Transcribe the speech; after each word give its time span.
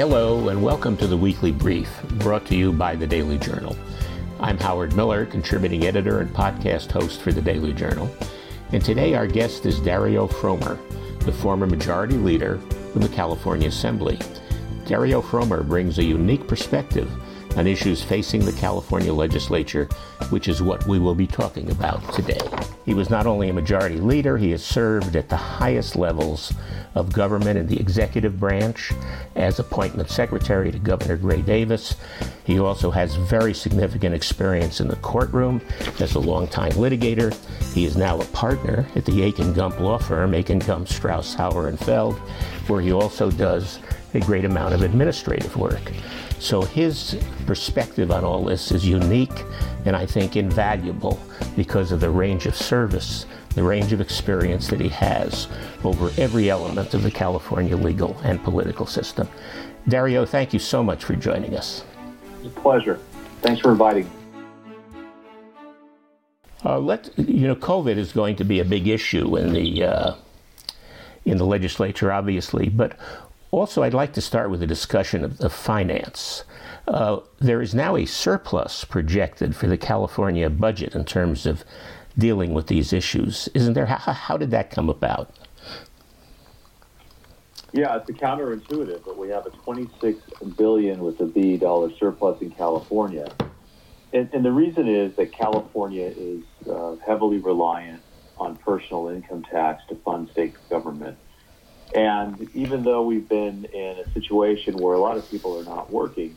Hello, 0.00 0.48
and 0.48 0.62
welcome 0.62 0.96
to 0.96 1.06
the 1.06 1.14
Weekly 1.14 1.52
Brief, 1.52 1.90
brought 2.20 2.46
to 2.46 2.56
you 2.56 2.72
by 2.72 2.96
the 2.96 3.06
Daily 3.06 3.36
Journal. 3.36 3.76
I'm 4.40 4.56
Howard 4.56 4.96
Miller, 4.96 5.26
contributing 5.26 5.84
editor 5.84 6.20
and 6.20 6.30
podcast 6.30 6.90
host 6.90 7.20
for 7.20 7.32
the 7.32 7.42
Daily 7.42 7.74
Journal. 7.74 8.10
And 8.72 8.82
today 8.82 9.12
our 9.12 9.26
guest 9.26 9.66
is 9.66 9.78
Dario 9.78 10.26
Frommer, 10.26 10.78
the 11.26 11.32
former 11.32 11.66
majority 11.66 12.16
leader 12.16 12.54
of 12.54 13.02
the 13.02 13.14
California 13.14 13.68
Assembly. 13.68 14.18
Dario 14.86 15.20
Frommer 15.20 15.68
brings 15.68 15.98
a 15.98 16.02
unique 16.02 16.48
perspective 16.48 17.12
on 17.58 17.66
issues 17.66 18.02
facing 18.02 18.42
the 18.42 18.52
California 18.52 19.12
legislature, 19.12 19.84
which 20.30 20.48
is 20.48 20.62
what 20.62 20.86
we 20.86 20.98
will 20.98 21.14
be 21.14 21.26
talking 21.26 21.70
about 21.70 22.00
today. 22.14 22.40
He 22.84 22.94
was 22.94 23.10
not 23.10 23.26
only 23.26 23.48
a 23.48 23.52
majority 23.52 23.96
leader, 23.96 24.38
he 24.38 24.50
has 24.52 24.64
served 24.64 25.14
at 25.14 25.28
the 25.28 25.36
highest 25.36 25.96
levels 25.96 26.52
of 26.94 27.12
government 27.12 27.58
in 27.58 27.66
the 27.66 27.78
executive 27.78 28.40
branch 28.40 28.92
as 29.36 29.58
appointment 29.58 30.10
secretary 30.10 30.72
to 30.72 30.78
Governor 30.78 31.16
Gray 31.16 31.42
Davis. 31.42 31.96
He 32.44 32.58
also 32.58 32.90
has 32.90 33.14
very 33.14 33.54
significant 33.54 34.14
experience 34.14 34.80
in 34.80 34.88
the 34.88 34.96
courtroom 34.96 35.60
as 36.00 36.14
a 36.14 36.18
longtime 36.18 36.72
litigator. 36.72 37.34
He 37.74 37.84
is 37.84 37.96
now 37.96 38.20
a 38.20 38.24
partner 38.26 38.86
at 38.96 39.04
the 39.04 39.22
Akin 39.22 39.52
Gump 39.52 39.78
law 39.78 39.98
firm, 39.98 40.34
Akin 40.34 40.58
Gump 40.58 40.88
Strauss 40.88 41.34
Hauer 41.34 41.68
and 41.68 41.78
Feld, 41.78 42.16
where 42.66 42.80
he 42.80 42.92
also 42.92 43.30
does 43.30 43.78
a 44.14 44.20
great 44.20 44.44
amount 44.44 44.74
of 44.74 44.82
administrative 44.82 45.56
work. 45.56 45.92
So 46.38 46.62
his 46.62 47.20
perspective 47.46 48.10
on 48.10 48.24
all 48.24 48.44
this 48.44 48.72
is 48.72 48.86
unique 48.86 49.44
and 49.84 49.94
I 49.94 50.06
think 50.06 50.36
invaluable 50.36 51.20
because 51.56 51.92
of 51.92 52.00
the 52.00 52.10
range 52.10 52.46
of 52.46 52.56
service, 52.56 53.26
the 53.54 53.62
range 53.62 53.92
of 53.92 54.00
experience 54.00 54.68
that 54.68 54.80
he 54.80 54.88
has 54.88 55.48
over 55.84 56.10
every 56.16 56.50
element 56.50 56.94
of 56.94 57.02
the 57.02 57.10
California 57.10 57.76
legal 57.76 58.16
and 58.24 58.42
political 58.42 58.86
system. 58.86 59.28
Dario, 59.88 60.24
thank 60.24 60.52
you 60.52 60.58
so 60.58 60.82
much 60.82 61.04
for 61.04 61.14
joining 61.14 61.56
us. 61.56 61.84
It's 62.38 62.46
a 62.46 62.60
pleasure. 62.60 62.98
Thanks 63.42 63.60
for 63.60 63.72
inviting 63.72 64.04
me. 64.04 64.10
Uh, 66.64 66.78
let 66.78 67.10
you 67.18 67.46
know, 67.46 67.56
COVID 67.56 67.96
is 67.96 68.12
going 68.12 68.36
to 68.36 68.44
be 68.44 68.60
a 68.60 68.64
big 68.64 68.86
issue 68.86 69.36
in 69.36 69.52
the 69.54 69.84
uh, 69.84 70.14
in 71.24 71.38
the 71.38 71.46
legislature, 71.46 72.12
obviously. 72.12 72.68
But 72.68 72.96
also, 73.50 73.82
I'd 73.82 73.94
like 73.94 74.12
to 74.14 74.20
start 74.20 74.50
with 74.50 74.62
a 74.62 74.66
discussion 74.66 75.24
of 75.24 75.38
the 75.38 75.50
finance. 75.50 76.44
Uh, 76.86 77.20
there 77.38 77.60
is 77.60 77.74
now 77.74 77.96
a 77.96 78.06
surplus 78.06 78.84
projected 78.84 79.56
for 79.56 79.66
the 79.66 79.76
California 79.76 80.48
budget 80.48 80.94
in 80.94 81.04
terms 81.04 81.46
of 81.46 81.64
dealing 82.16 82.54
with 82.54 82.68
these 82.68 82.92
issues, 82.92 83.48
isn't 83.54 83.74
there? 83.74 83.86
How, 83.86 84.12
how 84.12 84.36
did 84.36 84.50
that 84.52 84.70
come 84.70 84.88
about? 84.88 85.34
Yeah, 87.72 87.96
it's 87.96 88.10
counterintuitive, 88.10 89.04
but 89.04 89.16
we 89.16 89.28
have 89.28 89.46
a 89.46 89.50
26 89.50 90.18
billion 90.56 91.02
with 91.02 91.20
a 91.20 91.26
B 91.26 91.56
dollar 91.56 91.90
surplus 91.98 92.40
in 92.40 92.50
California, 92.50 93.32
and, 94.12 94.28
and 94.32 94.44
the 94.44 94.50
reason 94.50 94.88
is 94.88 95.14
that 95.16 95.32
California 95.32 96.12
is 96.16 96.42
uh, 96.68 96.96
heavily 97.06 97.38
reliant 97.38 98.02
on 98.38 98.56
personal 98.56 99.08
income 99.08 99.44
tax 99.44 99.84
to 99.88 99.94
fund 99.96 100.28
state 100.30 100.54
government. 100.68 101.16
And 101.94 102.48
even 102.54 102.84
though 102.84 103.02
we've 103.02 103.28
been 103.28 103.64
in 103.64 103.98
a 103.98 104.12
situation 104.12 104.78
where 104.78 104.94
a 104.94 105.00
lot 105.00 105.16
of 105.16 105.28
people 105.30 105.58
are 105.58 105.64
not 105.64 105.90
working, 105.90 106.36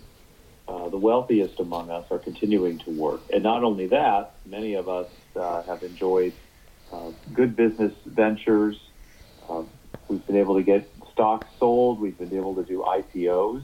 uh, 0.68 0.90
the 0.90 0.98
wealthiest 0.98 1.60
among 1.60 1.92
us 1.92 2.06
are 2.10 2.20
continuing 2.20 2.80
to 2.80 2.90
work. 2.90 3.22
And 3.32 3.44
not 3.44 3.64
only 3.64 3.88
that, 3.88 4.36
many 4.46 4.76
of 4.76 4.90
us 4.90 5.10
uh, 5.36 5.62
have 5.64 5.84
enjoyed 5.84 6.34
uh, 6.92 7.12
good 7.34 7.56
business 7.56 7.94
ventures. 8.06 8.80
Uh, 9.48 9.64
we've 10.08 10.26
been 10.26 10.38
able 10.38 10.56
to 10.56 10.64
get 10.64 10.90
stocks 11.12 11.48
sold, 11.60 12.00
we've 12.00 12.18
been 12.18 12.34
able 12.36 12.56
to 12.56 12.64
do 12.64 12.80
IPOs, 12.82 13.64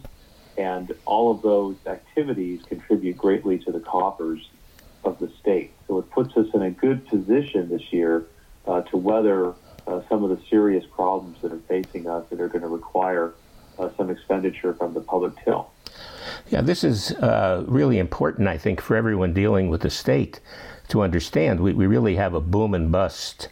and 0.58 0.94
all 1.06 1.32
of 1.32 1.42
those 1.42 1.78
activities 1.88 2.62
contribute 2.68 3.18
greatly 3.18 3.58
to 3.60 3.72
the 3.72 3.80
coffers 3.80 4.48
of 5.04 5.18
the 5.20 5.32
state. 5.40 5.74
So 5.88 6.00
it 6.00 6.12
puts 6.12 6.36
us 6.36 6.48
in 6.54 6.62
a 6.62 6.72
good 6.72 7.08
position 7.08 7.70
this 7.70 7.92
year 7.92 8.26
uh, 8.68 8.82
to 8.82 8.98
weather 8.98 9.54
uh, 9.90 10.02
some 10.08 10.24
of 10.24 10.30
the 10.30 10.40
serious 10.50 10.86
problems 10.86 11.42
that 11.42 11.52
are 11.52 11.62
facing 11.68 12.08
us 12.08 12.24
that 12.30 12.40
are 12.40 12.48
going 12.48 12.62
to 12.62 12.68
require 12.68 13.34
uh, 13.80 13.90
some 13.98 14.10
expenditure 14.10 14.74
from 14.74 14.94
the 14.94 15.02
public 15.02 15.34
till. 15.44 15.72
Yeah, 16.50 16.62
this 16.62 16.84
is 16.84 17.12
uh, 17.14 17.64
really 17.68 17.98
important, 17.98 18.48
I 18.48 18.58
think, 18.58 18.82
for 18.82 18.96
everyone 18.96 19.34
dealing 19.34 19.70
with 19.70 19.82
the 19.82 19.90
state 19.90 20.40
to 20.90 21.02
understand. 21.02 21.60
We, 21.60 21.74
we 21.74 21.88
really 21.88 22.16
have 22.16 22.34
a 22.34 22.40
boom 22.40 22.74
and 22.74 22.92
bust 22.92 23.50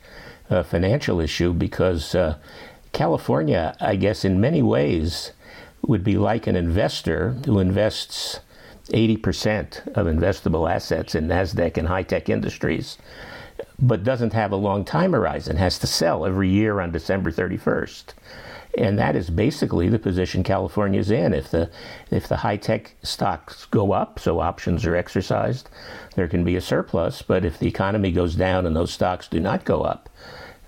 uh, 0.50 0.64
financial 0.64 1.20
issue 1.20 1.54
because 1.54 2.14
uh, 2.14 2.38
California, 2.94 3.76
I 3.82 3.96
guess, 3.96 4.24
in 4.24 4.40
many 4.40 4.62
ways, 4.62 5.32
would 5.82 6.04
be 6.04 6.18
like 6.18 6.48
an 6.48 6.56
investor 6.56 7.32
who 7.46 7.60
invests 7.60 8.42
80% 8.90 9.88
of 9.96 10.08
investable 10.08 10.72
assets 10.72 11.16
in 11.16 11.28
NASDAQ 11.28 11.78
and 11.78 11.88
high 11.88 12.04
tech 12.04 12.30
industries 12.30 12.98
but 13.80 14.04
doesn't 14.04 14.34
have 14.34 14.52
a 14.52 14.58
long 14.58 14.84
time 14.84 15.14
horizon, 15.14 15.58
has 15.58 15.80
to 15.80 15.88
sell 15.88 16.26
every 16.26 16.50
year 16.50 16.80
on 16.80 16.92
December 16.92 17.32
31st. 17.32 18.14
And 18.78 19.00
that 19.00 19.16
is 19.16 19.30
basically 19.30 19.90
the 19.90 19.98
position 19.98 20.44
California 20.44 21.00
is 21.00 21.10
in. 21.10 21.34
If 21.34 21.50
the 21.50 21.70
if 22.12 22.28
the 22.28 22.38
high 22.38 22.58
tech 22.58 22.94
stocks 23.02 23.66
go 23.66 23.92
up, 23.92 24.20
so 24.20 24.40
options 24.40 24.86
are 24.86 24.96
exercised, 24.96 25.70
there 26.16 26.28
can 26.28 26.44
be 26.44 26.56
a 26.56 26.62
surplus. 26.62 27.24
But 27.24 27.44
if 27.44 27.58
the 27.58 27.68
economy 27.68 28.12
goes 28.12 28.36
down 28.36 28.68
and 28.68 28.76
those 28.76 28.94
stocks 28.94 29.28
do 29.28 29.40
not 29.40 29.66
go 29.66 29.82
up, 29.82 30.10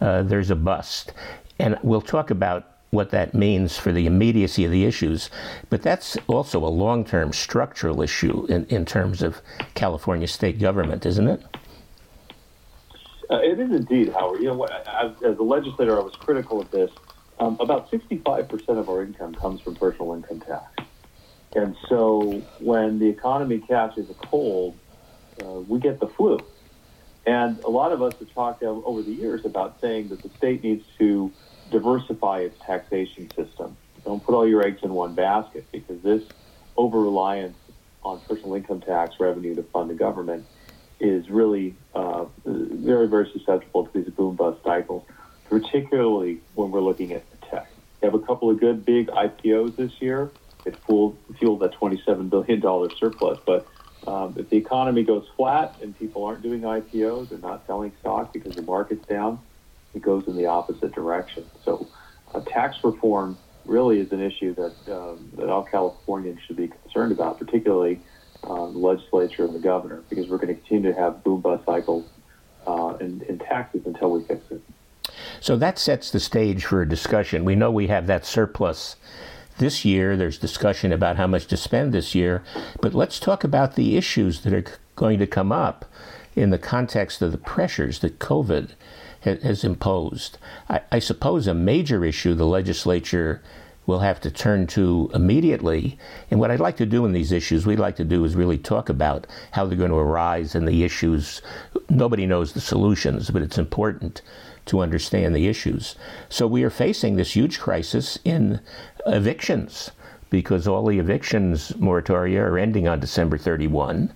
uh, 0.01 0.23
there's 0.23 0.49
a 0.49 0.55
bust. 0.55 1.13
And 1.59 1.77
we'll 1.83 2.01
talk 2.01 2.31
about 2.31 2.65
what 2.91 3.11
that 3.11 3.35
means 3.35 3.77
for 3.77 3.91
the 3.91 4.07
immediacy 4.07 4.65
of 4.65 4.71
the 4.71 4.85
issues. 4.85 5.29
But 5.69 5.83
that's 5.83 6.17
also 6.27 6.65
a 6.65 6.67
long 6.69 7.05
term 7.05 7.31
structural 7.33 8.01
issue 8.01 8.45
in, 8.49 8.65
in 8.65 8.85
terms 8.85 9.21
of 9.21 9.41
California 9.75 10.27
state 10.27 10.59
government, 10.59 11.05
isn't 11.05 11.27
it? 11.27 11.43
Uh, 13.29 13.39
it 13.41 13.59
is 13.59 13.71
indeed, 13.71 14.09
Howard. 14.09 14.41
You 14.41 14.47
know, 14.47 14.63
as, 14.63 15.11
a 15.21 15.43
legislator, 15.43 15.99
I 15.99 16.03
was 16.03 16.15
critical 16.15 16.61
of 16.61 16.71
this. 16.71 16.91
Um, 17.39 17.57
about 17.59 17.91
65% 17.91 18.69
of 18.69 18.89
our 18.89 19.03
income 19.03 19.35
comes 19.35 19.61
from 19.61 19.75
personal 19.75 20.13
income 20.13 20.41
tax. 20.41 20.89
And 21.55 21.75
so 21.87 22.41
when 22.59 22.99
the 22.99 23.07
economy 23.07 23.59
catches 23.59 24.09
a 24.09 24.13
cold, 24.13 24.77
uh, 25.43 25.45
we 25.45 25.79
get 25.79 25.99
the 25.99 26.07
flu. 26.07 26.39
And 27.25 27.59
a 27.59 27.69
lot 27.69 27.91
of 27.91 28.01
us 28.01 28.13
have 28.19 28.33
talked 28.33 28.63
over 28.63 29.01
the 29.01 29.11
years 29.11 29.45
about 29.45 29.79
saying 29.79 30.09
that 30.09 30.21
the 30.21 30.29
state 30.37 30.63
needs 30.63 30.83
to 30.97 31.31
diversify 31.71 32.39
its 32.39 32.59
taxation 32.65 33.29
system. 33.35 33.77
Don't 34.03 34.23
put 34.23 34.33
all 34.33 34.47
your 34.47 34.63
eggs 34.63 34.79
in 34.83 34.93
one 34.93 35.13
basket 35.13 35.65
because 35.71 36.01
this 36.01 36.23
over 36.75 36.99
reliance 36.99 37.57
on 38.03 38.19
personal 38.21 38.55
income 38.55 38.81
tax 38.81 39.15
revenue 39.19 39.55
to 39.55 39.63
fund 39.63 39.89
the 39.89 39.93
government 39.93 40.45
is 40.99 41.29
really 41.29 41.75
uh, 41.93 42.25
very, 42.45 43.07
very 43.07 43.29
susceptible 43.31 43.85
to 43.85 44.01
these 44.01 44.13
boom 44.13 44.35
bust 44.35 44.63
cycles, 44.63 45.03
particularly 45.49 46.39
when 46.55 46.71
we're 46.71 46.81
looking 46.81 47.13
at 47.13 47.23
tech. 47.49 47.71
We 48.01 48.05
have 48.05 48.15
a 48.15 48.19
couple 48.19 48.49
of 48.49 48.59
good 48.59 48.85
big 48.85 49.07
IPOs 49.07 49.75
this 49.75 49.91
year. 49.99 50.31
It 50.65 50.77
fueled, 50.85 51.17
fueled 51.39 51.61
that 51.61 51.73
$27 51.73 52.29
billion 52.29 52.61
surplus. 52.97 53.39
But 53.45 53.67
um, 54.07 54.35
if 54.37 54.49
the 54.49 54.57
economy 54.57 55.03
goes 55.03 55.25
flat 55.35 55.75
and 55.81 55.97
people 55.97 56.25
aren't 56.25 56.41
doing 56.41 56.61
IPOs, 56.61 57.29
they're 57.29 57.39
not 57.39 57.65
selling 57.67 57.91
stock 57.99 58.33
because 58.33 58.55
the 58.55 58.61
market's 58.61 59.07
down, 59.07 59.39
it 59.93 60.01
goes 60.01 60.25
in 60.27 60.35
the 60.35 60.45
opposite 60.45 60.93
direction. 60.93 61.45
So 61.65 61.87
uh, 62.33 62.41
tax 62.41 62.77
reform 62.83 63.37
really 63.65 63.99
is 63.99 64.11
an 64.11 64.21
issue 64.21 64.55
that, 64.55 64.73
um, 64.93 65.31
that 65.35 65.49
all 65.49 65.63
Californians 65.63 66.39
should 66.45 66.55
be 66.55 66.67
concerned 66.67 67.11
about, 67.11 67.39
particularly 67.39 67.99
uh, 68.43 68.67
the 68.67 68.77
legislature 68.77 69.45
and 69.45 69.55
the 69.55 69.59
governor, 69.59 70.03
because 70.09 70.27
we're 70.29 70.37
going 70.37 70.55
to 70.55 70.61
continue 70.61 70.91
to 70.91 70.99
have 70.99 71.23
boom 71.23 71.41
bust 71.41 71.65
cycles 71.65 72.05
uh, 72.67 72.95
in, 72.99 73.21
in 73.27 73.39
taxes 73.39 73.81
until 73.85 74.11
we 74.11 74.23
fix 74.23 74.41
it. 74.51 74.61
So 75.39 75.55
that 75.57 75.79
sets 75.79 76.11
the 76.11 76.19
stage 76.19 76.65
for 76.65 76.81
a 76.81 76.89
discussion. 76.89 77.45
We 77.45 77.55
know 77.55 77.71
we 77.71 77.87
have 77.87 78.07
that 78.07 78.25
surplus 78.25 78.95
this 79.57 79.85
year. 79.85 80.15
There's 80.15 80.37
discussion 80.37 80.91
about 80.91 81.17
how 81.17 81.27
much 81.27 81.47
to 81.47 81.57
spend 81.57 81.93
this 81.93 82.15
year. 82.15 82.43
But 82.81 82.93
let's 82.93 83.19
talk 83.19 83.43
about 83.43 83.75
the 83.75 83.97
issues 83.97 84.41
that 84.41 84.53
are 84.53 84.65
going 84.95 85.19
to 85.19 85.27
come 85.27 85.51
up 85.51 85.85
in 86.35 86.49
the 86.49 86.57
context 86.57 87.21
of 87.21 87.31
the 87.31 87.37
pressures 87.37 87.99
that 87.99 88.19
COVID 88.19 88.71
has 89.21 89.63
imposed. 89.63 90.37
I, 90.69 90.81
I 90.93 90.99
suppose 90.99 91.47
a 91.47 91.53
major 91.53 92.05
issue 92.05 92.33
the 92.33 92.45
legislature 92.45 93.41
we'll 93.89 93.97
have 93.97 94.21
to 94.21 94.29
turn 94.29 94.67
to 94.67 95.09
immediately. 95.15 95.97
And 96.29 96.39
what 96.39 96.51
I'd 96.51 96.59
like 96.59 96.77
to 96.77 96.85
do 96.85 97.05
in 97.05 97.11
these 97.11 97.31
issues, 97.31 97.65
we'd 97.65 97.79
like 97.79 97.95
to 97.95 98.03
do 98.03 98.23
is 98.23 98.35
really 98.35 98.59
talk 98.59 98.87
about 98.87 99.25
how 99.49 99.65
they're 99.65 99.75
going 99.75 99.89
to 99.89 99.97
arise 99.97 100.53
and 100.53 100.67
the 100.67 100.83
issues. 100.83 101.41
Nobody 101.89 102.27
knows 102.27 102.53
the 102.53 102.61
solutions, 102.61 103.31
but 103.31 103.41
it's 103.41 103.57
important 103.57 104.21
to 104.67 104.81
understand 104.81 105.35
the 105.35 105.47
issues. 105.47 105.95
So 106.29 106.45
we 106.45 106.61
are 106.61 106.69
facing 106.69 107.15
this 107.15 107.35
huge 107.35 107.59
crisis 107.59 108.19
in 108.23 108.61
evictions 109.07 109.89
because 110.29 110.67
all 110.67 110.85
the 110.85 110.99
evictions 110.99 111.71
moratoria 111.71 112.41
are 112.41 112.59
ending 112.59 112.87
on 112.87 112.99
December 112.99 113.39
31. 113.39 114.13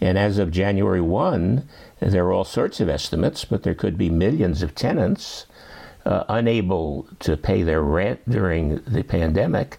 And 0.00 0.16
as 0.16 0.38
of 0.38 0.52
January 0.52 1.00
1, 1.00 1.68
there 1.98 2.26
are 2.26 2.32
all 2.32 2.44
sorts 2.44 2.78
of 2.78 2.88
estimates, 2.88 3.44
but 3.44 3.64
there 3.64 3.74
could 3.74 3.98
be 3.98 4.08
millions 4.08 4.62
of 4.62 4.76
tenants 4.76 5.46
uh, 6.06 6.24
unable 6.28 7.08
to 7.20 7.36
pay 7.36 7.62
their 7.62 7.82
rent 7.82 8.20
during 8.28 8.76
the 8.86 9.02
pandemic 9.02 9.78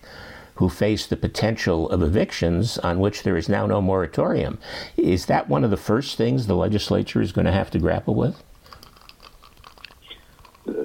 who 0.56 0.70
face 0.70 1.06
the 1.06 1.16
potential 1.16 1.90
of 1.90 2.02
evictions 2.02 2.78
on 2.80 3.00
which 3.00 3.24
there 3.24 3.38
is 3.38 3.48
now 3.48 3.66
no 3.66 3.82
moratorium. 3.82 4.58
Is 4.98 5.28
that 5.28 5.48
one 5.48 5.64
of 5.64 5.70
the 5.70 5.78
first 5.78 6.18
things 6.18 6.48
the 6.48 6.56
legislature 6.56 7.22
is 7.22 7.32
going 7.32 7.46
to 7.46 7.52
have 7.52 7.70
to 7.72 7.80
grapple 7.80 8.16
with? 8.16 8.44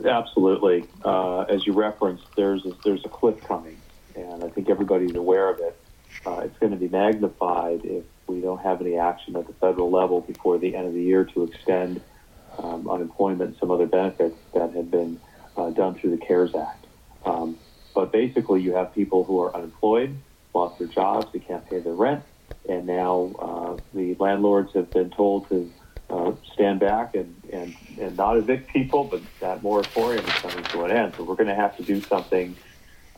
Absolutely. 0.06 0.86
Uh, 1.04 1.40
as 1.42 1.66
you 1.66 1.72
referenced, 1.72 2.24
there's 2.36 2.64
a, 2.66 2.72
there's 2.84 3.04
a 3.04 3.08
cliff 3.08 3.42
coming, 3.44 3.80
and 4.14 4.44
I 4.44 4.48
think 4.48 4.68
everybody's 4.68 5.16
aware 5.16 5.48
of 5.48 5.58
it. 5.58 5.76
Uh, 6.24 6.42
it's 6.44 6.56
going 6.58 6.72
to 6.72 6.78
be 6.78 6.88
magnified 6.88 7.80
if 7.84 8.04
we 8.26 8.40
don't 8.40 8.60
have 8.60 8.80
any 8.80 8.96
action 8.96 9.34
at 9.36 9.46
the 9.46 9.54
federal 9.54 9.90
level 9.90 10.20
before 10.20 10.58
the 10.58 10.76
end 10.76 10.86
of 10.86 10.94
the 10.94 11.02
year 11.02 11.24
to 11.24 11.44
extend 11.44 12.00
um, 12.58 12.88
unemployment 12.88 13.50
and 13.50 13.58
some 13.58 13.70
other 13.70 13.86
benefits 13.86 14.36
that 14.54 14.72
have 14.72 14.90
been 14.90 15.18
uh, 15.56 15.70
done 15.70 15.94
through 15.94 16.10
the 16.10 16.24
CARES 16.24 16.54
Act. 16.54 16.86
Um, 17.24 17.58
but 17.94 18.12
basically, 18.12 18.62
you 18.62 18.74
have 18.74 18.94
people 18.94 19.24
who 19.24 19.40
are 19.40 19.54
unemployed, 19.54 20.16
lost 20.54 20.78
their 20.78 20.88
jobs, 20.88 21.32
they 21.32 21.38
can't 21.38 21.68
pay 21.68 21.80
their 21.80 21.92
rent, 21.94 22.22
and 22.68 22.86
now 22.86 23.32
uh, 23.38 23.76
the 23.94 24.14
landlords 24.18 24.72
have 24.74 24.90
been 24.90 25.10
told 25.10 25.48
to 25.48 25.70
uh, 26.10 26.32
stand 26.52 26.80
back 26.80 27.14
and, 27.14 27.34
and, 27.52 27.74
and 27.98 28.16
not 28.16 28.36
evict 28.36 28.68
people, 28.70 29.04
but 29.04 29.20
that 29.40 29.62
moratorium 29.62 30.24
is 30.24 30.32
coming 30.34 30.64
to 30.64 30.84
an 30.84 30.90
end. 30.90 31.14
So 31.16 31.24
we're 31.24 31.36
going 31.36 31.48
to 31.48 31.54
have 31.54 31.76
to 31.78 31.82
do 31.82 32.00
something 32.02 32.54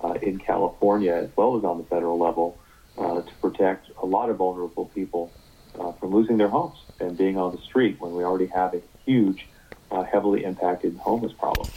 uh, 0.02 0.14
in 0.22 0.38
California 0.38 1.12
as 1.12 1.30
well 1.36 1.56
as 1.56 1.64
on 1.64 1.78
the 1.78 1.84
federal 1.84 2.18
level 2.18 2.58
uh, 2.98 3.22
to 3.22 3.34
protect 3.40 3.90
a 4.02 4.06
lot 4.06 4.30
of 4.30 4.36
vulnerable 4.36 4.86
people 4.94 5.32
uh, 5.78 5.92
from 5.92 6.10
losing 6.10 6.36
their 6.36 6.48
homes 6.48 6.78
and 7.00 7.16
being 7.16 7.36
on 7.36 7.54
the 7.54 7.62
street 7.62 7.96
when 8.00 8.14
we 8.14 8.22
already 8.22 8.46
have 8.46 8.74
a 8.74 8.82
huge, 9.04 9.46
uh, 9.90 10.04
heavily 10.04 10.44
impacted 10.44 10.96
homeless 10.98 11.32
problem. 11.32 11.68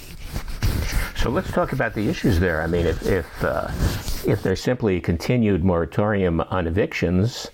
So 1.27 1.31
let's 1.31 1.51
talk 1.51 1.73
about 1.73 1.93
the 1.93 2.07
issues 2.07 2.39
there. 2.39 2.61
I 2.61 2.67
mean, 2.67 2.85
if 2.85 3.05
if, 3.05 3.43
uh, 3.43 3.67
if 4.25 4.43
there's 4.43 4.61
simply 4.61 4.95
a 4.95 5.01
continued 5.01 5.61
moratorium 5.61 6.39
on 6.39 6.67
evictions, 6.67 7.51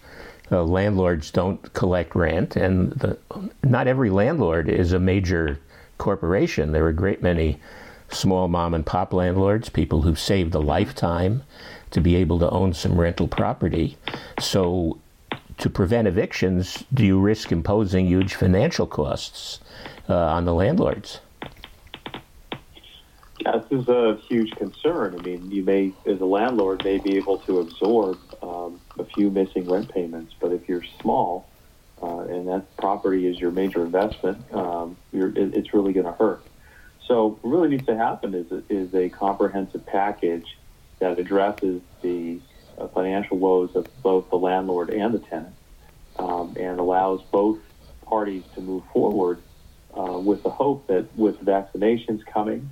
uh, 0.51 0.61
landlords 0.61 1.31
don't 1.31 1.73
collect 1.73 2.13
rent, 2.13 2.55
and 2.55 2.91
the, 2.91 3.17
not 3.63 3.87
every 3.87 4.11
landlord 4.11 4.69
is 4.69 4.93
a 4.93 4.99
major 4.99 5.59
corporation. 5.97 6.71
There 6.71 6.85
are 6.85 6.89
a 6.89 6.93
great 6.93 7.23
many 7.23 7.59
small 8.09 8.47
mom 8.47 8.75
and 8.75 8.85
pop 8.85 9.11
landlords, 9.11 9.69
people 9.69 10.03
who've 10.03 10.19
saved 10.19 10.53
a 10.53 10.59
lifetime 10.59 11.41
to 11.89 11.99
be 11.99 12.15
able 12.17 12.37
to 12.41 12.49
own 12.51 12.73
some 12.73 13.01
rental 13.01 13.27
property. 13.27 13.97
So, 14.39 14.99
to 15.57 15.67
prevent 15.67 16.07
evictions, 16.07 16.83
do 16.93 17.03
you 17.03 17.19
risk 17.19 17.51
imposing 17.51 18.05
huge 18.05 18.35
financial 18.35 18.85
costs 18.85 19.61
uh, 20.07 20.15
on 20.15 20.45
the 20.45 20.53
landlords? 20.53 21.21
This 23.43 23.81
is 23.81 23.87
a 23.89 24.17
huge 24.27 24.51
concern. 24.51 25.15
I 25.19 25.21
mean, 25.21 25.51
you 25.51 25.63
may, 25.63 25.93
as 26.05 26.21
a 26.21 26.25
landlord, 26.25 26.83
may 26.85 26.97
be 26.99 27.17
able 27.17 27.39
to 27.39 27.59
absorb 27.59 28.17
um, 28.41 28.79
a 28.97 29.03
few 29.03 29.29
missing 29.29 29.69
rent 29.69 29.93
payments, 29.93 30.33
but 30.39 30.53
if 30.53 30.69
you're 30.69 30.83
small 31.01 31.49
uh, 32.01 32.19
and 32.19 32.47
that 32.47 32.77
property 32.77 33.27
is 33.27 33.37
your 33.37 33.51
major 33.51 33.83
investment, 33.83 34.37
um, 34.53 34.95
it, 35.11 35.37
it's 35.37 35.73
really 35.73 35.91
going 35.91 36.05
to 36.05 36.13
hurt. 36.13 36.45
So, 37.07 37.37
what 37.41 37.49
really 37.49 37.69
needs 37.69 37.85
to 37.87 37.97
happen 37.97 38.33
is 38.33 38.49
a, 38.51 38.63
is 38.69 38.93
a 38.95 39.09
comprehensive 39.09 39.85
package 39.85 40.47
that 40.99 41.19
addresses 41.19 41.81
the 42.01 42.39
uh, 42.77 42.87
financial 42.87 43.37
woes 43.37 43.75
of 43.75 43.87
both 44.01 44.29
the 44.29 44.37
landlord 44.37 44.89
and 44.89 45.13
the 45.13 45.19
tenant, 45.19 45.55
um, 46.15 46.55
and 46.57 46.79
allows 46.79 47.21
both 47.23 47.59
parties 48.05 48.43
to 48.55 48.61
move 48.61 48.83
forward 48.93 49.43
uh, 49.97 50.17
with 50.17 50.43
the 50.43 50.49
hope 50.49 50.87
that 50.87 51.13
with 51.17 51.37
vaccinations 51.43 52.25
coming 52.25 52.69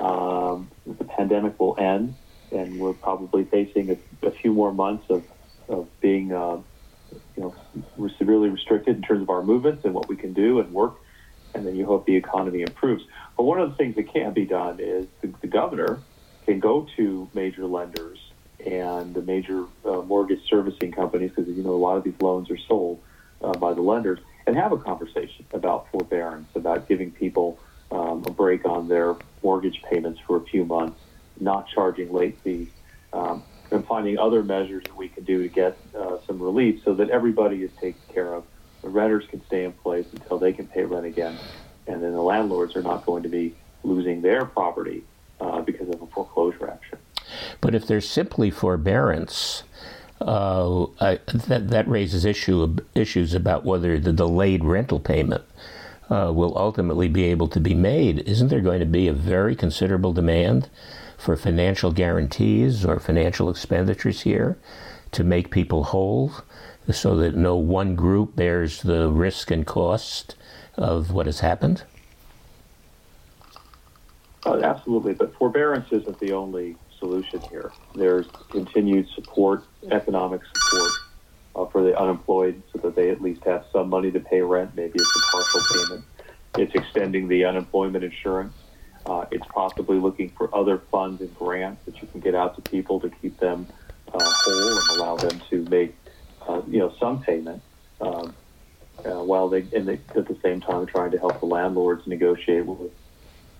um, 0.00 0.70
the 0.86 1.04
pandemic 1.04 1.58
will 1.58 1.76
end, 1.78 2.14
and 2.52 2.78
we're 2.78 2.94
probably 2.94 3.44
facing 3.44 3.90
a, 3.90 4.26
a 4.26 4.30
few 4.30 4.52
more 4.52 4.72
months 4.72 5.08
of, 5.10 5.24
of 5.68 5.88
being, 6.00 6.32
uh, 6.32 6.58
you 7.36 7.54
know, 7.98 8.08
severely 8.18 8.48
restricted 8.48 8.96
in 8.96 9.02
terms 9.02 9.22
of 9.22 9.30
our 9.30 9.42
movements 9.42 9.84
and 9.84 9.94
what 9.94 10.08
we 10.08 10.16
can 10.16 10.32
do 10.32 10.60
and 10.60 10.72
work. 10.72 10.96
And 11.54 11.64
then 11.66 11.76
you 11.76 11.86
hope 11.86 12.06
the 12.06 12.16
economy 12.16 12.62
improves. 12.62 13.04
But 13.36 13.44
one 13.44 13.60
of 13.60 13.70
the 13.70 13.76
things 13.76 13.94
that 13.96 14.12
can 14.12 14.32
be 14.32 14.44
done 14.44 14.80
is 14.80 15.06
the, 15.20 15.32
the 15.40 15.46
governor 15.46 16.00
can 16.46 16.58
go 16.60 16.86
to 16.96 17.28
major 17.32 17.64
lenders 17.64 18.18
and 18.64 19.14
the 19.14 19.22
major 19.22 19.64
uh, 19.84 20.02
mortgage 20.02 20.40
servicing 20.48 20.90
companies, 20.90 21.30
because 21.34 21.54
you 21.54 21.62
know 21.62 21.74
a 21.74 21.76
lot 21.76 21.96
of 21.96 22.04
these 22.04 22.20
loans 22.20 22.50
are 22.50 22.58
sold 22.66 23.00
uh, 23.42 23.52
by 23.52 23.72
the 23.74 23.80
lenders, 23.82 24.18
and 24.46 24.56
have 24.56 24.72
a 24.72 24.78
conversation 24.78 25.44
about 25.52 25.90
forbearance, 25.90 26.48
about 26.54 26.88
giving 26.88 27.10
people 27.10 27.58
um, 27.90 28.24
a 28.26 28.30
break 28.30 28.64
on 28.64 28.88
their 28.88 29.14
mortgage 29.44 29.80
payments 29.82 30.18
for 30.26 30.38
a 30.38 30.40
few 30.40 30.64
months, 30.64 30.98
not 31.38 31.68
charging 31.68 32.12
late 32.12 32.38
fees, 32.42 32.68
um, 33.12 33.42
and 33.70 33.86
finding 33.86 34.18
other 34.18 34.42
measures 34.42 34.82
that 34.84 34.96
we 34.96 35.08
can 35.08 35.22
do 35.24 35.42
to 35.42 35.48
get 35.48 35.76
uh, 35.96 36.16
some 36.26 36.40
relief 36.40 36.82
so 36.84 36.94
that 36.94 37.10
everybody 37.10 37.62
is 37.62 37.70
taken 37.80 38.00
care 38.12 38.32
of. 38.34 38.44
The 38.82 38.88
renters 38.88 39.24
can 39.28 39.44
stay 39.46 39.64
in 39.64 39.72
place 39.72 40.06
until 40.12 40.38
they 40.38 40.52
can 40.52 40.66
pay 40.66 40.84
rent 40.84 41.06
again, 41.06 41.36
and 41.86 42.02
then 42.02 42.12
the 42.12 42.22
landlords 42.22 42.74
are 42.76 42.82
not 42.82 43.06
going 43.06 43.22
to 43.22 43.28
be 43.28 43.54
losing 43.82 44.22
their 44.22 44.44
property 44.44 45.04
uh, 45.40 45.60
because 45.60 45.88
of 45.88 46.00
a 46.02 46.06
foreclosure 46.06 46.68
action. 46.70 46.98
But 47.60 47.74
if 47.74 47.86
there's 47.86 48.08
simply 48.08 48.50
forbearance, 48.50 49.62
uh, 50.20 50.84
I, 51.00 51.18
that 51.26 51.68
that 51.68 51.88
raises 51.88 52.24
issue 52.24 52.76
issues 52.94 53.34
about 53.34 53.64
whether 53.64 53.98
the 53.98 54.12
delayed 54.12 54.64
rental 54.64 55.00
payment 55.00 55.44
uh, 56.10 56.30
will 56.34 56.56
ultimately 56.56 57.08
be 57.08 57.24
able 57.24 57.48
to 57.48 57.60
be 57.60 57.74
made, 57.74 58.20
isn't 58.20 58.48
there 58.48 58.60
going 58.60 58.80
to 58.80 58.86
be 58.86 59.08
a 59.08 59.12
very 59.12 59.56
considerable 59.56 60.12
demand 60.12 60.68
for 61.16 61.36
financial 61.36 61.92
guarantees 61.92 62.84
or 62.84 63.00
financial 63.00 63.48
expenditures 63.48 64.22
here 64.22 64.58
to 65.12 65.24
make 65.24 65.50
people 65.50 65.84
whole 65.84 66.32
so 66.90 67.16
that 67.16 67.34
no 67.34 67.56
one 67.56 67.94
group 67.94 68.36
bears 68.36 68.82
the 68.82 69.08
risk 69.08 69.50
and 69.50 69.66
cost 69.66 70.34
of 70.76 71.10
what 71.12 71.26
has 71.26 71.40
happened? 71.40 71.84
Uh, 74.44 74.60
absolutely, 74.60 75.14
but 75.14 75.34
forbearance 75.36 75.90
isn't 75.90 76.18
the 76.20 76.32
only 76.32 76.76
solution 76.98 77.40
here. 77.50 77.72
There's 77.94 78.26
continued 78.50 79.08
support, 79.14 79.64
economic 79.90 80.42
support 80.44 80.90
uh, 81.56 81.66
for 81.66 81.82
the 81.82 81.98
unemployed 81.98 82.62
so 82.72 82.78
that 82.78 82.94
they 82.96 83.10
at 83.10 83.20
least 83.20 83.42
have 83.44 83.64
some 83.72 83.88
money 83.88 84.10
to 84.10 84.20
pay 84.20 84.40
rent. 84.40 84.74
Maybe 84.74 84.92
it's 84.94 85.16
a 85.16 85.36
partial 85.36 85.60
payment. 85.72 86.04
It's 86.56 86.74
extending 86.74 87.28
the 87.28 87.44
unemployment 87.44 88.04
insurance. 88.04 88.54
Uh, 89.06 89.26
it's 89.30 89.46
possibly 89.52 89.98
looking 89.98 90.30
for 90.30 90.54
other 90.54 90.78
funds 90.90 91.20
and 91.20 91.34
grants 91.34 91.84
that 91.84 92.00
you 92.00 92.08
can 92.08 92.20
get 92.20 92.34
out 92.34 92.56
to 92.56 92.62
people 92.70 93.00
to 93.00 93.10
keep 93.20 93.38
them 93.38 93.66
uh, 94.12 94.32
whole 94.32 94.78
and 94.78 94.88
allow 94.96 95.16
them 95.16 95.40
to 95.50 95.62
make, 95.68 95.94
uh, 96.48 96.62
you 96.68 96.78
know, 96.78 96.94
some 96.98 97.22
payment 97.22 97.62
um, 98.00 98.34
uh, 99.04 99.22
while 99.22 99.48
they, 99.48 99.66
and 99.74 99.86
they, 99.86 100.00
at 100.16 100.26
the 100.26 100.38
same 100.42 100.60
time, 100.60 100.86
trying 100.86 101.10
to 101.10 101.18
help 101.18 101.38
the 101.40 101.46
landlords 101.46 102.06
negotiate 102.06 102.64
with 102.64 102.90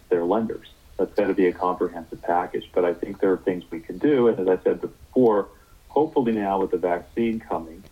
their 0.08 0.24
lenders. 0.24 0.68
That's 0.98 1.12
got 1.14 1.26
to 1.26 1.34
be 1.34 1.46
a 1.46 1.52
comprehensive 1.52 2.22
package. 2.22 2.70
But 2.72 2.84
I 2.84 2.94
think 2.94 3.20
there 3.20 3.32
are 3.32 3.38
things 3.38 3.64
we 3.70 3.80
can 3.80 3.98
do. 3.98 4.28
And 4.28 4.38
as 4.38 4.48
I 4.48 4.62
said 4.62 4.80
before, 4.80 5.48
hopefully 5.88 6.32
now 6.32 6.60
with 6.60 6.70
the 6.70 6.78
vaccine 6.78 7.40
coming, 7.40 7.83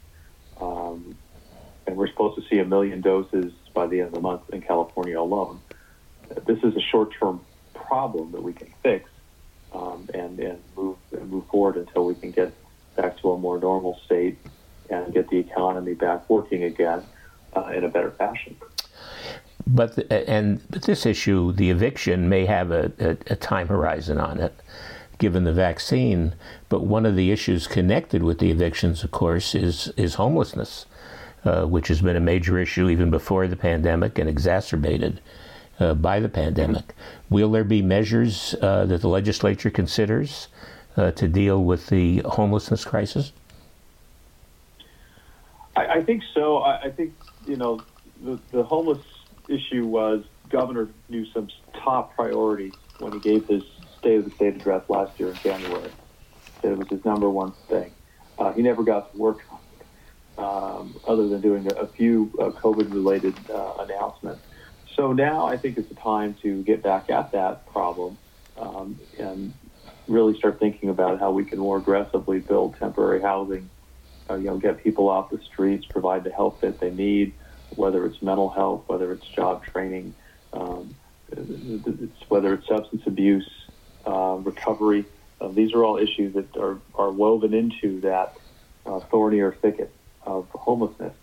um, 0.63 1.17
and 1.87 1.97
we're 1.97 2.09
supposed 2.09 2.41
to 2.41 2.49
see 2.49 2.59
a 2.59 2.65
million 2.65 3.01
doses 3.01 3.53
by 3.75 3.87
the 3.87 4.01
end 4.01 4.09
of 4.09 4.15
the 4.15 4.21
month 4.21 4.43
in 4.53 4.63
California 4.63 5.19
alone. 5.19 5.61
This 6.47 6.59
is 6.63 6.77
a 6.77 6.81
short-term 6.81 7.41
problem 7.75 8.33
that 8.33 8.43
we 8.43 8.53
can 8.53 8.73
fix 8.83 9.11
um, 9.75 10.09
and, 10.15 10.39
and 10.39 10.59
move 10.77 10.97
and 11.13 11.31
move 11.31 11.47
forward 11.47 11.77
until 11.77 12.07
we 12.07 12.15
can 12.15 12.31
get 12.31 12.53
back 12.97 13.19
to 13.21 13.33
a 13.33 13.39
more 13.39 13.59
normal 13.59 13.99
state 14.05 14.39
and 14.89 15.13
get 15.13 15.29
the 15.31 15.39
economy 15.39 15.95
back 15.95 16.29
working 16.31 16.65
again 16.65 17.03
uh, 17.57 17.73
in 17.75 17.85
a 17.85 17.89
better 17.89 18.11
fashion. 18.13 18.57
But 19.67 19.97
the, 19.97 20.31
and 20.31 20.61
but 20.71 20.83
this 20.83 21.07
issue, 21.07 21.53
the 21.53 21.71
eviction, 21.71 22.29
may 22.29 22.47
have 22.47 22.71
a, 22.71 22.93
a, 22.99 23.11
a 23.33 23.37
time 23.37 23.69
horizon 23.69 24.19
on 24.19 24.39
it 24.39 24.55
given 25.23 25.45
the 25.45 25.53
vaccine. 25.53 26.35
But 26.69 26.81
one 26.81 27.07
of 27.07 27.15
the 27.15 27.31
issues 27.31 27.69
connected 27.69 28.25
with 28.25 28.41
the 28.41 28.51
evictions, 28.51 29.05
of 29.05 29.13
course, 29.13 29.55
is 29.55 29.93
is 29.97 30.15
homelessness, 30.17 30.85
uh, 31.45 31.65
which 31.65 31.87
has 31.89 32.03
been 32.03 32.17
a 32.17 32.21
major 32.33 32.59
issue 32.59 32.89
even 32.91 33.09
before 33.09 33.47
the 33.47 33.55
pandemic 33.55 34.19
and 34.19 34.29
exacerbated 34.29 35.21
uh, 35.79 35.95
by 35.95 36.19
the 36.19 36.29
pandemic. 36.29 36.93
Will 37.31 37.53
there 37.53 37.63
be 37.63 37.83
measures 37.83 38.57
uh, 38.61 38.85
that 38.87 39.01
the 39.01 39.09
legislature 39.09 39.71
considers 39.71 40.49
uh, 40.97 41.13
to 41.13 41.29
deal 41.29 41.63
with 41.63 41.87
the 41.87 42.19
homelessness 42.25 42.85
crisis? 42.85 43.33
I, 45.77 45.87
I 45.87 46.03
think 46.03 46.25
so. 46.35 46.59
I, 46.59 46.81
I, 46.87 46.91
think 46.91 47.15
you 47.47 47.57
know 47.57 47.81
the, 48.25 48.41
the 48.51 48.65
homeless 48.65 49.05
issue 49.49 49.87
was 49.87 50.25
Governor 50.51 50.89
Newsom's 51.09 51.55
top 51.85 52.17
priority 52.17 52.73
when 52.99 53.13
he 53.13 53.21
gave 53.21 53.47
his 53.47 53.63
State 54.03 54.19
of 54.19 54.25
the 54.25 54.35
State 54.35 54.57
address 54.57 54.83
last 54.89 55.19
year 55.19 55.31
in 55.31 55.39
January. 55.39 55.91
It 56.63 56.77
was 56.77 56.89
his 56.89 57.05
number 57.05 57.31
one 57.31 57.53
thing. 57.69 57.93
Uh, 58.39 58.53
he 58.53 58.63
never 58.63 58.83
got 58.83 59.13
to 59.13 59.19
work 59.19 59.39
on 59.51 59.61
it, 59.79 59.87
um, 60.39 61.01
other 61.07 61.29
than 61.29 61.41
doing 61.41 61.67
a, 61.71 61.75
a 61.83 61.87
few 61.87 62.33
uh, 62.41 62.51
COVID-related 62.51 63.35
uh, 63.49 63.75
announcements. 63.79 64.43
So 64.97 65.13
now 65.13 65.47
I 65.47 65.57
think 65.57 65.79
it's 65.79 65.89
the 65.89 65.95
time 65.95 66.37
to 66.43 66.63
get 66.63 66.83
back 66.83 67.11
at 67.11 67.33
that 67.33 67.67
problem 67.67 68.19
um, 68.57 68.99
and 69.19 69.55
really 70.09 70.37
start 70.37 70.59
thinking 70.59 70.89
about 70.89 71.21
how 71.21 71.31
we 71.31 71.45
can 71.45 71.59
more 71.59 71.79
aggressively 71.79 72.41
build 72.41 72.77
temporary 72.79 73.23
housing. 73.23 73.71
Uh, 74.29 74.35
you 74.35 74.47
know, 74.47 74.57
get 74.57 74.83
people 74.83 75.09
off 75.09 75.31
the 75.31 75.41
streets, 75.53 75.87
provide 75.87 76.25
the 76.25 76.31
help 76.31 76.61
that 76.61 76.81
they 76.81 76.91
need, 76.91 77.35
whether 77.71 78.05
it's 78.07 78.21
mental 78.23 78.49
health, 78.49 78.83
whether 78.87 79.13
it's 79.13 79.27
job 79.29 79.65
training, 79.65 80.15
um, 80.53 80.95
it's, 81.33 82.13
whether 82.29 82.55
it's 82.55 82.67
substance 82.69 83.03
abuse, 83.07 83.49
uh, 84.07 84.39
recovery. 84.43 85.05
Uh, 85.41 85.49
these 85.49 85.73
are 85.73 85.85
all 85.85 85.99
issues 85.99 86.35
that 86.35 86.57
are, 86.57 86.79
are 86.95 87.11
woven 87.11 87.55
into 87.55 88.01
that 88.01 88.37
uh, 88.87 89.01
thornier 89.01 89.53
thicket 89.53 89.93
of 90.25 90.49
homelessness. 90.51 91.15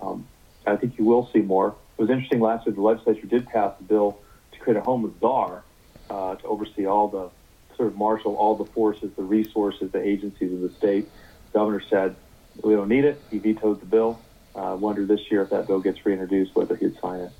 Um, 0.00 0.26
I 0.66 0.76
think 0.76 0.98
you 0.98 1.04
will 1.04 1.28
see 1.32 1.40
more. 1.40 1.74
It 1.98 2.00
was 2.00 2.10
interesting 2.10 2.40
last 2.40 2.66
year 2.66 2.74
the 2.74 2.80
legislature 2.80 3.26
did 3.26 3.46
pass 3.46 3.74
a 3.78 3.82
bill 3.82 4.18
to 4.52 4.58
create 4.58 4.76
a 4.76 4.80
homeless 4.80 5.12
czar 5.20 5.62
uh, 6.08 6.34
to 6.36 6.46
oversee 6.46 6.86
all 6.86 7.08
the 7.08 7.30
sort 7.76 7.88
of 7.88 7.96
marshal 7.96 8.36
all 8.36 8.56
the 8.56 8.64
forces, 8.64 9.10
the 9.16 9.22
resources, 9.22 9.90
the 9.90 10.02
agencies 10.02 10.52
of 10.52 10.60
the 10.60 10.70
state. 10.70 11.08
The 11.52 11.58
governor 11.58 11.82
said 11.88 12.16
we 12.62 12.74
don't 12.74 12.88
need 12.88 13.04
it. 13.04 13.20
He 13.30 13.38
vetoed 13.38 13.80
the 13.80 13.86
bill. 13.86 14.20
I 14.54 14.72
uh, 14.72 14.76
wonder 14.76 15.06
this 15.06 15.30
year 15.30 15.42
if 15.42 15.50
that 15.50 15.66
bill 15.66 15.80
gets 15.80 16.04
reintroduced 16.04 16.54
whether 16.54 16.74
he'd 16.76 16.98
sign 17.00 17.20
it. 17.20 17.32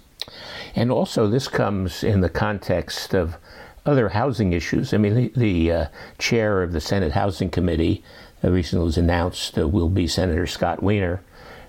And 0.74 0.90
also, 0.90 1.26
this 1.26 1.48
comes 1.48 2.04
in 2.04 2.20
the 2.20 2.28
context 2.28 3.14
of 3.14 3.36
other 3.86 4.10
housing 4.10 4.52
issues. 4.52 4.92
I 4.92 4.98
mean, 4.98 5.14
the, 5.14 5.32
the 5.36 5.72
uh, 5.72 5.86
chair 6.18 6.62
of 6.62 6.72
the 6.72 6.80
Senate 6.80 7.12
Housing 7.12 7.50
Committee 7.50 8.02
uh, 8.44 8.50
recently 8.50 8.84
was 8.84 8.98
announced 8.98 9.58
uh, 9.58 9.68
will 9.68 9.88
be 9.88 10.06
Senator 10.06 10.46
Scott 10.46 10.82
Wiener 10.82 11.22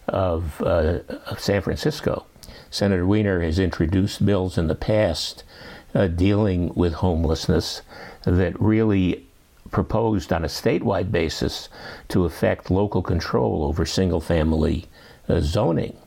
of, 0.07 0.61
uh, 0.61 0.99
of, 1.27 1.39
San 1.39 1.61
Francisco. 1.61 2.25
Senator 2.69 3.05
Wiener 3.05 3.41
has 3.41 3.59
introduced 3.59 4.25
bills 4.25 4.57
in 4.57 4.67
the 4.67 4.75
past 4.75 5.43
uh, 5.93 6.07
dealing 6.07 6.73
with 6.73 6.93
homelessness 6.93 7.81
that 8.23 8.59
really 8.59 9.27
proposed 9.71 10.31
on 10.33 10.43
a 10.43 10.47
statewide 10.47 11.11
basis 11.11 11.69
to 12.09 12.25
affect 12.25 12.69
local 12.69 13.01
control 13.01 13.63
over 13.63 13.85
single 13.85 14.19
family 14.19 14.85
uh, 15.29 15.39
zoning. 15.39 15.97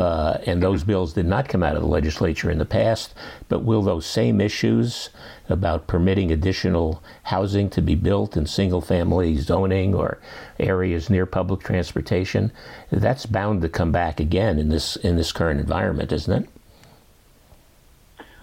Uh, 0.00 0.38
and 0.46 0.62
those 0.62 0.82
bills 0.82 1.12
did 1.12 1.26
not 1.26 1.46
come 1.46 1.62
out 1.62 1.76
of 1.76 1.82
the 1.82 1.88
legislature 1.88 2.50
in 2.50 2.56
the 2.56 2.64
past. 2.64 3.12
But 3.50 3.64
will 3.64 3.82
those 3.82 4.06
same 4.06 4.40
issues 4.40 5.10
about 5.50 5.86
permitting 5.86 6.32
additional 6.32 7.02
housing 7.24 7.68
to 7.68 7.82
be 7.82 7.94
built 7.96 8.34
in 8.34 8.46
single 8.46 8.80
family 8.80 9.36
zoning 9.36 9.94
or 9.94 10.18
areas 10.58 11.10
near 11.10 11.26
public 11.26 11.60
transportation, 11.60 12.50
that's 12.90 13.26
bound 13.26 13.60
to 13.60 13.68
come 13.68 13.92
back 13.92 14.20
again 14.20 14.58
in 14.58 14.70
this 14.70 14.96
in 14.96 15.16
this 15.16 15.32
current 15.32 15.60
environment, 15.60 16.12
isn't 16.12 16.44
it? 16.44 16.48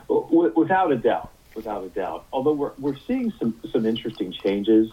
Without 0.09 0.91
a 0.91 0.97
doubt, 0.97 1.31
without 1.55 1.83
a 1.83 1.89
doubt. 1.89 2.25
Although 2.31 2.53
we're 2.53 2.73
we're 2.77 2.97
seeing 3.07 3.33
some 3.39 3.59
some 3.71 3.83
interesting 3.87 4.31
changes 4.31 4.91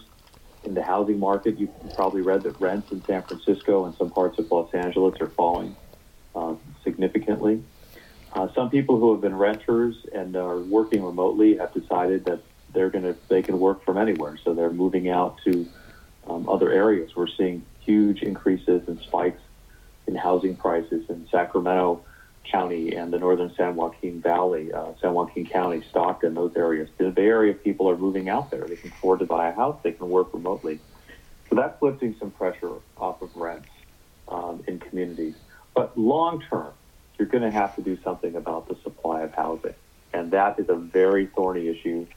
in 0.63 0.73
the 0.73 0.81
housing 0.81 1.19
market. 1.19 1.59
You've 1.59 1.69
probably 1.95 2.23
read 2.23 2.41
that 2.41 2.59
rents 2.59 2.91
in 2.91 3.03
San 3.03 3.21
Francisco 3.21 3.85
and 3.85 3.93
some 3.93 4.09
parts 4.09 4.39
of 4.39 4.49
Los 4.49 4.73
Angeles 4.73 5.21
are 5.21 5.27
falling 5.27 5.75
uh, 6.35 6.55
significantly. 6.83 7.63
Uh, 8.33 8.49
some 8.53 8.69
people 8.69 8.99
who 8.99 9.13
have 9.13 9.21
been 9.21 9.37
renters 9.37 9.95
and 10.13 10.35
are 10.35 10.59
working 10.59 11.03
remotely 11.03 11.57
have 11.57 11.73
decided 11.73 12.25
that 12.25 12.39
they're 12.73 12.89
going 12.89 13.05
to 13.05 13.15
they 13.29 13.41
can 13.41 13.59
work 13.59 13.83
from 13.85 13.97
anywhere, 13.97 14.37
so 14.43 14.53
they're 14.53 14.69
moving 14.69 15.09
out 15.09 15.37
to 15.45 15.65
um, 16.27 16.47
other 16.49 16.71
areas. 16.71 17.15
We're 17.15 17.27
seeing 17.27 17.63
huge 17.79 18.21
increases 18.21 18.87
and 18.87 18.99
spikes 18.99 19.41
in 20.07 20.15
housing 20.15 20.55
prices 20.55 21.09
in 21.09 21.27
Sacramento 21.31 22.03
County 22.43 22.95
and 22.95 23.11
the 23.11 23.17
northern 23.17 23.53
San 23.55 23.75
Joaquin 23.75 24.21
Valley, 24.21 24.71
uh, 24.71 24.91
San 25.01 25.13
Joaquin 25.13 25.45
County, 25.45 25.81
Stockton, 25.89 26.33
those 26.33 26.55
areas. 26.55 26.89
The 26.97 27.09
Bay 27.09 27.27
Area 27.27 27.53
people 27.53 27.89
are 27.89 27.97
moving 27.97 28.29
out 28.29 28.51
there. 28.51 28.65
They 28.65 28.75
can 28.75 28.91
afford 28.91 29.19
to 29.19 29.25
buy 29.25 29.49
a 29.49 29.53
house. 29.53 29.79
They 29.81 29.93
can 29.93 30.09
work 30.09 30.33
remotely. 30.33 30.79
So 31.49 31.55
that's 31.55 31.81
lifting 31.81 32.15
some 32.19 32.31
pressure 32.31 32.73
off 32.97 33.21
of 33.21 33.35
rents 33.35 33.69
um, 34.27 34.63
in 34.67 34.79
communities. 34.79 35.35
But 35.75 35.97
long 35.97 36.41
term, 36.49 36.73
you're 37.19 37.27
going 37.27 37.43
to 37.43 37.51
have 37.51 37.75
to 37.75 37.81
do 37.81 37.97
something 38.03 38.35
about 38.35 38.67
the 38.67 38.75
supply 38.83 39.21
of 39.21 39.33
housing. 39.33 39.75
And 40.13 40.31
that 40.31 40.59
is 40.59 40.69
a 40.69 40.75
very 40.75 41.27
thorny 41.27 41.67
issue 41.67 42.07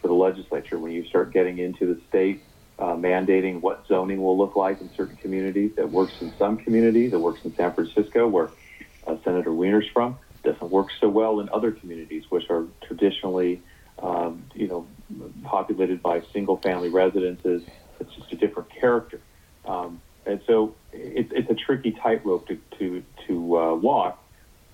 for 0.00 0.08
the 0.08 0.14
legislature 0.14 0.78
when 0.78 0.92
you 0.92 1.06
start 1.06 1.32
getting 1.32 1.58
into 1.58 1.94
the 1.94 2.00
state 2.08 2.42
uh, 2.78 2.94
mandating 2.94 3.60
what 3.60 3.86
zoning 3.86 4.20
will 4.20 4.36
look 4.36 4.56
like 4.56 4.80
in 4.80 4.90
certain 4.96 5.16
communities. 5.16 5.72
It 5.78 5.90
works 5.90 6.14
in 6.20 6.32
some 6.38 6.56
communities. 6.56 7.12
It 7.12 7.20
works 7.20 7.40
in 7.44 7.54
San 7.56 7.72
Francisco, 7.72 8.26
where 8.26 8.50
uh, 9.06 9.16
Senator 9.24 9.52
Wiener's 9.52 9.86
from. 9.92 10.18
Doesn't 10.42 10.70
work 10.70 10.88
so 11.00 11.08
well 11.08 11.40
in 11.40 11.48
other 11.50 11.72
communities, 11.72 12.24
which 12.28 12.50
are 12.50 12.64
traditionally, 12.86 13.62
um, 14.02 14.44
you 14.54 14.68
know, 14.68 14.86
populated 15.44 16.02
by 16.02 16.22
single-family 16.32 16.90
residences. 16.90 17.62
It's 18.00 18.14
just 18.14 18.32
a 18.32 18.36
different 18.36 18.68
character. 18.70 19.20
Um, 19.64 20.02
and 20.26 20.40
so 20.46 20.74
it, 20.92 21.30
it's 21.32 21.50
a 21.50 21.54
tricky 21.54 21.92
tightrope 21.92 22.48
to, 22.48 22.58
to, 22.78 23.02
to 23.26 23.58
uh, 23.58 23.74
walk 23.74 24.24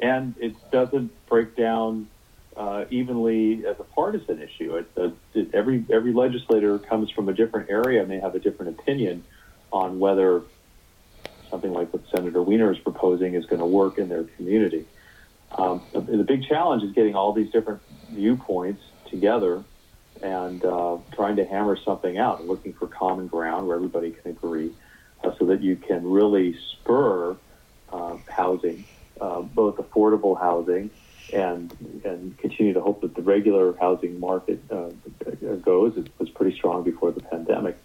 and 0.01 0.35
it 0.39 0.55
doesn't 0.71 1.13
break 1.27 1.57
down 1.57 2.09
uh, 2.57 2.85
evenly 2.91 3.65
as 3.67 3.79
a 3.79 3.85
partisan 3.85 4.41
issue. 4.41 4.77
It, 4.77 4.91
uh, 4.97 5.11
it, 5.35 5.55
every 5.55 5.85
every 5.91 6.13
legislator 6.13 6.79
comes 6.79 7.11
from 7.11 7.29
a 7.29 7.33
different 7.33 7.71
area 7.71 8.03
and 8.03 8.11
they 8.11 8.21
have 8.21 8.35
a 8.35 8.41
different 8.41 8.79
opinion 8.79 9.25
on 9.73 9.99
whether 9.99 10.43
something 11.49 11.73
like 11.73 11.93
what 11.93 12.03
Senator 12.15 12.43
Wiener 12.43 12.73
is 12.73 12.79
proposing 12.79 13.35
is 13.35 13.47
going 13.47 13.61
to 13.61 13.67
work 13.67 13.99
in 13.99 14.09
their 14.09 14.25
community. 14.25 14.85
Um, 15.53 15.83
the, 15.93 16.01
the, 16.01 16.25
big 16.25 16.45
challenge 16.45 16.85
is 16.85 16.93
getting 16.93 17.17
all 17.17 17.33
these 17.33 17.51
different 17.51 17.83
viewpoints 18.11 18.83
together 19.09 19.65
and 20.23 20.65
uh, 20.65 20.99
trying 21.13 21.37
to 21.37 21.45
hammer 21.45 21.77
something 21.85 22.19
out 22.19 22.39
and 22.39 22.49
looking 22.49 22.73
for 22.73 22.87
common 22.87 23.27
ground 23.27 23.67
where 23.67 23.75
everybody 23.75 24.13
can 24.13 24.31
agree 24.31 24.73
uh, 25.25 25.33
so 25.39 25.47
that 25.47 25.63
you 25.63 25.77
can 25.77 26.09
really 26.09 26.57
spur 26.73 27.37
uh, 27.93 28.17
housing 28.29 28.85
uh, 29.21 29.43
both 29.43 29.77
affordable 29.77 30.39
housing 30.39 30.91
and 31.33 31.77
and 32.05 32.37
continue 32.39 32.73
to 32.73 32.81
hope 32.81 33.03
that 33.03 33.15
the 33.15 33.23
regular 33.23 33.77
housing 33.77 34.19
market 34.19 34.61
uh, 34.71 34.91
goes. 35.63 35.97
It 35.97 36.11
was 36.19 36.31
pretty 36.31 36.57
strong 36.57 36.83
before 36.83 37.13
the 37.13 37.21
pandemic, 37.21 37.77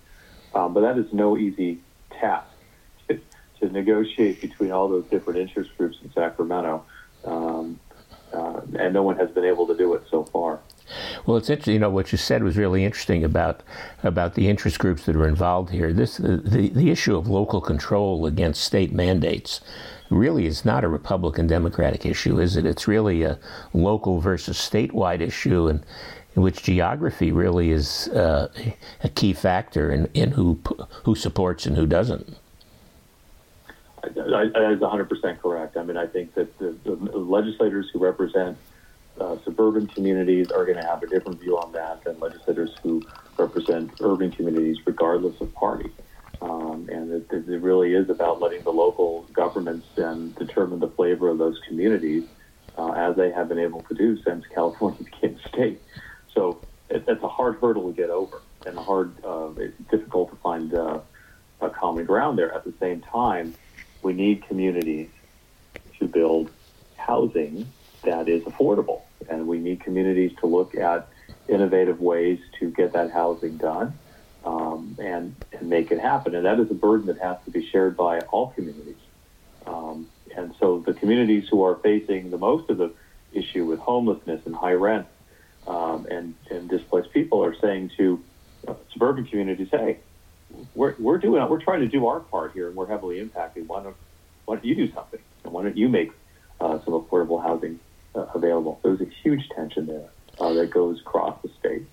um, 0.54 0.74
but 0.74 0.82
that 0.82 0.98
is 0.98 1.12
no 1.13 1.38
easy 1.38 1.80
task 2.12 2.48
to, 3.08 3.20
to, 3.60 3.70
negotiate 3.70 4.42
between 4.42 4.72
all 4.72 4.88
those 4.88 5.06
different 5.06 5.39
interest 5.39 5.72
groups 5.77 5.98
in 6.04 6.12
Sacramento, 6.13 6.86
um, 7.25 7.80
uh, 8.34 8.62
and 8.80 8.94
no 8.94 9.04
one 9.04 9.18
has 9.18 9.30
been 9.32 9.46
able 9.46 9.68
to 9.68 9.75
do 9.75 9.94
it 9.94 10.04
so 10.10 10.24
far. 10.24 10.60
Well, 11.25 11.38
it's 11.38 11.50
interesting. 11.50 11.74
You 11.74 11.80
know 11.80 11.89
what 11.89 12.12
you 12.12 12.18
said 12.18 12.44
was 12.44 12.58
really 12.58 12.86
interesting 12.86 13.24
about 13.24 13.63
about 14.04 14.36
the 14.36 14.48
interest 14.50 14.80
groups 14.80 15.06
that 15.06 15.15
are 15.15 15.27
involved 15.27 15.72
here. 15.72 15.94
This 15.94 16.18
the 16.18 16.70
the 16.74 16.92
issue 16.92 17.15
of 17.18 17.27
local 17.27 17.62
control 17.62 18.25
against 18.25 18.63
state 18.63 18.94
mandates 18.94 19.62
really 20.10 20.46
is 20.46 20.65
not 20.65 20.84
a 20.84 20.88
Republican 20.88 21.48
Democratic 21.48 22.06
issue, 22.06 22.39
is 22.39 22.56
it? 22.56 22.65
It's 22.65 22.88
really 22.88 23.24
a 23.24 23.39
local 23.74 24.20
versus 24.20 24.58
statewide 24.58 25.22
issue, 25.22 25.68
and 25.68 25.84
in 26.36 26.42
which 26.42 26.62
geography 26.62 27.32
really 27.32 27.72
is 27.72 28.08
uh, 28.10 28.50
a 29.04 29.10
key 29.10 29.34
factor 29.34 29.92
in, 29.92 30.10
in 30.13 30.32
who 30.32 30.60
who 31.04 31.15
supports 31.15 31.65
and 31.65 31.75
who 31.75 31.88
doesn't. 31.88 32.38
That 34.04 34.72
is 34.72 34.80
100% 34.80 35.42
correct. 35.42 35.77
I 35.77 35.84
mean, 35.84 35.98
I 35.98 36.06
think 36.06 36.36
that 36.36 36.60
the, 36.60 36.75
the 36.84 36.92
legislators 36.92 37.89
who 37.92 37.98
represent 37.98 38.56
uh, 39.19 39.38
suburban 39.43 39.88
communities 39.88 40.51
are 40.51 40.65
going 40.65 40.77
to 40.77 40.86
have 40.86 41.01
a 41.03 41.07
different 41.07 41.39
view 41.39 41.57
on 41.57 41.72
that 41.74 42.03
than 42.03 42.19
legislators 42.19 42.75
who 42.84 43.01
represent 43.38 43.91
urban 44.01 44.31
communities, 44.31 44.77
regardless 44.86 45.39
of 45.41 45.53
party. 45.53 45.89
Um, 46.41 46.89
and 46.91 47.12
it, 47.12 47.27
it, 47.31 47.62
really 47.62 47.93
is 47.93 48.10
about 48.10 48.41
letting 48.41 48.62
the 48.63 48.72
local 48.72 49.24
governments 49.34 49.88
then 49.95 50.34
determine 50.38 50.79
the 50.79 50.89
flavor 50.89 51.29
of 51.29 51.38
those 51.38 51.60
communities, 51.67 52.25
uh, 52.77 52.91
as 52.91 53.15
they 53.15 53.31
have 53.31 53.48
been 53.48 53.60
able 53.60 53.81
to 53.84 53.95
do 53.95 54.22
since 54.24 54.45
California 54.53 55.03
became 55.03 55.39
a 55.43 55.48
state. 55.48 55.81
So 56.34 56.62
it, 56.89 57.05
it's 57.07 57.24
a 57.24 57.29
hard 57.29 57.57
hurdle 57.62 57.89
to 57.89 57.95
get 57.95 58.10
over, 58.10 58.41
and 58.65 58.77
a 58.77 58.81
hard, 58.81 59.13
uh, 59.24 59.50
it's 59.57 59.77
difficult 59.89 60.31
to 60.31 60.36
find 60.38 60.74
uh, 60.74 61.00
a 61.62 61.69
common 61.69 62.05
ground 62.05 62.38
there. 62.38 62.53
At 62.53 62.65
the 62.65 62.74
same 62.79 63.01
time, 63.01 63.55
we 64.03 64.13
need 64.13 64.45
communities 64.45 65.10
to 66.00 66.07
build 66.07 66.51
housing 66.98 67.65
that 68.06 68.30
is 68.30 68.44
affordable, 68.44 69.02
and 69.30 69.48
we 69.48 69.60
need 69.60 69.82
communities 69.82 70.32
to 70.40 70.48
look 70.48 70.76
at 70.76 71.08
innovative 71.48 72.00
ways 72.00 72.40
to 72.60 72.72
get 72.72 72.94
that 72.94 73.12
housing 73.12 73.58
done 73.58 73.98
um, 74.46 74.96
and, 75.00 75.36
and 75.52 75.70
make 75.70 75.92
it 75.92 76.00
happen. 76.00 76.36
And 76.36 76.46
that 76.46 76.60
is 76.60 76.70
a 76.72 76.74
burden 76.74 77.08
that 77.08 77.20
has 77.20 77.38
to 77.46 77.52
be 77.52 77.68
shared 77.70 77.98
by 77.98 78.20
all 78.22 78.52
communities. 78.52 78.96
Um, 79.66 80.08
and 80.36 80.54
so 80.60 80.84
the 80.86 80.94
communities 80.94 81.46
who 81.50 81.64
are 81.64 81.76
facing 81.76 82.32
the 82.32 82.38
most 82.38 82.70
of 82.70 82.78
the 82.78 82.94
issue 83.32 83.66
with 83.66 83.80
homelessness 83.80 84.42
and 84.46 84.56
high 84.56 84.74
rent 84.74 85.08
um, 85.68 86.06
and, 86.10 86.36
and 86.50 86.70
displaced 86.70 87.12
people 87.12 87.44
are 87.44 87.56
saying 87.60 87.92
to 87.98 88.24
uh, 88.68 88.74
suburban 88.94 89.26
communities, 89.26 89.68
hey, 89.72 90.00
we're, 90.74 90.96
we're 91.00 91.18
doing 91.18 91.48
we're 91.50 91.62
trying 91.62 91.82
to 91.82 91.88
do 91.88 92.08
our 92.08 92.20
part 92.20 92.54
here 92.54 92.68
and 92.68 92.76
we're 92.76 92.88
heavily 92.88 93.20
impacted. 93.20 93.68
Why 93.68 93.84
don't, 93.84 93.96
why 94.46 94.56
don't 94.56 94.66
you 94.66 94.76
do 94.76 94.92
something? 94.94 95.20
And 95.44 95.54
why 95.54 95.64
don't 95.64 95.78
you 95.78 95.90
make 95.90 96.12
uh, 96.60 96.80
some 96.86 96.94
affordable 96.94 97.42
housing 97.42 97.80
uh, 98.15 98.25
available? 98.34 98.79
There's 98.84 99.01
a 99.01 99.10
huge 99.24 99.50
tension 99.50 99.88
there 99.88 100.10
uh, 100.39 100.53
that 100.53 100.72
goes 100.72 101.00
across 101.01 101.41
the 101.41 101.50
state. 101.60 101.86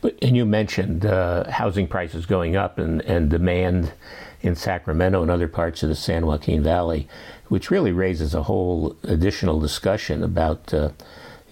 But 0.00 0.18
and 0.20 0.36
you 0.36 0.44
mentioned 0.44 1.06
uh, 1.06 1.50
housing 1.50 1.86
prices 1.86 2.26
going 2.26 2.56
up 2.56 2.78
and, 2.78 3.00
and 3.02 3.30
demand 3.30 3.92
in 4.40 4.56
Sacramento 4.56 5.22
and 5.22 5.30
other 5.30 5.46
parts 5.46 5.82
of 5.82 5.88
the 5.88 5.94
San 5.94 6.26
Joaquin 6.26 6.62
Valley, 6.62 7.08
which 7.48 7.70
really 7.70 7.92
raises 7.92 8.34
a 8.34 8.42
whole 8.42 8.96
additional 9.04 9.60
discussion 9.60 10.22
about. 10.22 10.72
Uh, 10.74 10.90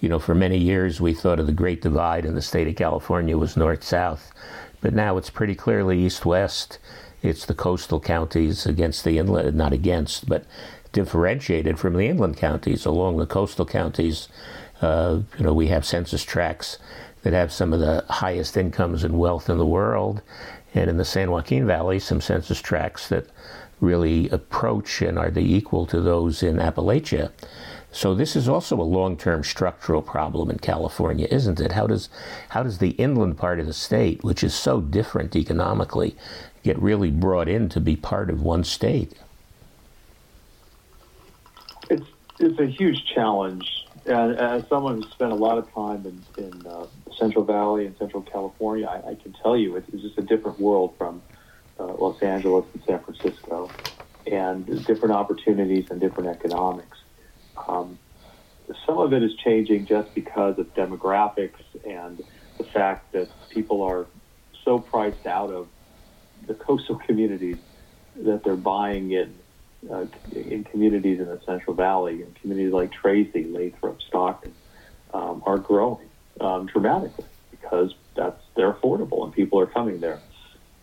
you 0.01 0.09
know, 0.09 0.17
for 0.17 0.33
many 0.33 0.57
years 0.57 0.99
we 0.99 1.13
thought 1.13 1.39
of 1.39 1.45
the 1.45 1.53
Great 1.53 1.83
Divide 1.83 2.25
in 2.25 2.33
the 2.33 2.41
state 2.41 2.67
of 2.67 2.75
California 2.75 3.37
was 3.37 3.55
north 3.55 3.83
south, 3.83 4.31
but 4.81 4.95
now 4.95 5.15
it's 5.15 5.29
pretty 5.29 5.53
clearly 5.53 6.03
east 6.03 6.25
west. 6.25 6.79
It's 7.21 7.45
the 7.45 7.53
coastal 7.53 7.99
counties 7.99 8.65
against 8.65 9.03
the 9.03 9.19
inland, 9.19 9.55
not 9.55 9.73
against, 9.73 10.27
but 10.27 10.43
differentiated 10.91 11.79
from 11.79 11.93
the 11.93 12.07
inland 12.07 12.37
counties. 12.37 12.85
Along 12.85 13.17
the 13.17 13.25
coastal 13.25 13.65
counties, 13.65 14.27
uh, 14.81 15.19
you 15.37 15.43
know, 15.43 15.53
we 15.53 15.67
have 15.67 15.85
census 15.85 16.23
tracts 16.23 16.77
that 17.23 17.33
have 17.33 17.51
some 17.51 17.73
of 17.73 17.79
the 17.79 18.03
highest 18.09 18.57
incomes 18.57 19.03
and 19.03 19.19
wealth 19.19 19.49
in 19.49 19.57
the 19.57 19.65
world, 19.65 20.21
and 20.73 20.89
in 20.89 20.97
the 20.97 21.05
San 21.05 21.29
Joaquin 21.29 21.67
Valley, 21.67 21.99
some 21.99 22.21
census 22.21 22.61
tracts 22.61 23.07
that 23.09 23.27
really 23.79 24.29
approach 24.29 25.01
and 25.01 25.17
are 25.17 25.31
the 25.31 25.41
equal 25.41 25.85
to 25.87 26.01
those 26.01 26.43
in 26.43 26.57
Appalachia. 26.57 27.31
So 27.91 28.15
this 28.15 28.35
is 28.35 28.47
also 28.47 28.79
a 28.79 28.83
long-term 28.83 29.43
structural 29.43 30.01
problem 30.01 30.49
in 30.49 30.59
California, 30.59 31.27
isn't 31.29 31.59
it? 31.59 31.73
How 31.73 31.87
does 31.87 32.09
how 32.49 32.63
does 32.63 32.77
the 32.77 32.91
inland 32.91 33.37
part 33.37 33.59
of 33.59 33.65
the 33.67 33.73
state, 33.73 34.23
which 34.23 34.43
is 34.43 34.53
so 34.53 34.79
different 34.79 35.35
economically, 35.35 36.15
get 36.63 36.81
really 36.81 37.11
brought 37.11 37.49
in 37.49 37.67
to 37.69 37.81
be 37.81 37.97
part 37.97 38.29
of 38.29 38.41
one 38.41 38.63
state? 38.63 39.13
It's 42.41 42.59
a 42.59 42.67
huge 42.67 42.97
challenge. 43.15 43.65
And 44.05 44.37
as 44.39 44.63
someone 44.69 44.95
who's 44.97 45.11
spent 45.13 45.31
a 45.33 45.37
lot 45.37 45.59
of 45.59 45.73
time 45.75 46.05
in, 46.07 46.25
in 46.37 46.67
uh, 46.67 46.87
Central 47.19 47.45
Valley 47.45 47.87
and 47.87 47.97
Central 47.99 48.23
California, 48.23 48.87
I, 48.87 49.11
I 49.11 49.15
can 49.23 49.33
tell 49.43 49.57
you 49.57 49.77
it's, 49.77 49.87
it's 49.93 50.03
just 50.03 50.19
a 50.19 50.23
different 50.23 50.59
world 50.59 50.95
from 50.99 51.23
uh, 51.79 51.95
Los 51.95 52.17
Angeles 52.23 52.65
and 52.73 52.83
San 52.87 53.03
Francisco, 53.03 53.75
and 54.27 54.85
different 54.85 55.13
opportunities 55.13 55.85
and 55.91 56.01
different 56.01 56.31
economics. 56.31 56.97
Um, 57.69 57.99
some 58.87 58.99
of 58.99 59.13
it 59.13 59.23
is 59.23 59.31
changing 59.45 59.87
just 59.87 60.13
because 60.15 60.59
of 60.59 60.73
demographics 60.75 61.61
and 61.85 62.21
the 62.59 62.65
fact 62.73 63.13
that 63.13 63.31
people 63.49 63.83
are 63.83 64.07
so 64.65 64.79
priced 64.79 65.27
out 65.27 65.51
of 65.51 65.69
the 66.47 66.55
coastal 66.55 66.99
communities 67.07 67.59
that 68.15 68.43
they're 68.45 68.57
buying 68.57 69.11
in 69.11 69.40
uh, 69.89 70.05
in 70.31 70.63
communities 70.65 71.19
in 71.19 71.25
the 71.25 71.39
Central 71.45 71.75
Valley 71.75 72.21
and 72.21 72.35
communities 72.39 72.73
like 72.73 72.91
Tracy, 72.91 73.45
Lathrop, 73.45 73.99
Stockton 74.07 74.53
um, 75.13 75.41
are 75.45 75.57
growing 75.57 76.09
um, 76.39 76.67
dramatically 76.67 77.25
because 77.49 77.93
that's 78.15 78.41
they're 78.55 78.73
affordable 78.73 79.23
and 79.23 79.33
people 79.33 79.59
are 79.59 79.67
coming 79.67 79.99
there. 79.99 80.21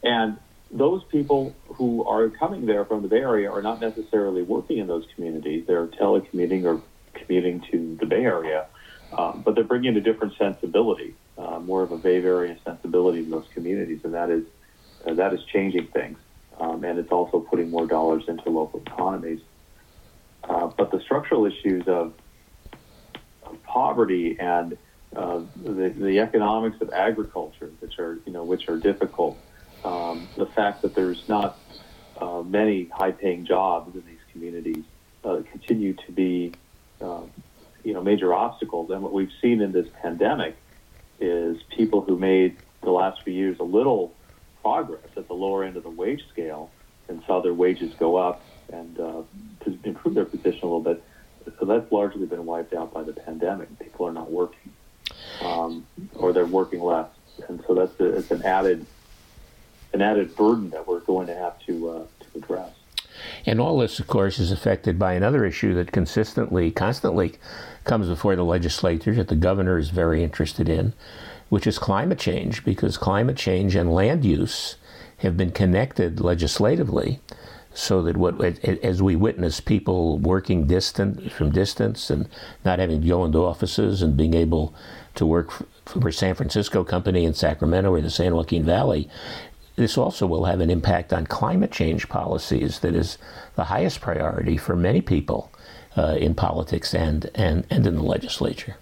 And 0.02 0.38
those 0.70 1.02
people 1.10 1.56
who 1.66 2.04
are 2.04 2.28
coming 2.28 2.66
there 2.66 2.84
from 2.84 3.02
the 3.02 3.08
Bay 3.08 3.18
Area 3.18 3.50
are 3.50 3.62
not 3.62 3.80
necessarily 3.80 4.42
working 4.42 4.78
in 4.78 4.86
those 4.86 5.04
communities. 5.14 5.64
They're 5.66 5.86
telecommuting 5.86 6.64
or 6.64 6.82
commuting 7.14 7.62
to 7.70 7.96
the 8.00 8.06
Bay 8.06 8.24
Area, 8.24 8.66
um, 9.16 9.42
but 9.44 9.54
they're 9.54 9.64
bringing 9.64 9.96
a 9.96 10.00
different 10.00 10.34
sensibility, 10.38 11.14
uh, 11.38 11.58
more 11.60 11.82
of 11.82 11.92
a 11.92 11.98
Bay 11.98 12.16
Area 12.16 12.56
sensibility 12.64 13.20
in 13.20 13.30
those 13.30 13.46
communities, 13.54 14.00
and 14.04 14.14
that 14.14 14.30
is 14.30 14.44
uh, 15.06 15.14
that 15.14 15.32
is 15.32 15.40
changing 15.52 15.86
things 15.88 16.18
um, 16.60 16.84
and 16.84 16.98
it's 16.98 17.12
also 17.12 17.40
putting 17.40 17.70
more 17.70 17.86
dollars 17.86 18.24
into 18.28 18.50
local 18.50 18.80
economies. 18.80 19.40
Uh, 20.44 20.66
but 20.66 20.90
the 20.90 21.00
structural 21.00 21.46
issues 21.46 21.86
of, 21.86 22.14
of 23.44 23.62
poverty 23.64 24.36
and 24.38 24.76
uh, 25.14 25.40
the, 25.62 25.88
the 25.90 26.20
economics 26.20 26.80
of 26.80 26.90
agriculture, 26.92 27.70
which 27.80 27.98
are 27.98 28.18
you 28.26 28.32
know 28.32 28.44
which 28.44 28.68
are 28.68 28.78
difficult, 28.78 29.38
um, 29.84 30.28
the 30.36 30.46
fact 30.46 30.82
that 30.82 30.94
there's 30.94 31.28
not 31.28 31.58
uh, 32.18 32.42
many 32.42 32.84
high-paying 32.86 33.46
jobs 33.46 33.94
in 33.94 34.02
these 34.06 34.20
communities 34.32 34.84
uh, 35.24 35.40
continue 35.50 35.94
to 35.94 36.12
be 36.12 36.52
um, 37.00 37.30
you 37.84 37.94
know 37.94 38.02
major 38.02 38.34
obstacles. 38.34 38.90
And 38.90 39.02
what 39.02 39.12
we've 39.12 39.32
seen 39.40 39.60
in 39.60 39.72
this 39.72 39.88
pandemic 40.02 40.56
is 41.20 41.60
people 41.76 42.00
who 42.00 42.16
made 42.16 42.56
the 42.82 42.90
last 42.90 43.22
few 43.22 43.32
years 43.32 43.56
a 43.60 43.64
little 43.64 44.14
progress 44.68 45.08
at 45.16 45.26
the 45.28 45.34
lower 45.34 45.64
end 45.64 45.76
of 45.78 45.82
the 45.82 45.90
wage 45.90 46.22
scale 46.30 46.70
and 47.08 47.22
saw 47.26 47.40
their 47.40 47.54
wages 47.54 47.94
go 47.98 48.16
up 48.16 48.44
and 48.70 49.00
uh, 49.00 49.22
to 49.64 49.78
improve 49.84 50.14
their 50.14 50.26
position 50.26 50.60
a 50.62 50.66
little 50.66 50.80
bit. 50.80 51.02
So 51.58 51.64
that's 51.64 51.90
largely 51.90 52.26
been 52.26 52.44
wiped 52.44 52.74
out 52.74 52.92
by 52.92 53.02
the 53.02 53.14
pandemic. 53.14 53.68
People 53.78 54.06
are 54.06 54.12
not 54.12 54.30
working, 54.30 54.70
um, 55.42 55.86
or 56.14 56.34
they're 56.34 56.44
working 56.44 56.82
less, 56.82 57.08
and 57.48 57.64
so 57.66 57.74
that's 57.74 57.98
a, 57.98 58.18
it's 58.18 58.30
an 58.30 58.42
added 58.42 58.84
an 59.94 60.02
added 60.02 60.36
burden 60.36 60.68
that 60.70 60.86
we're 60.86 61.00
going 61.00 61.26
to 61.28 61.34
have 61.34 61.58
to 61.60 61.88
uh, 61.88 62.04
to 62.20 62.38
address. 62.38 62.72
And 63.46 63.58
all 63.58 63.78
this, 63.78 63.98
of 63.98 64.06
course, 64.06 64.38
is 64.38 64.52
affected 64.52 64.98
by 64.98 65.14
another 65.14 65.46
issue 65.46 65.72
that 65.74 65.90
consistently, 65.90 66.70
constantly 66.70 67.36
comes 67.84 68.08
before 68.08 68.36
the 68.36 68.44
legislature 68.44 69.14
that 69.14 69.28
the 69.28 69.34
governor 69.34 69.78
is 69.78 69.88
very 69.88 70.22
interested 70.22 70.68
in, 70.68 70.92
which 71.48 71.66
is 71.66 71.78
climate 71.78 72.18
change, 72.18 72.64
because 72.64 72.96
climate 72.96 73.36
change 73.36 73.74
and 73.74 73.92
land 73.92 74.24
use 74.24 74.76
have 75.18 75.36
been 75.36 75.50
connected 75.50 76.20
legislatively 76.20 77.20
so 77.74 78.02
that 78.02 78.16
what 78.16 78.40
as 78.64 79.02
we 79.02 79.14
witness 79.14 79.60
people 79.60 80.18
working 80.18 80.66
distant 80.66 81.30
from 81.30 81.50
distance 81.50 82.10
and 82.10 82.28
not 82.64 82.78
having 82.78 83.00
to 83.00 83.06
go 83.06 83.24
into 83.24 83.38
offices 83.38 84.02
and 84.02 84.16
being 84.16 84.34
able 84.34 84.74
to 85.14 85.24
work 85.24 85.52
for 85.84 86.08
a 86.08 86.12
San 86.12 86.34
Francisco 86.34 86.82
company 86.82 87.24
in 87.24 87.34
Sacramento 87.34 87.92
or 87.92 88.00
the 88.00 88.10
San 88.10 88.34
Joaquin 88.34 88.64
Valley, 88.64 89.08
this 89.76 89.96
also 89.96 90.26
will 90.26 90.44
have 90.44 90.60
an 90.60 90.70
impact 90.70 91.12
on 91.12 91.26
climate 91.26 91.70
change 91.70 92.08
policies 92.08 92.80
that 92.80 92.96
is 92.96 93.16
the 93.54 93.64
highest 93.64 94.00
priority 94.00 94.56
for 94.56 94.74
many 94.74 95.00
people 95.00 95.52
uh, 95.96 96.16
in 96.18 96.34
politics 96.34 96.94
and, 96.94 97.30
and, 97.34 97.64
and 97.70 97.86
in 97.86 97.94
the 97.94 98.02
legislature. 98.02 98.76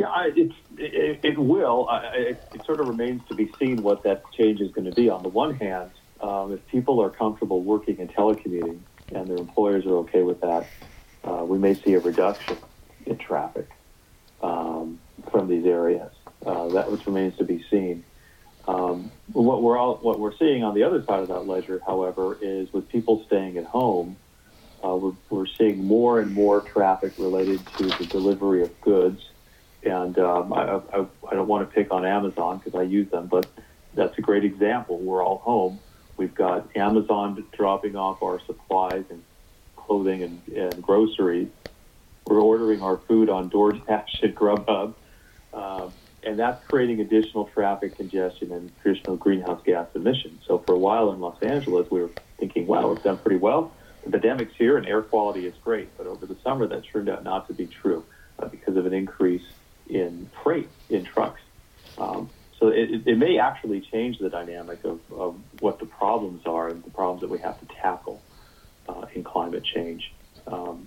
Yeah, 0.00 0.30
it, 0.34 1.20
it 1.22 1.38
will. 1.38 1.86
It, 2.14 2.42
it, 2.54 2.64
sort 2.64 2.80
of 2.80 2.88
remains 2.88 3.20
to 3.28 3.34
be 3.34 3.52
seen 3.58 3.82
what 3.82 4.02
that 4.04 4.22
change 4.32 4.62
is 4.62 4.72
going 4.72 4.86
to 4.86 4.94
be. 4.94 5.10
On 5.10 5.22
the 5.22 5.28
one 5.28 5.54
hand, 5.54 5.90
um, 6.22 6.54
if 6.54 6.66
people 6.68 7.02
are 7.02 7.10
comfortable 7.10 7.62
working 7.62 8.00
and 8.00 8.10
telecommuting 8.10 8.78
and 9.12 9.28
their 9.28 9.36
employers 9.36 9.84
are 9.84 9.96
okay 9.98 10.22
with 10.22 10.40
that, 10.40 10.66
uh, 11.24 11.44
we 11.44 11.58
may 11.58 11.74
see 11.74 11.92
a 11.92 12.00
reduction 12.00 12.56
in 13.04 13.18
traffic 13.18 13.68
um, 14.42 14.98
from 15.30 15.48
these 15.48 15.66
areas. 15.66 16.12
Uh, 16.46 16.68
that 16.68 16.90
which 16.90 17.04
remains 17.04 17.36
to 17.36 17.44
be 17.44 17.62
seen. 17.70 18.02
Um, 18.66 19.10
what 19.32 19.60
we're 19.62 19.76
all, 19.76 19.96
what 19.96 20.18
we're 20.18 20.36
seeing 20.38 20.64
on 20.64 20.74
the 20.74 20.84
other 20.84 21.04
side 21.04 21.20
of 21.20 21.28
that 21.28 21.46
ledger, 21.46 21.82
however, 21.84 22.38
is 22.40 22.72
with 22.72 22.88
people 22.88 23.22
staying 23.26 23.58
at 23.58 23.66
home, 23.66 24.16
uh, 24.82 24.96
we're, 24.96 25.12
we're 25.28 25.46
seeing 25.46 25.84
more 25.84 26.20
and 26.20 26.32
more 26.32 26.62
traffic 26.62 27.12
related 27.18 27.60
to 27.76 27.88
the 27.88 28.06
delivery 28.06 28.62
of 28.62 28.80
goods 28.80 29.22
and 29.82 30.18
um, 30.18 30.52
I, 30.52 30.80
I, 30.92 31.06
I 31.30 31.34
don't 31.34 31.48
want 31.48 31.68
to 31.68 31.74
pick 31.74 31.92
on 31.92 32.04
Amazon 32.04 32.58
because 32.58 32.78
I 32.78 32.82
use 32.82 33.10
them, 33.10 33.26
but 33.26 33.46
that's 33.94 34.16
a 34.18 34.20
great 34.20 34.44
example. 34.44 34.98
We're 34.98 35.24
all 35.24 35.38
home. 35.38 35.78
We've 36.16 36.34
got 36.34 36.76
Amazon 36.76 37.44
dropping 37.52 37.96
off 37.96 38.22
our 38.22 38.40
supplies 38.44 39.04
and 39.10 39.22
clothing 39.76 40.22
and, 40.22 40.48
and 40.48 40.82
groceries. 40.82 41.48
We're 42.26 42.42
ordering 42.42 42.82
our 42.82 42.98
food 42.98 43.30
on 43.30 43.50
DoorDash 43.50 44.22
and 44.22 44.36
Grubhub. 44.36 44.94
Um, 45.52 45.92
and 46.22 46.38
that's 46.38 46.62
creating 46.66 47.00
additional 47.00 47.46
traffic 47.46 47.96
congestion 47.96 48.52
and 48.52 48.70
additional 48.84 49.16
greenhouse 49.16 49.62
gas 49.64 49.88
emissions. 49.94 50.42
So 50.46 50.58
for 50.58 50.74
a 50.74 50.78
while 50.78 51.12
in 51.12 51.20
Los 51.20 51.42
Angeles, 51.42 51.90
we 51.90 52.00
were 52.02 52.10
thinking, 52.38 52.66
wow, 52.66 52.88
we've 52.88 53.02
done 53.02 53.18
pretty 53.18 53.38
well. 53.38 53.72
The 54.04 54.10
pandemic's 54.10 54.54
here 54.56 54.76
and 54.76 54.86
air 54.86 55.02
quality 55.02 55.46
is 55.46 55.54
great. 55.64 55.88
But 55.96 56.06
over 56.06 56.26
the 56.26 56.36
summer, 56.44 56.66
that 56.66 56.84
turned 56.84 57.08
out 57.08 57.24
not 57.24 57.48
to 57.48 57.54
be 57.54 57.66
true 57.66 58.04
uh, 58.38 58.46
because 58.46 58.76
of 58.76 58.86
an 58.86 58.92
increase 58.92 59.44
in 59.90 60.30
freight 60.42 60.68
in 60.88 61.04
trucks. 61.04 61.40
Um, 61.98 62.30
so 62.58 62.68
it, 62.68 63.06
it, 63.06 63.18
may 63.18 63.38
actually 63.38 63.80
change 63.80 64.18
the 64.18 64.28
dynamic 64.28 64.84
of, 64.84 65.00
of, 65.12 65.36
what 65.60 65.78
the 65.78 65.86
problems 65.86 66.42
are 66.46 66.68
and 66.68 66.84
the 66.84 66.90
problems 66.90 67.22
that 67.22 67.30
we 67.30 67.38
have 67.38 67.58
to 67.60 67.66
tackle 67.74 68.22
uh, 68.88 69.06
in 69.14 69.24
climate 69.24 69.64
change. 69.64 70.12
Um, 70.46 70.86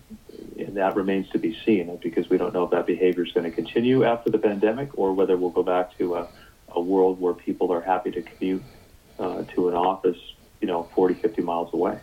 and 0.57 0.77
that 0.77 0.95
remains 0.95 1.29
to 1.31 1.39
be 1.39 1.57
seen 1.65 1.95
because 2.01 2.29
we 2.29 2.37
don't 2.37 2.53
know 2.53 2.63
if 2.63 2.71
that 2.71 2.85
behavior 2.85 3.23
is 3.23 3.31
going 3.31 3.49
to 3.49 3.55
continue 3.55 4.03
after 4.03 4.29
the 4.29 4.37
pandemic 4.37 4.97
or 4.97 5.13
whether 5.13 5.35
we'll 5.35 5.49
go 5.49 5.63
back 5.63 5.97
to 5.97 6.15
a, 6.15 6.27
a 6.69 6.81
world 6.81 7.19
where 7.19 7.33
people 7.33 7.71
are 7.71 7.81
happy 7.81 8.11
to 8.11 8.21
commute 8.21 8.63
uh, 9.19 9.43
to 9.55 9.69
an 9.69 9.75
office, 9.75 10.17
you 10.61 10.67
know, 10.67 10.83
40, 10.95 11.15
50 11.15 11.41
miles 11.41 11.73
away. 11.73 11.99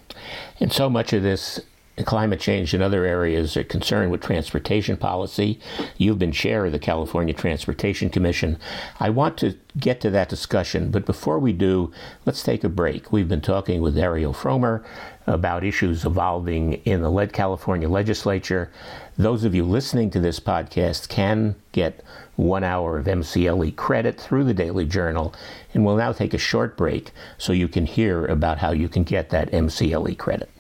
And 0.59 0.73
so 0.73 0.91
much 0.91 1.13
of 1.13 1.23
this 1.23 1.61
climate 2.05 2.41
change 2.41 2.73
and 2.73 2.83
other 2.83 3.05
areas 3.05 3.57
are 3.57 3.65
concerned 3.65 4.11
with 4.11 4.23
transportation 4.23 4.97
policy. 4.97 5.61
You've 5.99 6.19
been 6.19 6.33
chair 6.33 6.67
of 6.67 6.73
the 6.73 6.79
California 6.79 7.35
Transportation 7.35 8.09
Commission. 8.09 8.59
I 8.99 9.11
want 9.11 9.37
to 9.39 9.57
get 9.79 10.01
to 10.01 10.11
that 10.11 10.29
discussion, 10.29 10.91
but 10.91 11.07
before 11.07 11.39
we 11.39 11.53
do, 11.53 11.93
let's 12.25 12.43
take 12.43 12.65
a 12.65 12.69
break. 12.69 13.13
We've 13.13 13.29
been 13.29 13.41
talking 13.41 13.81
with 13.81 13.99
Ariel 13.99 14.33
Frommer 14.33 14.85
about 15.27 15.65
issues 15.65 16.05
evolving 16.05 16.75
in 16.85 17.03
the 17.03 17.11
led 17.11 17.33
California 17.33 17.89
legislature. 17.89 18.71
Those 19.17 19.45
of 19.45 19.55
you 19.55 19.65
listening 19.65 20.11
to 20.11 20.21
this 20.21 20.41
podcast 20.41 21.09
can 21.09 21.55
get 21.73 22.03
one 22.37 22.65
hour 22.65 22.99
of 22.99 23.07
MCLE 23.07 23.77
credit 23.77 24.19
through 24.19 24.45
the 24.45 24.55
Daily 24.55 24.87
Journal, 24.87 25.35
and 25.75 25.85
we'll 25.85 25.97
now 25.97 26.13
take 26.13 26.33
a 26.33 26.39
short 26.39 26.77
break 26.77 27.11
so 27.37 27.53
you 27.53 27.69
can 27.69 27.85
hear 27.85 28.25
about 28.27 28.59
how 28.59 28.73
you 28.73 28.89
can 28.89 29.05
get 29.05 29.31
that 29.31 29.53
MCLE 29.53 30.17
credit. 30.17 30.51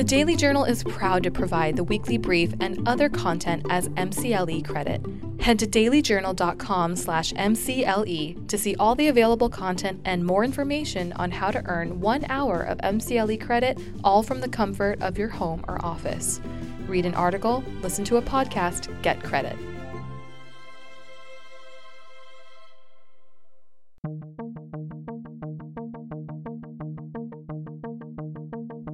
The 0.00 0.04
Daily 0.04 0.34
Journal 0.34 0.64
is 0.64 0.82
proud 0.82 1.22
to 1.24 1.30
provide 1.30 1.76
the 1.76 1.84
weekly 1.84 2.16
brief 2.16 2.54
and 2.60 2.88
other 2.88 3.10
content 3.10 3.66
as 3.68 3.90
MCLE 3.90 4.66
credit. 4.66 5.04
Head 5.40 5.58
to 5.58 5.66
dailyjournal.com/mcle 5.66 8.48
to 8.48 8.58
see 8.58 8.76
all 8.76 8.94
the 8.94 9.08
available 9.08 9.50
content 9.50 10.00
and 10.06 10.24
more 10.24 10.42
information 10.42 11.12
on 11.16 11.30
how 11.30 11.50
to 11.50 11.62
earn 11.66 12.00
1 12.00 12.24
hour 12.30 12.62
of 12.62 12.78
MCLE 12.78 13.36
credit 13.36 13.78
all 14.02 14.22
from 14.22 14.40
the 14.40 14.48
comfort 14.48 15.02
of 15.02 15.18
your 15.18 15.28
home 15.28 15.62
or 15.68 15.84
office. 15.84 16.40
Read 16.88 17.04
an 17.04 17.14
article, 17.14 17.62
listen 17.82 18.06
to 18.06 18.16
a 18.16 18.22
podcast, 18.22 18.88
get 19.02 19.22
credit. 19.22 19.58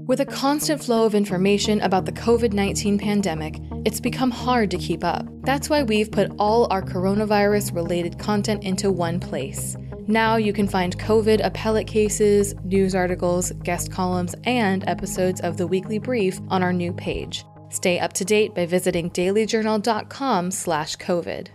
With 0.07 0.21
a 0.21 0.25
constant 0.25 0.83
flow 0.85 1.05
of 1.05 1.17
information 1.17 1.81
about 1.81 2.05
the 2.05 2.13
COVID 2.13 2.53
19 2.53 2.97
pandemic, 2.97 3.61
it's 3.85 3.99
become 3.99 4.31
hard 4.31 4.71
to 4.71 4.79
keep 4.79 5.03
up. 5.03 5.27
That's 5.43 5.69
why 5.69 5.83
we've 5.83 6.13
put 6.13 6.31
all 6.39 6.73
our 6.73 6.81
coronavirus 6.81 7.75
related 7.75 8.17
content 8.17 8.63
into 8.63 8.93
one 8.93 9.19
place. 9.19 9.77
Now 10.07 10.37
you 10.37 10.53
can 10.53 10.69
find 10.69 10.97
COVID 10.97 11.45
appellate 11.45 11.89
cases, 11.89 12.55
news 12.63 12.95
articles, 12.95 13.51
guest 13.65 13.91
columns, 13.91 14.37
and 14.45 14.89
episodes 14.89 15.41
of 15.41 15.57
the 15.57 15.67
weekly 15.67 15.99
brief 15.99 16.39
on 16.51 16.63
our 16.63 16.73
new 16.73 16.93
page. 16.93 17.45
Stay 17.71 17.99
up 17.99 18.13
to 18.13 18.25
date 18.25 18.55
by 18.55 18.65
visiting 18.65 19.11
dailyjournal.com/covid. 19.11 21.49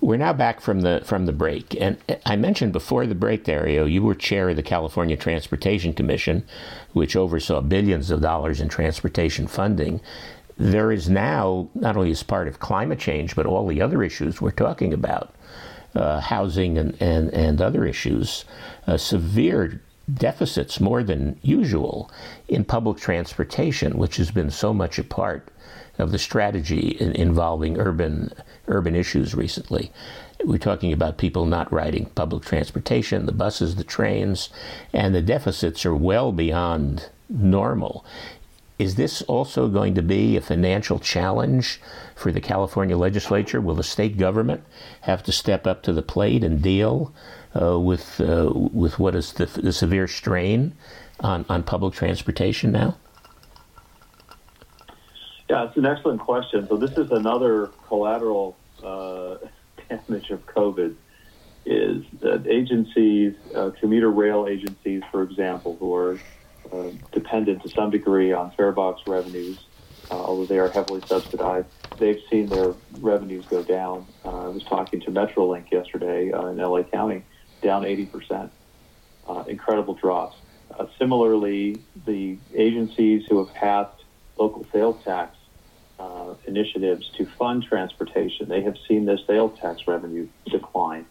We're 0.00 0.16
now 0.16 0.32
back 0.32 0.62
from 0.62 0.80
the 0.80 1.02
from 1.04 1.26
the 1.26 1.32
break, 1.32 1.76
and 1.78 1.98
I 2.24 2.34
mentioned 2.36 2.72
before 2.72 3.06
the 3.06 3.14
break, 3.14 3.44
Dario, 3.44 3.84
you 3.84 4.02
were 4.02 4.14
chair 4.14 4.48
of 4.48 4.56
the 4.56 4.62
California 4.62 5.14
Transportation 5.14 5.92
Commission, 5.92 6.42
which 6.94 7.16
oversaw 7.16 7.60
billions 7.60 8.10
of 8.10 8.22
dollars 8.22 8.62
in 8.62 8.70
transportation 8.70 9.46
funding. 9.46 10.00
There 10.56 10.90
is 10.90 11.10
now 11.10 11.68
not 11.74 11.98
only 11.98 12.12
as 12.12 12.22
part 12.22 12.48
of 12.48 12.60
climate 12.60 12.98
change, 12.98 13.36
but 13.36 13.44
all 13.44 13.66
the 13.66 13.82
other 13.82 14.02
issues 14.02 14.40
we're 14.40 14.52
talking 14.52 14.94
about, 14.94 15.34
uh, 15.94 16.20
housing 16.20 16.78
and, 16.78 16.96
and 17.00 17.28
and 17.34 17.60
other 17.60 17.84
issues, 17.84 18.46
uh, 18.86 18.96
severe 18.96 19.82
deficits 20.12 20.80
more 20.80 21.02
than 21.02 21.38
usual 21.42 22.10
in 22.48 22.64
public 22.64 22.96
transportation, 22.96 23.98
which 23.98 24.16
has 24.16 24.30
been 24.30 24.50
so 24.50 24.72
much 24.72 24.98
a 24.98 25.04
part 25.04 25.48
of 26.00 26.12
the 26.12 26.18
strategy 26.18 26.96
in, 27.00 27.12
involving 27.12 27.78
urban 27.78 28.32
urban 28.68 28.94
issues 28.94 29.34
recently. 29.34 29.92
We're 30.44 30.58
talking 30.58 30.92
about 30.92 31.18
people 31.18 31.44
not 31.44 31.72
riding 31.72 32.06
public 32.06 32.44
transportation, 32.44 33.26
the 33.26 33.32
buses, 33.32 33.76
the 33.76 33.84
trains, 33.84 34.48
and 34.92 35.14
the 35.14 35.20
deficits 35.20 35.84
are 35.84 35.94
well 35.94 36.32
beyond 36.32 37.10
normal. 37.28 38.04
Is 38.78 38.94
this 38.94 39.20
also 39.22 39.68
going 39.68 39.94
to 39.96 40.02
be 40.02 40.38
a 40.38 40.40
financial 40.40 40.98
challenge 40.98 41.82
for 42.14 42.32
the 42.32 42.40
California 42.40 42.96
legislature? 42.96 43.60
Will 43.60 43.74
the 43.74 43.82
state 43.82 44.16
government 44.16 44.64
have 45.02 45.22
to 45.24 45.32
step 45.32 45.66
up 45.66 45.82
to 45.82 45.92
the 45.92 46.00
plate 46.00 46.42
and 46.42 46.62
deal 46.62 47.12
uh, 47.60 47.78
with 47.78 48.20
uh, 48.22 48.50
with 48.54 48.98
what 48.98 49.14
is 49.14 49.34
the, 49.34 49.44
the 49.44 49.74
severe 49.74 50.08
strain 50.08 50.72
on, 51.20 51.44
on 51.50 51.62
public 51.62 51.92
transportation 51.92 52.72
now? 52.72 52.96
Yeah, 55.50 55.64
it's 55.64 55.76
an 55.76 55.84
excellent 55.84 56.20
question. 56.20 56.68
So 56.68 56.76
this 56.76 56.92
is 56.92 57.10
another 57.10 57.72
collateral 57.88 58.56
uh, 58.84 59.38
damage 59.88 60.30
of 60.30 60.46
COVID. 60.46 60.94
Is 61.66 62.04
that 62.20 62.46
agencies, 62.46 63.34
uh, 63.52 63.70
commuter 63.80 64.12
rail 64.12 64.46
agencies, 64.48 65.02
for 65.10 65.24
example, 65.24 65.76
who 65.80 65.92
are 65.92 66.20
uh, 66.72 66.90
dependent 67.10 67.64
to 67.64 67.68
some 67.68 67.90
degree 67.90 68.32
on 68.32 68.52
farebox 68.52 68.98
revenues, 69.08 69.58
uh, 70.08 70.14
although 70.14 70.46
they 70.46 70.60
are 70.60 70.68
heavily 70.70 71.02
subsidized, 71.08 71.66
they've 71.98 72.22
seen 72.30 72.46
their 72.46 72.72
revenues 73.00 73.44
go 73.46 73.64
down. 73.64 74.06
Uh, 74.24 74.44
I 74.44 74.48
was 74.50 74.62
talking 74.62 75.00
to 75.00 75.10
Metrolink 75.10 75.72
yesterday 75.72 76.30
uh, 76.30 76.46
in 76.46 76.58
LA 76.58 76.84
County, 76.84 77.24
down 77.60 77.82
80%. 77.82 78.50
incredible 79.48 79.94
drops. 79.94 80.36
similarly, 80.96 81.82
the 82.06 82.38
agencies 82.54 83.24
who 83.28 83.44
have 83.44 83.52
passed 83.56 84.04
local 84.38 84.64
sales 84.72 85.02
tax 85.04 85.36
uh, 86.00 86.34
initiatives 86.46 87.10
to 87.16 87.26
fund 87.26 87.62
transportation, 87.62 88.48
they 88.48 88.62
have 88.62 88.76
seen 88.88 89.04
their 89.04 89.18
sales 89.18 89.58
tax 89.60 89.86
revenue 89.86 90.26
decline. 90.46 91.04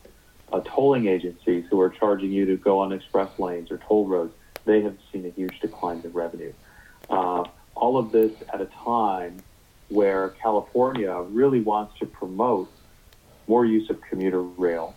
Uh, 0.52 0.62
tolling 0.66 1.08
agencies 1.08 1.64
who 1.70 1.80
are 1.80 1.90
charging 1.90 2.32
you 2.32 2.46
to 2.46 2.58
go 2.58 2.80
on 2.80 2.92
express 2.92 3.30
lanes 3.38 3.70
or 3.70 3.78
toll 3.78 4.08
roads, 4.08 4.34
they 4.66 4.82
have 4.82 4.98
seen 5.12 5.26
a 5.26 5.30
huge 5.30 5.60
decline 5.60 6.02
in 6.04 6.12
revenue. 6.12 6.52
Uh, 7.08 7.44
all 7.76 7.98
of 7.98 8.12
this 8.12 8.32
at 8.52 8.62
a 8.62 8.66
time 8.84 9.38
where 9.90 10.30
California 10.42 11.14
really 11.30 11.62
wants 11.62 11.98
to 12.00 12.06
promote 12.06 12.72
more 13.48 13.66
use 13.66 13.90
of 13.90 14.02
commuter 14.02 14.42
rail, 14.42 14.96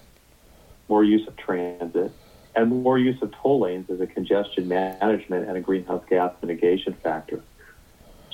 more 0.88 1.04
use 1.04 1.26
of 1.28 1.36
transit, 1.36 2.12
and 2.54 2.70
more 2.70 2.98
use 2.98 3.20
of 3.22 3.30
toll 3.32 3.60
lanes 3.60 3.88
as 3.90 4.00
a 4.00 4.06
congestion 4.06 4.68
management 4.68 5.48
and 5.48 5.56
a 5.56 5.60
greenhouse 5.60 6.04
gas 6.08 6.32
mitigation 6.40 6.94
factor. 7.02 7.42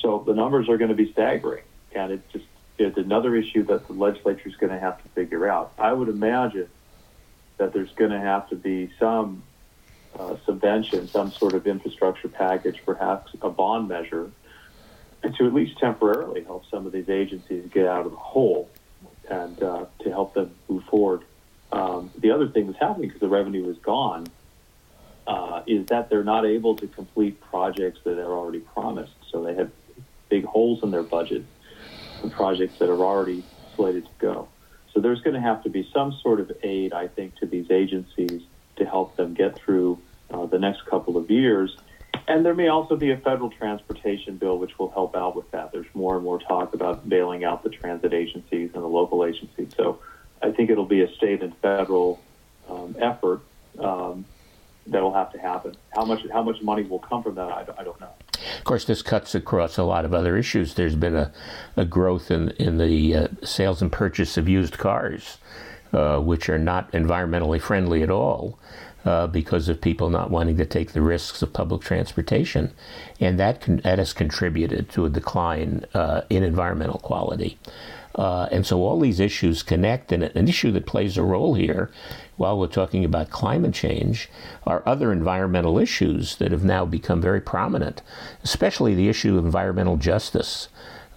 So 0.01 0.23
the 0.27 0.35
numbers 0.35 0.69
are 0.69 0.77
going 0.77 0.91
to 0.91 0.97
be 0.97 1.13
staggering, 1.13 1.65
and 1.93 2.13
it's 2.13 2.33
just 2.33 2.45
it's 2.79 2.97
another 2.97 3.35
issue 3.35 3.65
that 3.65 3.87
the 3.89 3.93
legislature 3.93 4.49
is 4.49 4.57
going 4.57 4.73
to 4.73 4.79
have 4.79 5.03
to 5.03 5.09
figure 5.11 5.49
out. 5.49 5.73
I 5.79 5.93
would 5.93 6.09
imagine 6.09 6.69
that 7.57 7.73
there's 7.73 7.91
going 7.93 8.13
to 8.13 8.21
have 8.21 8.49
to 8.51 8.57
be 8.57 8.91
some 9.01 9.43
uh, 10.19 10.37
subvention, 10.47 11.09
some 11.09 11.33
sort 11.33 11.55
of 11.55 11.67
infrastructure 11.67 12.29
package, 12.29 12.81
perhaps 12.87 13.33
a 13.43 13.51
bond 13.51 13.89
measure, 13.89 14.31
to 15.23 15.47
at 15.47 15.53
least 15.53 15.79
temporarily 15.79 16.45
help 16.45 16.65
some 16.71 16.87
of 16.87 16.93
these 16.93 17.09
agencies 17.09 17.69
get 17.73 17.87
out 17.87 18.07
of 18.07 18.13
the 18.13 18.19
hole 18.19 18.71
and 19.29 19.63
uh, 19.63 19.85
to 20.01 20.11
help 20.11 20.35
them 20.35 20.55
move 20.69 20.85
forward. 20.85 21.23
Um, 21.73 22.11
the 22.17 22.31
other 22.31 22.49
thing 22.49 22.67
that's 22.67 22.79
happening 22.79 23.09
because 23.09 23.21
the 23.21 23.29
revenue 23.29 23.69
is 23.69 23.77
gone 23.79 24.29
uh, 25.27 25.63
is 25.67 25.87
that 25.87 26.09
they're 26.09 26.25
not 26.25 26.47
able 26.47 26.77
to 26.77 26.87
complete 26.87 27.41
projects 27.41 28.01
that 28.05 28.19
are 28.19 28.33
already 28.33 28.61
promised. 28.61 29.13
So 29.31 29.45
they 29.45 29.55
have 29.55 29.71
big 30.29 30.45
holes 30.45 30.83
in 30.83 30.91
their 30.91 31.03
budget 31.03 31.45
and 32.23 32.33
projects 32.33 32.79
that 32.79 32.89
are 32.89 33.05
already 33.05 33.45
slated 33.77 34.05
to 34.05 34.11
go. 34.19 34.49
So 34.93 35.01
there's 35.01 35.21
going 35.21 35.35
to 35.35 35.41
have 35.41 35.63
to 35.63 35.71
be 35.71 35.89
some 35.93 36.13
sort 36.23 36.41
of 36.41 36.51
aid, 36.63 36.93
I 36.93 37.09
think, 37.09 37.37
to 37.37 37.47
these 37.47 37.71
agencies 37.71 38.43
to 38.77 38.85
help 38.85 39.17
them 39.17 39.35
get 39.35 39.57
through 39.57 39.99
uh, 40.31 40.47
the 40.47 40.59
next 40.59 40.87
couple 40.87 41.17
of 41.17 41.31
years. 41.31 41.77
And 42.27 42.45
there 42.45 42.55
may 42.55 42.69
also 42.69 42.97
be 42.97 43.11
a 43.11 43.17
federal 43.17 43.51
transportation 43.51 44.37
bill 44.37 44.59
which 44.59 44.79
will 44.79 44.91
help 44.91 45.17
out 45.17 45.37
with 45.37 45.51
that. 45.53 45.73
There's 45.73 45.87
more 45.95 46.17
and 46.17 46.25
more 46.25 46.39
talk 46.39 46.75
about 46.75 47.09
bailing 47.09 47.45
out 47.45 47.63
the 47.63 47.71
transit 47.71 48.13
agencies 48.13 48.71
and 48.75 48.83
the 48.83 48.89
local 48.89 49.25
agencies. 49.25 49.71
So 49.77 50.01
I 50.43 50.51
think 50.51 50.71
it'll 50.71 50.85
be 50.85 51.03
a 51.03 51.15
state 51.15 51.43
and 51.43 51.57
federal 51.59 52.21
um, 52.69 52.97
effort 52.99 53.41
um, 53.79 54.25
that'll 54.91 55.15
have 55.15 55.33
to 55.33 55.39
happen. 55.39 55.75
How 55.91 56.05
much 56.05 56.21
how 56.33 56.43
much 56.43 56.63
money 56.63 56.83
will 56.83 56.99
come 56.99 57.23
from 57.23 57.35
that, 57.37 57.49
I, 57.49 57.67
I 57.79 57.85
don't 57.85 58.01
know. 58.01 58.11
Of 58.59 58.65
course, 58.65 58.85
this 58.85 59.03
cuts 59.03 59.35
across 59.35 59.79
a 59.79 59.85
lot 59.85 60.05
of 60.05 60.15
other 60.15 60.37
issues. 60.37 60.75
There's 60.75 60.97
been 60.97 61.17
a, 61.17 61.33
a 61.77 61.85
growth 61.85 62.31
in, 62.31 62.51
in 62.51 62.79
the 62.79 63.15
uh, 63.15 63.29
sales 63.43 63.83
and 63.83 63.91
purchase 63.91 64.37
of 64.37 64.49
used 64.49 64.79
cars, 64.79 65.39
uh, 65.93 66.21
which 66.21 66.49
are 66.49 66.59
not 66.59 66.91
environmentally 66.93 67.61
friendly 67.61 68.03
at 68.03 68.11
all. 68.11 68.59
Uh, 69.05 69.29
because 69.29 69.69
of 69.69 69.81
people 69.81 70.11
not 70.11 70.29
wanting 70.29 70.57
to 70.57 70.67
take 70.67 70.93
the 70.93 71.01
risks 71.01 71.41
of 71.41 71.53
public 71.53 71.81
transportation, 71.81 72.73
and 73.21 73.39
that 73.39 73.61
con- 73.61 73.81
that 73.85 73.99
has 73.99 74.13
contributed 74.13 74.91
to 74.91 75.07
a 75.07 75.09
decline 75.09 75.85
uh, 75.95 76.21
in 76.29 76.43
environmental 76.43 76.99
quality. 76.99 77.57
Uh, 78.19 78.49
and 78.51 78.67
so 78.67 78.83
all 78.83 78.99
these 78.99 79.21
issues 79.21 79.63
connect, 79.63 80.11
and 80.11 80.25
an 80.25 80.49
issue 80.49 80.73
that 80.73 80.87
plays 80.87 81.17
a 81.17 81.23
role 81.23 81.55
here 81.55 81.89
while 82.37 82.59
we're 82.59 82.67
talking 82.67 83.05
about 83.05 83.31
climate 83.31 83.73
change 83.73 84.29
are 84.67 84.83
other 84.85 85.13
environmental 85.13 85.79
issues 85.79 86.37
that 86.37 86.51
have 86.51 86.65
now 86.65 86.85
become 86.85 87.21
very 87.21 87.41
prominent, 87.41 88.03
especially 88.43 88.93
the 88.93 89.09
issue 89.09 89.39
of 89.39 89.45
environmental 89.45 89.97
justice, 89.97 90.69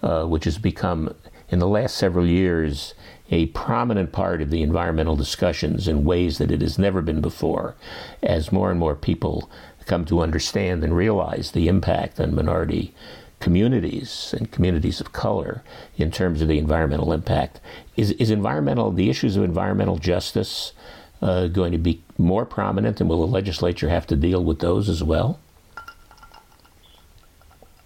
uh, 0.04 0.24
which 0.24 0.44
has 0.44 0.58
become, 0.58 1.12
in 1.48 1.58
the 1.58 1.66
last 1.66 1.96
several 1.96 2.26
years, 2.26 2.94
a 3.30 3.46
prominent 3.46 4.12
part 4.12 4.40
of 4.40 4.50
the 4.50 4.62
environmental 4.62 5.16
discussions 5.16 5.88
in 5.88 6.04
ways 6.04 6.38
that 6.38 6.52
it 6.52 6.60
has 6.60 6.78
never 6.78 7.02
been 7.02 7.20
before, 7.20 7.74
as 8.22 8.52
more 8.52 8.70
and 8.70 8.78
more 8.78 8.94
people 8.94 9.50
come 9.86 10.04
to 10.04 10.20
understand 10.20 10.84
and 10.84 10.96
realize 10.96 11.50
the 11.50 11.66
impact 11.66 12.20
on 12.20 12.32
minority 12.34 12.94
communities 13.42 14.34
and 14.38 14.50
communities 14.52 15.00
of 15.00 15.12
color 15.12 15.62
in 15.96 16.12
terms 16.12 16.40
of 16.40 16.48
the 16.48 16.58
environmental 16.58 17.12
impact. 17.12 17.60
Is, 17.96 18.12
is 18.12 18.30
environmental, 18.30 18.92
the 18.92 19.10
issues 19.10 19.36
of 19.36 19.42
environmental 19.42 19.98
justice 19.98 20.72
uh, 21.20 21.48
going 21.48 21.72
to 21.72 21.78
be 21.78 22.02
more 22.16 22.46
prominent, 22.46 23.00
and 23.00 23.10
will 23.10 23.20
the 23.26 23.32
legislature 23.32 23.88
have 23.88 24.06
to 24.06 24.16
deal 24.16 24.42
with 24.44 24.60
those 24.60 24.88
as 24.88 25.02
well? 25.02 25.40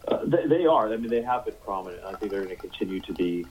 Uh, 0.07 0.25
they, 0.27 0.47
they, 0.47 0.67
are. 0.67 0.93
I 0.93 0.97
mean, 0.99 1.11
they 1.11 1.23
have 1.23 1.47
been 1.47 1.55
prominent. 1.65 2.05
I 2.05 2.13
think 2.15 2.31
they're 2.31 2.45
going 2.45 2.55
to 2.55 2.61
continue 2.61 3.01
to 3.01 3.13
be 3.15 3.47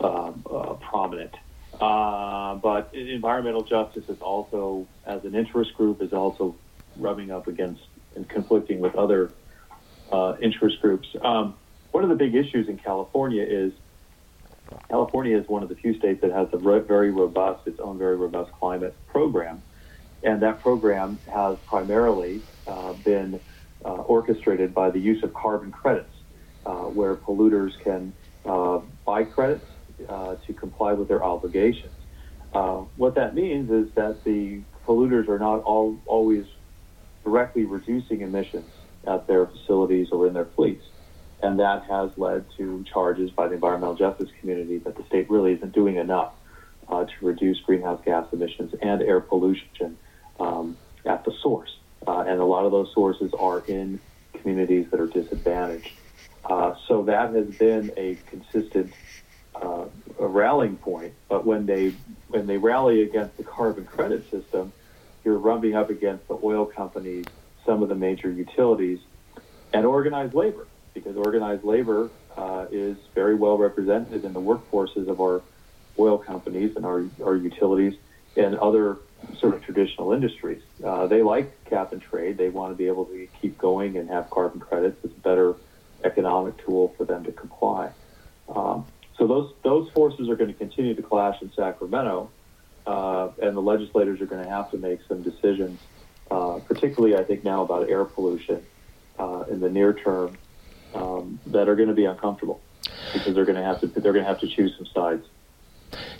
um, 0.00 0.42
uh, 0.50 0.72
prominent. 0.74 1.34
Uh, 1.78 2.54
but 2.56 2.94
environmental 2.94 3.62
justice 3.62 4.08
is 4.08 4.20
also, 4.20 4.86
as 5.06 5.24
an 5.24 5.34
interest 5.34 5.74
group, 5.74 6.00
is 6.00 6.14
also 6.14 6.56
rubbing 6.96 7.30
up 7.30 7.46
against 7.46 7.82
and 8.16 8.28
conflicting 8.28 8.80
with 8.80 8.94
other 8.94 9.30
uh, 10.12 10.36
interest 10.40 10.80
groups. 10.80 11.08
Um, 11.22 11.54
one 11.90 12.04
of 12.04 12.10
the 12.10 12.16
big 12.16 12.34
issues 12.34 12.68
in 12.68 12.78
California 12.78 13.44
is 13.48 13.72
California 14.88 15.38
is 15.38 15.46
one 15.48 15.62
of 15.62 15.68
the 15.68 15.74
few 15.74 15.98
states 15.98 16.20
that 16.22 16.30
has 16.30 16.48
a 16.52 16.58
very 16.58 17.10
robust, 17.10 17.66
its 17.66 17.78
own 17.80 17.98
very 17.98 18.16
robust 18.16 18.52
climate 18.52 18.94
program. 19.06 19.62
And 20.22 20.40
that 20.42 20.60
program 20.60 21.18
has 21.32 21.58
primarily 21.66 22.42
uh, 22.66 22.92
been 22.92 23.40
uh, 23.84 23.88
orchestrated 23.88 24.72
by 24.72 24.90
the 24.90 25.00
use 25.00 25.22
of 25.22 25.34
carbon 25.34 25.72
credits, 25.72 26.14
uh, 26.64 26.84
where 26.84 27.16
polluters 27.16 27.72
can 27.82 28.12
uh, 28.44 28.80
buy 29.04 29.24
credits 29.24 29.66
uh, 30.08 30.36
to 30.46 30.52
comply 30.54 30.92
with 30.92 31.08
their 31.08 31.22
obligations. 31.24 31.92
What 32.96 33.14
that 33.16 33.34
means 33.34 33.70
is 33.70 33.92
that 33.94 34.22
the 34.24 34.62
polluters 34.86 35.28
are 35.28 35.38
not 35.38 35.62
all, 35.62 35.98
always 36.06 36.44
directly 37.24 37.64
reducing 37.64 38.20
emissions 38.20 38.70
at 39.06 39.26
their 39.26 39.46
facilities 39.46 40.08
or 40.12 40.26
in 40.26 40.34
their 40.34 40.46
fleets. 40.56 40.84
And 41.42 41.58
that 41.58 41.84
has 41.90 42.10
led 42.16 42.44
to 42.56 42.84
charges 42.92 43.30
by 43.30 43.48
the 43.48 43.54
environmental 43.54 43.96
justice 43.96 44.30
community 44.40 44.78
that 44.78 44.96
the 44.96 45.04
state 45.06 45.28
really 45.28 45.54
isn't 45.54 45.72
doing 45.72 45.96
enough 45.96 46.32
uh, 46.88 47.04
to 47.04 47.12
reduce 47.20 47.60
greenhouse 47.60 48.00
gas 48.04 48.26
emissions 48.32 48.74
and 48.80 49.02
air 49.02 49.20
pollution 49.20 49.98
um, 50.38 50.76
at 51.04 51.24
the 51.24 51.32
source. 51.42 51.70
Uh, 52.06 52.20
and 52.20 52.40
a 52.40 52.44
lot 52.44 52.64
of 52.64 52.72
those 52.72 52.92
sources 52.94 53.32
are 53.38 53.60
in 53.66 53.98
communities 54.34 54.86
that 54.90 55.00
are 55.00 55.06
disadvantaged. 55.06 55.90
Uh, 56.44 56.74
so 56.88 57.04
that 57.04 57.34
has 57.34 57.46
been 57.46 57.92
a 57.96 58.16
consistent 58.26 58.92
uh, 59.54 59.84
a 60.18 60.26
rallying 60.26 60.76
point. 60.76 61.14
But 61.28 61.44
when 61.44 61.66
they 61.66 61.94
when 62.28 62.46
they 62.46 62.56
rally 62.56 63.02
against 63.02 63.36
the 63.36 63.44
carbon 63.44 63.84
credit 63.84 64.30
system, 64.30 64.72
you're 65.24 65.38
rubbing 65.38 65.74
up 65.74 65.90
against 65.90 66.26
the 66.28 66.38
oil 66.42 66.66
companies, 66.66 67.26
some 67.64 67.82
of 67.82 67.88
the 67.88 67.94
major 67.94 68.30
utilities, 68.30 68.98
and 69.72 69.86
organized 69.86 70.34
labor, 70.34 70.66
because 70.94 71.16
organized 71.16 71.64
labor 71.64 72.10
uh, 72.36 72.66
is 72.70 72.96
very 73.14 73.34
well 73.34 73.58
represented 73.58 74.24
in 74.24 74.32
the 74.32 74.40
workforces 74.40 75.08
of 75.08 75.20
our 75.20 75.42
oil 75.98 76.18
companies 76.18 76.76
and 76.76 76.84
our, 76.86 77.04
our 77.22 77.36
utilities 77.36 77.94
and 78.36 78.56
other 78.56 78.96
sort 79.38 79.54
of 79.54 79.62
traditional 79.62 80.12
industries. 80.12 80.62
Uh, 80.84 81.06
they 81.06 81.22
like 81.22 81.64
cap 81.66 81.92
and 81.92 82.02
trade. 82.02 82.36
They 82.36 82.48
want 82.48 82.72
to 82.72 82.76
be 82.76 82.86
able 82.86 83.04
to 83.06 83.28
keep 83.40 83.58
going 83.58 83.96
and 83.96 84.08
have 84.08 84.30
carbon 84.30 84.60
credits. 84.60 84.98
It's 85.04 85.14
a 85.14 85.20
better 85.20 85.54
economic 86.04 86.56
tool 86.64 86.94
for 86.96 87.04
them 87.04 87.24
to 87.24 87.32
comply. 87.32 87.90
Um, 88.48 88.86
so 89.16 89.26
those 89.26 89.52
those 89.62 89.90
forces 89.90 90.28
are 90.28 90.36
going 90.36 90.52
to 90.52 90.58
continue 90.58 90.94
to 90.94 91.02
clash 91.02 91.40
in 91.42 91.52
Sacramento, 91.52 92.30
uh, 92.86 93.28
and 93.40 93.56
the 93.56 93.62
legislators 93.62 94.20
are 94.20 94.26
going 94.26 94.42
to 94.42 94.50
have 94.50 94.70
to 94.72 94.78
make 94.78 95.00
some 95.06 95.22
decisions, 95.22 95.78
uh, 96.30 96.60
particularly 96.66 97.16
I 97.16 97.24
think 97.24 97.44
now 97.44 97.62
about 97.62 97.88
air 97.88 98.04
pollution 98.04 98.64
uh, 99.18 99.44
in 99.50 99.60
the 99.60 99.70
near 99.70 99.92
term, 99.92 100.36
um, 100.94 101.38
that 101.46 101.68
are 101.68 101.76
going 101.76 101.88
to 101.88 101.94
be 101.94 102.04
uncomfortable 102.04 102.60
because 103.12 103.34
they're 103.34 103.44
going 103.44 103.56
to 103.56 103.64
have 103.64 103.80
to 103.80 103.86
they're 103.86 104.12
going 104.12 104.24
to 104.24 104.28
have 104.28 104.40
to 104.40 104.48
choose 104.48 104.74
some 104.76 104.86
sides. 104.86 105.26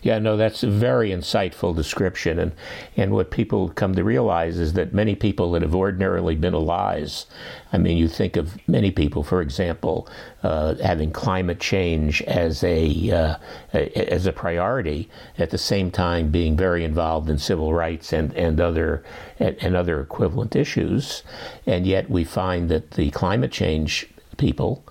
Yeah, 0.03 0.19
no, 0.19 0.37
that's 0.37 0.63
a 0.63 0.71
very 0.71 1.11
insightful 1.11 1.75
description. 1.75 2.39
And, 2.39 2.53
and 2.97 3.13
what 3.13 3.31
people 3.31 3.69
come 3.71 3.95
to 3.95 4.05
realize 4.05 4.59
is 4.59 4.73
that 4.75 4.93
many 4.93 5.15
people 5.15 5.53
that 5.53 5.63
have 5.63 5.75
ordinarily 5.75 6.35
been 6.35 6.55
allies, 6.55 7.27
I 7.73 7.79
mean, 7.79 7.97
you 7.97 8.09
think 8.09 8.37
of 8.37 8.57
many 8.69 8.91
people, 8.91 9.23
for 9.23 9.41
example, 9.41 10.09
uh, 10.43 10.75
having 10.77 11.11
climate 11.11 11.61
change 11.61 12.21
as 12.23 12.63
a, 12.65 13.11
uh, 13.11 13.37
as 13.73 14.27
a 14.27 14.33
priority, 14.33 15.09
at 15.39 15.51
the 15.51 15.59
same 15.59 15.91
time 15.91 16.31
being 16.31 16.57
very 16.57 16.85
involved 16.85 17.31
in 17.31 17.39
civil 17.39 17.73
rights 17.73 18.13
and, 18.13 18.33
and, 18.35 18.61
other, 18.61 19.03
and, 19.39 19.57
and 19.61 19.77
other 19.77 20.01
equivalent 20.01 20.57
issues. 20.57 21.23
And 21.67 21.87
yet 21.87 22.11
we 22.11 22.25
find 22.25 22.69
that 22.69 22.93
the 22.93 23.11
climate 23.11 23.53
change 23.53 24.09
people 24.37 24.85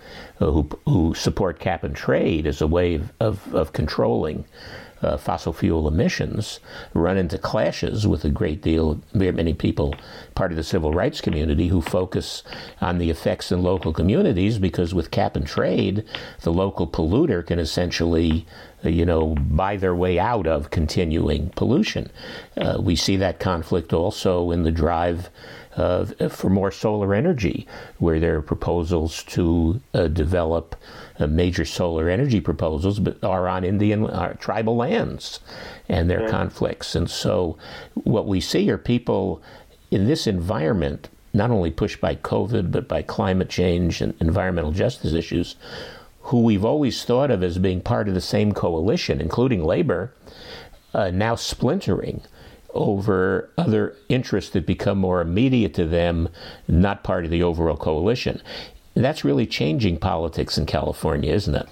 who, 0.49 0.69
who 0.86 1.13
support 1.13 1.60
cap 1.60 1.84
and 1.84 1.95
trade 1.95 2.47
as 2.47 2.62
a 2.62 2.67
way 2.67 2.95
of, 2.95 3.12
of, 3.19 3.54
of 3.54 3.73
controlling 3.73 4.45
uh, 5.01 5.17
fossil 5.17 5.54
fuel 5.54 5.88
emissions 5.88 6.60
run 6.93 7.17
into 7.17 7.38
clashes 7.38 8.08
with 8.08 8.23
a 8.23 8.30
great 8.30 8.62
deal, 8.62 8.91
of 8.91 9.36
many 9.36 9.54
people, 9.54 9.95
part 10.36 10.51
of 10.51 10.58
the 10.58 10.63
civil 10.63 10.93
rights 10.93 11.21
community, 11.21 11.67
who 11.67 11.82
focus 11.82 12.43
on 12.82 12.97
the 12.97 13.10
effects 13.10 13.51
in 13.51 13.63
local 13.63 13.93
communities 13.93 14.60
because 14.60 14.93
with 14.93 15.12
cap 15.12 15.36
and 15.36 15.47
trade, 15.47 16.04
the 16.41 16.54
local 16.54 16.88
polluter 16.88 17.45
can 17.45 17.60
essentially 17.60 18.45
uh, 18.84 18.89
you 18.89 19.06
know, 19.06 19.36
buy 19.36 19.77
their 19.77 19.95
way 19.95 20.19
out 20.19 20.47
of 20.47 20.69
continuing 20.69 21.49
pollution. 21.49 22.10
Uh, 22.58 22.77
we 22.80 22.95
see 22.95 23.15
that 23.15 23.39
conflict 23.39 23.93
also 23.93 24.51
in 24.51 24.63
the 24.63 24.71
drive 24.71 25.30
uh, 25.75 26.05
for 26.29 26.49
more 26.49 26.71
solar 26.71 27.13
energy, 27.13 27.67
where 27.97 28.19
there 28.19 28.38
are 28.38 28.41
proposals 28.41 29.23
to 29.23 29.81
uh, 29.93 30.07
develop 30.07 30.75
uh, 31.19 31.27
major 31.27 31.65
solar 31.65 32.10
energy 32.10 32.41
proposals, 32.41 32.99
but 32.99 33.23
are 33.23 33.47
on 33.47 33.63
Indian 33.63 34.05
uh, 34.05 34.34
tribal 34.34 34.75
lands, 34.75 35.39
and 35.88 36.10
their 36.10 36.29
conflicts. 36.29 36.95
And 36.95 37.10
so, 37.10 37.57
what 37.93 38.27
we 38.27 38.41
see 38.41 38.69
are 38.69 38.77
people 38.77 39.41
in 39.91 40.07
this 40.07 40.27
environment, 40.27 41.10
not 41.34 41.51
only 41.51 41.71
pushed 41.71 42.01
by 42.01 42.15
COVID, 42.15 42.71
but 42.71 42.88
by 42.88 43.01
climate 43.01 43.49
change 43.49 44.01
and 44.01 44.13
environmental 44.19 44.71
justice 44.71 45.13
issues, 45.13 45.55
who 46.23 46.43
we've 46.43 46.65
always 46.65 47.03
thought 47.03 47.31
of 47.31 47.43
as 47.43 47.57
being 47.57 47.81
part 47.81 48.07
of 48.07 48.13
the 48.13 48.21
same 48.21 48.51
coalition, 48.51 49.19
including 49.19 49.63
labor, 49.63 50.13
uh, 50.93 51.10
now 51.10 51.36
splintering 51.36 52.21
over 52.73 53.49
other 53.57 53.95
interests 54.10 54.51
that 54.51 54.65
become 54.65 54.97
more 54.97 55.21
immediate 55.21 55.73
to 55.75 55.86
them, 55.86 56.29
not 56.67 57.03
part 57.03 57.25
of 57.25 57.31
the 57.31 57.43
overall 57.43 57.77
coalition. 57.77 58.41
That's 58.93 59.23
really 59.23 59.45
changing 59.45 59.97
politics 59.97 60.57
in 60.57 60.65
California, 60.65 61.34
isn't 61.34 61.55
it? 61.55 61.67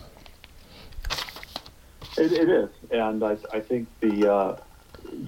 It, 2.18 2.32
it 2.32 2.50
is, 2.50 2.70
and 2.92 3.24
I, 3.24 3.38
I 3.54 3.60
think 3.60 3.88
the, 4.02 4.32
uh, 4.32 4.58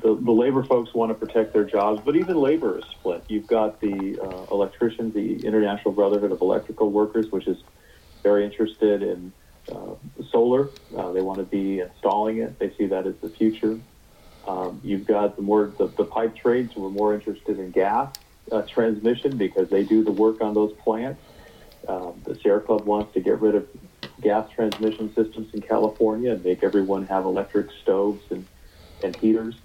the, 0.02 0.16
the 0.16 0.32
labor 0.32 0.64
folks 0.64 0.94
want 0.94 1.10
to 1.10 1.26
protect 1.26 1.54
their 1.54 1.64
jobs, 1.64 2.02
but 2.04 2.16
even 2.16 2.38
labor 2.38 2.80
is 2.80 2.86
split. 2.86 3.24
You've 3.28 3.48
got 3.48 3.80
the 3.80 4.20
uh, 4.22 4.54
electricians, 4.54 5.14
the 5.14 5.46
International 5.46 5.94
Brotherhood 5.94 6.32
of 6.32 6.42
Electrical 6.42 6.92
Workers, 6.92 7.32
which 7.32 7.48
is 7.48 7.64
very 8.24 8.46
interested 8.46 9.04
in 9.04 9.32
uh, 9.72 9.96
solar. 10.30 10.70
Uh, 10.96 11.12
they 11.12 11.22
want 11.22 11.40
to 11.40 11.46
be 11.46 11.80
installing 11.80 12.40
it. 12.40 12.60
They 12.60 12.74
see 12.76 12.88
that 12.88 13.08
as 13.08 13.16
the 13.22 13.30
future. 13.30 13.80
Um, 14.48 14.82
you've 14.84 15.06
got 15.06 15.36
the 15.36 15.42
more 15.42 15.74
the, 15.78 15.88
the 15.88 16.06
pipe 16.06 16.36
trades 16.36 16.74
who 16.74 16.86
are 16.86 16.90
more 16.90 17.14
interested 17.14 17.60
in 17.60 17.72
gas 17.72 18.12
uh, 18.52 18.64
transmission 18.64 19.38
because 19.38 19.70
they 19.70 19.84
do 19.84 20.04
the 20.04 20.12
work 20.12 20.42
on 20.42 20.54
those 20.54 20.74
plants. 20.84 21.22
Um, 21.88 22.22
the 22.26 22.40
Sierra 22.42 22.62
Club 22.62 22.86
wants 22.86 23.14
to 23.14 23.20
get 23.20 23.40
rid 23.40 23.56
of 23.56 23.68
gas 24.22 24.50
transmission 24.56 25.14
systems 25.16 25.54
in 25.54 25.62
California 25.62 26.32
and 26.32 26.44
make 26.44 26.64
everyone 26.64 27.06
have 27.08 27.26
electric 27.26 27.68
stoves 27.82 28.24
and, 28.30 28.46
and 29.04 29.16
heaters. 29.16 29.56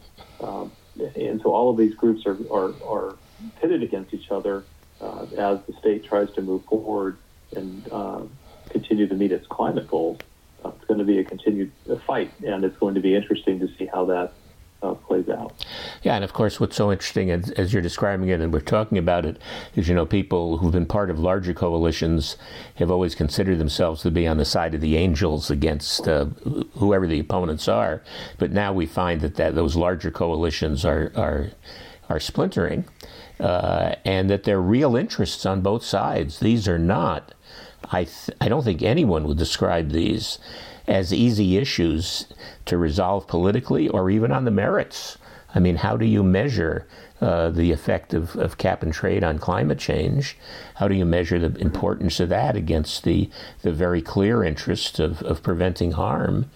Um, 0.41 0.73
and 0.99 1.41
so 1.43 1.55
all 1.55 1.71
of 1.71 1.77
these 1.77 1.95
groups 1.95 2.25
are, 2.27 2.39
are, 2.51 2.75
are 2.87 3.17
pitted 3.61 3.83
against 3.83 4.15
each 4.15 4.31
other 4.31 4.65
uh, 5.01 5.27
as 5.39 5.59
the 5.67 5.75
state 5.79 6.05
tries 6.05 6.31
to 6.33 6.43
move 6.43 6.65
forward 6.65 7.19
and 7.55 7.87
uh, 7.93 8.23
continue 8.71 9.07
to 9.07 9.15
meet 9.15 9.33
its 9.33 9.47
climate 9.47 9.89
goals. 9.89 10.19
Uh, 10.65 10.71
it's 10.71 10.87
going 10.87 10.99
to 10.99 11.05
be 11.05 11.19
a 11.19 11.25
continued 11.25 11.71
fight, 12.07 12.33
and 12.45 12.65
it's 12.65 12.77
going 12.79 12.95
to 12.95 13.01
be 13.01 13.15
interesting 13.15 13.61
to 13.61 13.69
see 13.79 13.87
how 13.87 14.07
that 14.07 14.33
plays 14.95 15.29
out. 15.29 15.65
Yeah, 16.03 16.15
and 16.15 16.25
of 16.25 16.33
course, 16.33 16.61
what's 16.61 16.77
so 16.77 16.93
interesting 16.93 17.31
as, 17.31 17.51
as, 17.53 17.73
you're 17.73 17.83
describing 17.83 18.29
it 18.29 18.41
and 18.41 18.53
we're 18.53 18.61
talking 18.61 18.99
about 18.99 19.27
it 19.27 19.39
is, 19.75 19.89
you 19.89 19.95
know, 19.95 20.07
people 20.07 20.59
who've 20.59 20.73
been 20.73 20.87
part 20.87 21.11
of 21.11 21.19
larger 21.19 21.53
coalitions 21.53 22.37
have 22.77 22.91
always 22.91 23.15
considered 23.15 23.59
themselves 23.59 24.03
to 24.03 24.11
be 24.11 24.27
on 24.27 24.37
the 24.37 24.45
side 24.45 24.75
of 24.75 24.81
the 24.81 24.97
angels 24.97 25.51
against 25.51 26.07
uh, 26.09 26.27
whoever 26.79 27.07
the 27.07 27.21
opponents 27.21 27.69
are. 27.69 28.03
But 28.39 28.53
now 28.53 28.73
we 28.73 28.87
find 28.87 29.21
that, 29.21 29.35
that 29.37 29.55
those 29.55 29.77
larger 29.77 30.11
coalitions 30.11 30.85
are, 30.85 31.13
are, 31.17 31.51
are 32.09 32.21
splintering 32.21 32.85
uh, 33.41 33.97
and 34.05 34.31
that 34.31 34.45
there 34.45 34.59
are 34.59 34.63
real 34.63 34.97
interests 34.97 35.45
on 35.45 35.61
both 35.61 35.85
sides. 35.85 36.41
These 36.41 36.69
are 36.69 36.79
not 36.79 37.35
I, 37.93 38.05
th- 38.05 38.37
I 38.41 38.49
don't 38.49 38.65
think 38.65 38.83
anyone 38.83 39.25
would 39.27 39.39
describe 39.39 39.91
these 39.91 40.39
as 40.89 41.13
easy 41.13 41.57
issues 41.57 42.27
to 42.65 42.79
resolve 42.79 43.27
politically 43.27 43.89
or 43.89 44.11
even 44.11 44.33
on 44.33 44.45
the 44.45 44.51
merits. 44.51 45.19
I 45.55 45.59
mean, 45.59 45.77
how 45.77 45.97
do 45.97 46.05
you 46.05 46.23
measure 46.23 46.87
uh, 47.21 47.49
the 47.49 47.73
effect 47.73 48.13
of, 48.13 48.37
of 48.37 48.59
cap 48.59 48.83
and 48.83 48.93
trade 48.93 49.25
on 49.25 49.39
climate 49.39 49.79
change. 49.79 50.37
How 50.75 50.87
do 50.87 50.95
you 50.95 51.07
measure 51.07 51.39
the 51.39 51.59
importance 51.59 52.21
of 52.21 52.29
that 52.29 52.57
against 52.57 53.05
the, 53.05 53.31
the 53.63 53.73
very 53.73 54.03
clear 54.03 54.45
interest 54.45 54.99
of, 54.99 55.23
of 55.23 55.43
preventing 55.43 55.93
harm 55.93 56.51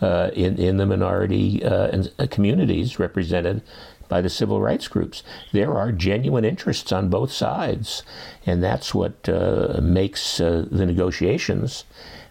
uh, 0.00 0.30
in, 0.32 0.56
in 0.56 0.78
the 0.78 0.86
minority 0.86 1.62
uh, 1.62 2.04
uh, 2.18 2.26
communities 2.30 2.98
represented 2.98 3.60
by 4.08 4.22
the 4.22 4.30
civil 4.30 4.62
rights 4.62 4.88
groups? 4.88 5.22
There 5.52 5.76
are 5.76 5.92
genuine 5.92 6.46
interests 6.46 6.92
on 6.92 7.10
both 7.10 7.30
sides, 7.30 8.02
and 8.46 8.62
that's 8.62 8.94
what 8.94 9.28
uh, 9.28 9.80
makes 9.82 10.40
uh, 10.40 10.64
the 10.70 10.86
negotiations 10.86 11.84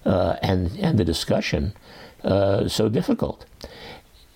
and, 0.06 0.78
and 0.80 0.98
the 0.98 1.06
discussion 1.06 1.74
so 2.24 2.90
difficult 2.90 3.46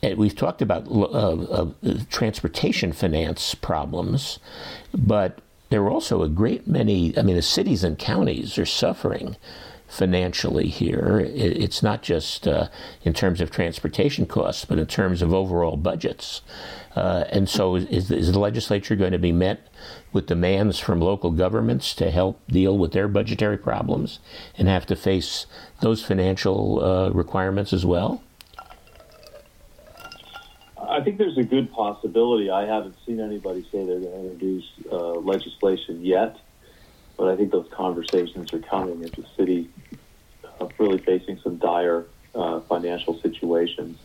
And 0.02 0.18
we've 0.18 0.36
talked 0.36 0.62
about 0.62 0.88
uh, 0.88 1.34
uh, 1.34 1.72
transportation 2.10 2.94
finance 2.94 3.54
problems, 3.56 4.40
but 4.94 5.40
there 5.70 5.82
are 5.84 5.90
also 5.92 6.24
a 6.24 6.30
great 6.30 6.68
many. 6.68 7.18
I 7.18 7.22
mean, 7.22 7.36
the 7.36 7.42
cities 7.42 7.84
and 7.84 7.98
counties 7.98 8.58
are 8.58 8.66
suffering 8.66 9.36
financially 9.89 10.67
here. 10.67 11.19
It's 11.25 11.84
not 11.84 12.04
just 12.04 12.47
uh, 12.47 12.69
in 13.04 13.13
terms 13.13 13.41
of 13.41 13.52
transportation 13.52 14.25
costs, 14.25 14.63
but 14.65 14.78
in 14.78 14.86
terms 14.86 15.21
of 15.21 15.34
overall 15.34 15.78
budgets. 15.78 16.41
Uh, 16.95 17.25
and 17.30 17.49
so, 17.49 17.75
is, 17.75 18.12
is, 18.12 18.32
the 18.32 18.39
legislature 18.39 18.95
going 18.95 19.12
to 19.12 19.19
be 19.19 19.32
met 19.32 19.67
with 20.12 20.28
demands 20.28 20.80
from 20.80 20.99
local 20.99 21.32
governments 21.32 21.93
to 21.95 22.12
help 22.12 22.39
deal 22.47 22.78
with 22.78 22.93
their 22.93 23.08
budgetary 23.08 23.58
problems 23.58 24.19
and 24.58 24.67
have 24.67 24.86
to 24.86 24.95
face 24.95 25.45
those 25.82 26.04
financial 26.04 26.84
uh, 26.84 27.10
requirements 27.10 27.73
as 27.73 27.86
well? 27.86 28.23
I 30.78 31.02
think 31.02 31.17
there's 31.17 31.38
a 31.38 31.43
good 31.43 31.71
possibility. 31.71 32.49
I 32.49 32.65
haven't 32.65 32.95
seen 33.06 33.19
anybody 33.19 33.62
say 33.71 33.86
they're 33.86 33.99
going 33.99 34.12
to 34.12 34.32
introduce 34.32 34.65
uh, 34.91 35.12
legislation 35.19 36.04
yet, 36.04 36.38
but 37.20 37.28
I 37.28 37.36
think 37.36 37.52
those 37.52 37.68
conversations 37.70 38.54
are 38.54 38.60
coming 38.60 39.04
as 39.04 39.12
the 39.12 39.26
city 39.36 39.70
uh, 40.62 40.70
really 40.78 41.00
facing 41.00 41.38
some 41.42 41.58
dire 41.58 42.06
uh, 42.34 42.62
financial 42.62 43.20
situations. 43.20 44.00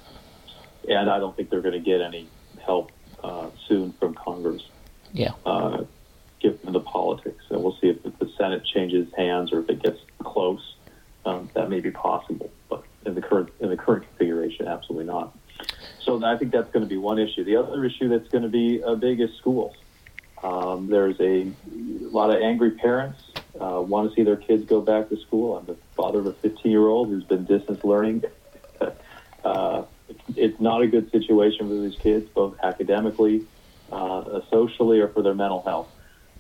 And 0.89 1.09
I 1.09 1.21
don't 1.21 1.35
think 1.37 1.49
they're 1.49 1.63
going 1.63 1.75
to 1.75 1.91
get 1.91 2.01
any 2.01 2.29
help 2.61 2.91
uh, 3.23 3.51
soon 3.69 3.93
from 3.93 4.15
Congress. 4.15 4.63
Yeah. 5.13 5.31
Uh, 5.47 5.85
given 6.41 6.73
the 6.73 6.81
politics. 6.81 7.45
And 7.51 7.63
we'll 7.63 7.77
see 7.81 7.89
if, 7.89 8.03
the 8.03 8.31
Senate 8.37 8.65
changes 8.65 9.09
hands 9.17 9.53
or 9.53 9.61
if 9.61 9.71
it 9.71 9.81
gets 9.81 10.01
close. 10.19 10.75
Um, 11.25 11.49
that 11.55 11.71
may 11.71 11.81
be 11.81 11.93
possible. 11.93 12.51
But 12.69 12.83
in 13.07 13.15
the 13.15 13.23
current 13.23 13.49
in 13.61 13.71
the 13.71 13.77
current 13.77 14.07
configuration, 14.09 14.67
absolutely 14.67 15.07
not. 15.07 15.35
So 16.01 16.23
I 16.23 16.37
think 16.37 16.53
that's 16.53 16.71
going 16.73 16.85
to 16.85 16.89
be 16.89 16.99
one 16.99 17.19
issue. 17.19 17.45
The 17.45 17.57
other 17.57 17.83
issue 17.85 18.09
that's 18.09 18.29
going 18.29 18.43
to 18.43 18.51
be 18.51 18.83
uh, 18.83 18.97
big 18.97 19.21
is 19.21 19.31
schools. 19.39 19.75
Um, 20.45 20.89
there's 20.89 21.19
a, 21.21 21.51
lot 21.73 22.31
of 22.31 22.41
angry 22.43 22.73
parents 22.73 23.21
uh, 23.61 23.81
want 23.81 24.09
to 24.09 24.15
see 24.15 24.23
their 24.23 24.37
kids 24.37 24.65
go 24.67 24.81
back 24.81 25.09
to 25.09 25.17
school. 25.17 25.57
I'm 25.57 25.65
the 25.65 25.77
father 25.97 26.21
of 26.21 26.27
a 26.27 26.33
15 26.35 26.71
year 26.71 26.87
old 26.87 27.09
who's 27.09 27.25
been 27.25 27.45
distance 27.45 27.83
learning. 27.83 28.25
uh, 29.45 29.83
it's 30.37 30.61
not 30.61 30.83
a 30.83 30.87
good 30.87 31.11
situation 31.11 31.67
for 31.67 31.75
these 31.75 31.97
kids, 31.99 32.29
both 32.29 32.57
academically, 32.63 33.47
uh, 33.91 34.43
socially, 34.51 35.01
or 35.01 35.09
for 35.09 35.23
their 35.23 35.35
mental 35.35 35.63
health. 35.63 35.89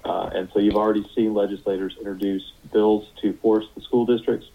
Uh, 0.05 0.31
and 0.35 0.51
so 0.53 0.61
you've 0.61 0.77
already 0.77 1.09
seen 1.14 1.33
legislators 1.33 1.97
introduce 1.99 2.53
bills 2.73 3.09
to 3.23 3.33
force 3.38 3.64
the 3.75 3.81
school 3.81 4.05
districts 4.05 4.47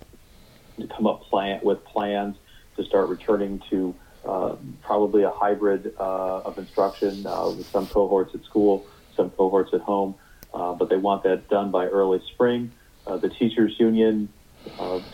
to 0.80 0.88
come 0.88 1.08
up 1.08 1.24
plan- 1.24 1.60
with 1.64 1.84
plans 1.86 2.38
to 2.78 2.86
start 2.86 3.10
returning 3.10 3.62
to 3.72 3.96
uh, 4.26 4.56
probably 4.84 5.24
a 5.24 5.32
hybrid 5.32 5.94
uh, 6.00 6.42
of 6.42 6.60
instruction 6.60 7.26
uh, 7.26 7.50
with 7.50 7.66
some 7.68 7.88
cohorts 7.88 8.36
at 8.36 8.44
school, 8.44 8.86
some 9.20 9.30
cohorts 9.32 9.74
at 9.74 9.82
home, 9.82 10.16
uh, 10.54 10.74
but 10.74 10.90
they 10.90 10.96
want 10.96 11.24
that 11.24 11.50
done 11.50 11.72
by 11.72 11.86
early 11.86 12.22
spring. 12.34 12.72
Uh, 13.06 13.18
the 13.18 13.30
teachers 13.30 13.76
union 13.78 14.30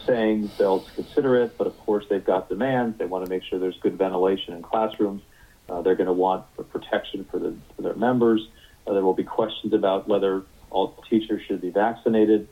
saying 0.06 0.50
they'll 0.58 0.86
consider 0.96 1.42
it, 1.42 1.58
but 1.58 1.66
of 1.66 1.78
course 1.80 2.06
they've 2.10 2.26
got 2.26 2.50
demands. 2.50 2.98
They 2.98 3.06
want 3.06 3.26
to 3.26 3.30
make 3.30 3.44
sure 3.44 3.58
there's 3.58 3.80
good 3.80 3.98
ventilation 3.98 4.54
in 4.54 4.62
classrooms. 4.62 5.22
they're 5.68 5.96
going 5.96 6.08
to 6.08 6.14
want 6.14 6.46
protection 6.72 7.26
for, 7.30 7.40
the, 7.40 7.56
for 7.76 7.82
their 7.82 7.96
members. 7.96 8.48
there 8.86 9.04
will 9.04 9.14
be 9.14 9.24
questions 9.24 9.74
about 9.74 10.08
whether 10.08 10.44
all 10.70 11.04
teachers 11.10 11.42
should 11.48 11.62
be 11.62 11.70
vaccinated 11.70 12.48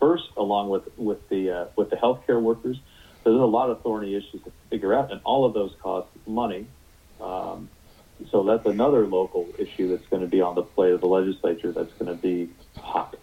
first, 0.00 0.24
along 0.36 0.70
with 0.70 0.84
with 0.96 1.28
the 1.28 1.68
with 1.76 1.90
the 1.90 1.96
healthcare 1.96 2.40
workers. 2.40 2.78
So 3.24 3.30
there's 3.30 3.42
a 3.42 3.46
lot 3.60 3.70
of 3.70 3.82
thorny 3.82 4.14
issues 4.14 4.42
to 4.44 4.52
figure 4.70 4.92
out, 4.94 5.10
and 5.10 5.20
all 5.24 5.46
of 5.46 5.54
those 5.54 5.74
cost 5.82 6.08
money. 6.26 6.66
Um, 7.20 7.70
so 8.30 8.42
that's 8.42 8.66
another 8.66 9.06
local 9.06 9.48
issue 9.58 9.88
that's 9.88 10.06
going 10.08 10.22
to 10.22 10.28
be 10.28 10.40
on 10.40 10.54
the 10.54 10.62
plate 10.62 10.92
of 10.92 11.00
the 11.00 11.06
legislature 11.06 11.72
that's 11.72 11.92
going 11.94 12.14
to 12.14 12.20
be 12.20 12.50
hot. 12.76 13.16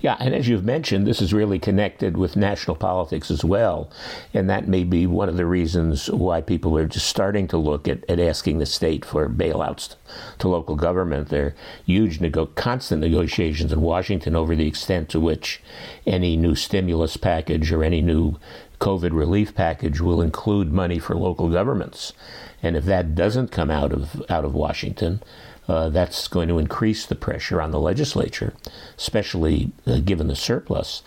Yeah, 0.00 0.16
and 0.18 0.34
as 0.34 0.48
you've 0.48 0.64
mentioned, 0.64 1.06
this 1.06 1.20
is 1.20 1.34
really 1.34 1.58
connected 1.58 2.16
with 2.16 2.34
national 2.34 2.76
politics 2.76 3.30
as 3.30 3.44
well. 3.44 3.90
And 4.32 4.48
that 4.48 4.66
may 4.66 4.84
be 4.84 5.06
one 5.06 5.28
of 5.28 5.36
the 5.36 5.44
reasons 5.44 6.10
why 6.10 6.40
people 6.40 6.76
are 6.78 6.86
just 6.86 7.06
starting 7.06 7.46
to 7.48 7.58
look 7.58 7.86
at, 7.86 8.08
at 8.08 8.18
asking 8.18 8.58
the 8.58 8.66
state 8.66 9.04
for 9.04 9.28
bailouts 9.28 9.96
to 10.38 10.48
local 10.48 10.76
government. 10.76 11.28
There 11.28 11.46
are 11.46 11.54
huge, 11.84 12.20
nego- 12.20 12.46
constant 12.46 13.02
negotiations 13.02 13.72
in 13.72 13.82
Washington 13.82 14.34
over 14.34 14.56
the 14.56 14.66
extent 14.66 15.10
to 15.10 15.20
which 15.20 15.62
any 16.06 16.36
new 16.36 16.54
stimulus 16.54 17.18
package 17.18 17.70
or 17.70 17.84
any 17.84 18.00
new 18.00 18.38
COVID 18.80 19.12
relief 19.12 19.54
package 19.54 20.00
will 20.00 20.22
include 20.22 20.72
money 20.72 20.98
for 20.98 21.14
local 21.14 21.50
governments. 21.50 22.14
And 22.62 22.76
if 22.76 22.84
that 22.84 23.14
doesn't 23.14 23.48
come 23.48 23.70
out 23.70 23.92
of, 23.92 24.22
out 24.28 24.44
of 24.44 24.54
Washington, 24.54 25.22
uh, 25.68 25.88
that's 25.88 26.26
going 26.26 26.48
to 26.48 26.58
increase 26.58 27.06
the 27.06 27.14
pressure 27.14 27.60
on 27.62 27.70
the 27.70 27.80
legislature, 27.80 28.54
especially 28.98 29.72
uh, 29.86 30.00
given 30.00 30.26
the 30.26 30.36
surplus. 30.36 31.02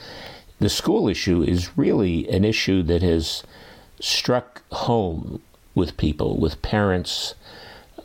The 0.59 0.69
school 0.69 1.09
issue 1.09 1.43
is 1.43 1.77
really 1.77 2.29
an 2.29 2.45
issue 2.45 2.81
that 2.83 3.01
has 3.01 3.43
struck 3.99 4.61
home 4.71 5.41
with 5.75 5.97
people, 5.97 6.39
with 6.39 6.61
parents, 6.61 7.35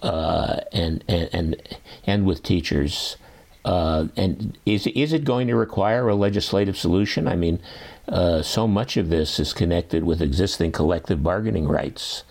uh, 0.03 0.61
and, 0.73 1.05
and 1.07 1.29
and 1.33 1.79
and 2.07 2.27
with 2.27 2.43
teachers. 2.43 3.17
Uh, 3.65 4.09
and 4.17 4.59
is 4.65 4.87
is 4.89 5.13
it 5.13 5.25
going 5.25 5.47
to 5.49 5.55
require 5.55 6.09
a 6.09 6.15
legislative 6.15 6.77
solution? 6.77 7.29
I 7.29 7.37
mean, 7.37 7.61
uh, 8.09 8.43
so 8.43 8.67
much 8.67 8.97
of 8.97 9.11
this 9.11 9.39
is 9.39 9.53
connected 9.53 10.05
with 10.05 10.23
existing 10.23 10.73
collective 10.73 11.23
bargaining 11.23 11.69
rights 11.69 12.25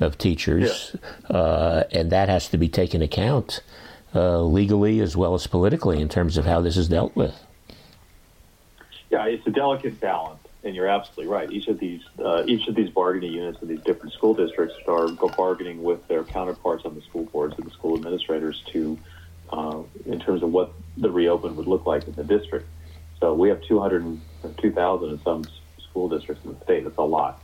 of 0.00 0.18
teachers, 0.18 0.96
yeah. 1.28 1.36
uh, 1.36 1.84
and 1.90 2.10
that 2.10 2.28
has 2.28 2.48
to 2.48 2.58
be 2.58 2.68
taken 2.68 3.02
account 3.02 3.62
uh, 4.14 4.42
legally 4.42 5.00
as 5.00 5.16
well 5.16 5.34
as 5.34 5.46
politically 5.46 6.00
in 6.00 6.08
terms 6.08 6.36
of 6.36 6.44
how 6.44 6.60
this 6.60 6.76
is 6.76 6.88
dealt 6.88 7.14
with. 7.16 7.34
Yeah, 9.10 9.26
it's 9.26 9.46
a 9.46 9.50
delicate 9.50 10.00
balance, 10.00 10.40
and 10.64 10.74
you're 10.74 10.86
absolutely 10.86 11.32
right. 11.32 11.50
Each 11.50 11.66
of 11.68 11.78
these 11.78 12.02
uh, 12.22 12.44
each 12.46 12.68
of 12.68 12.74
these 12.74 12.90
bargaining 12.90 13.32
units 13.32 13.60
of 13.62 13.68
these 13.68 13.80
different 13.80 14.12
school 14.12 14.34
districts 14.34 14.76
are 14.86 15.08
bargaining 15.36 15.82
with 15.82 16.06
their 16.08 16.24
counterparts 16.24 16.84
on 16.84 16.94
the 16.94 17.02
school 17.02 17.24
boards 17.24 17.54
and 17.56 17.66
the 17.66 17.70
school 17.70 17.96
administrators 17.96 18.62
to, 18.68 18.98
uh, 19.50 19.82
in 20.06 20.20
terms 20.20 20.42
of 20.42 20.52
what 20.52 20.72
the 20.96 21.10
reopen 21.10 21.56
would 21.56 21.66
look 21.66 21.86
like 21.86 22.06
in 22.06 22.12
the 22.14 22.24
district. 22.24 22.66
So 23.18 23.34
we 23.34 23.48
have 23.48 23.62
200, 23.62 24.20
2,000 24.58 25.10
in 25.10 25.22
some 25.22 25.44
school 25.80 26.08
districts 26.08 26.44
in 26.44 26.54
the 26.54 26.64
state. 26.64 26.84
That's 26.84 26.98
a 26.98 27.02
lot. 27.02 27.42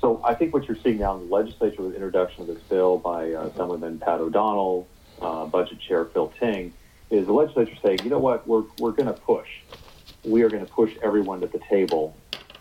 So 0.00 0.20
I 0.24 0.34
think 0.34 0.54
what 0.54 0.68
you're 0.68 0.76
seeing 0.76 0.98
now 0.98 1.16
in 1.16 1.28
the 1.28 1.34
legislature 1.34 1.82
with 1.82 1.90
the 1.90 1.96
introduction 1.96 2.42
of 2.42 2.46
this 2.48 2.62
bill 2.64 2.98
by 2.98 3.32
uh, 3.32 3.46
Assemblyman 3.46 3.98
Pat 3.98 4.20
O'Donnell, 4.20 4.86
uh, 5.20 5.46
Budget 5.46 5.80
Chair 5.80 6.04
Phil 6.04 6.32
Ting, 6.38 6.72
is 7.10 7.26
the 7.26 7.32
legislature 7.32 7.74
saying, 7.82 7.98
you 8.04 8.10
know 8.10 8.18
what, 8.18 8.46
we're, 8.46 8.64
we're 8.78 8.92
going 8.92 9.06
to 9.06 9.20
push. 9.20 9.48
We 10.24 10.42
are 10.42 10.48
going 10.48 10.64
to 10.64 10.70
push 10.70 10.94
everyone 11.02 11.40
to 11.40 11.46
the 11.48 11.58
table 11.58 12.16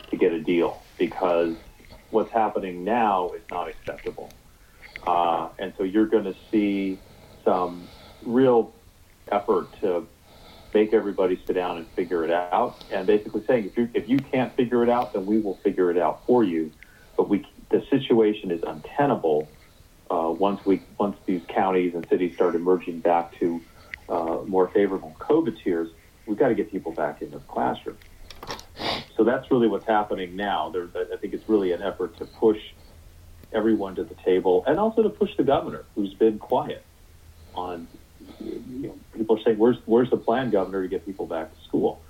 to 0.09 0.17
get 0.17 0.31
a 0.31 0.41
deal 0.41 0.81
because 0.97 1.55
what's 2.09 2.31
happening 2.31 2.83
now 2.83 3.31
is 3.31 3.41
not 3.51 3.67
acceptable. 3.67 4.31
Uh, 5.05 5.49
and 5.59 5.73
so 5.77 5.83
you're 5.83 6.07
going 6.07 6.23
to 6.23 6.35
see 6.49 6.97
some 7.43 7.87
real 8.25 8.73
effort 9.31 9.67
to 9.81 10.07
make 10.73 10.93
everybody 10.93 11.39
sit 11.45 11.53
down 11.53 11.77
and 11.77 11.87
figure 11.89 12.23
it 12.23 12.31
out, 12.31 12.83
and 12.91 13.07
basically 13.07 13.43
saying 13.45 13.65
if 13.65 13.77
you 13.77 13.89
if 13.93 14.09
you 14.09 14.17
can't 14.17 14.53
figure 14.55 14.83
it 14.83 14.89
out, 14.89 15.13
then 15.13 15.25
we 15.25 15.39
will 15.39 15.55
figure 15.55 15.89
it 15.89 15.97
out 15.97 16.25
for 16.25 16.43
you. 16.43 16.71
But 17.17 17.29
we 17.29 17.45
the 17.69 17.83
situation 17.89 18.51
is 18.51 18.61
untenable 18.65 19.49
uh, 20.09 20.29
once 20.29 20.61
we 20.65 20.81
once 20.99 21.17
these 21.25 21.41
counties 21.53 21.93
and 21.95 22.07
cities 22.09 22.35
start 22.35 22.55
emerging 22.55 23.01
back 23.01 23.37
to 23.39 23.61
uh, 24.07 24.39
more 24.47 24.69
favorable 24.73 25.15
COVID 25.19 25.61
tiers. 25.63 25.89
We've 26.25 26.37
got 26.37 26.49
to 26.49 26.55
get 26.55 26.71
people 26.71 26.91
back 26.91 27.21
into 27.21 27.39
the 27.39 27.43
classroom. 27.45 27.97
So 29.15 29.23
that's 29.23 29.49
really 29.49 29.67
what's 29.67 29.87
happening 29.87 30.35
now. 30.35 30.69
There, 30.69 30.89
I 30.95 31.17
think 31.17 31.33
it's 31.33 31.47
really 31.49 31.71
an 31.71 31.81
effort 31.81 32.17
to 32.17 32.25
push 32.25 32.59
everyone 33.51 33.95
to 33.95 34.03
the 34.03 34.15
table, 34.25 34.63
and 34.67 34.77
also 34.79 35.03
to 35.03 35.09
push 35.09 35.31
the 35.37 35.43
governor, 35.43 35.85
who's 35.95 36.13
been 36.13 36.37
quiet 36.37 36.85
on 37.55 37.87
you 38.39 38.61
know, 38.87 38.99
people 39.13 39.37
are 39.37 39.43
saying, 39.43 39.57
"Where's 39.57 39.77
where's 39.85 40.09
the 40.09 40.17
plan, 40.17 40.51
Governor, 40.51 40.83
to 40.83 40.87
get 40.87 41.05
people 41.05 41.25
back 41.25 41.53
to 41.53 41.63
school?" 41.67 42.01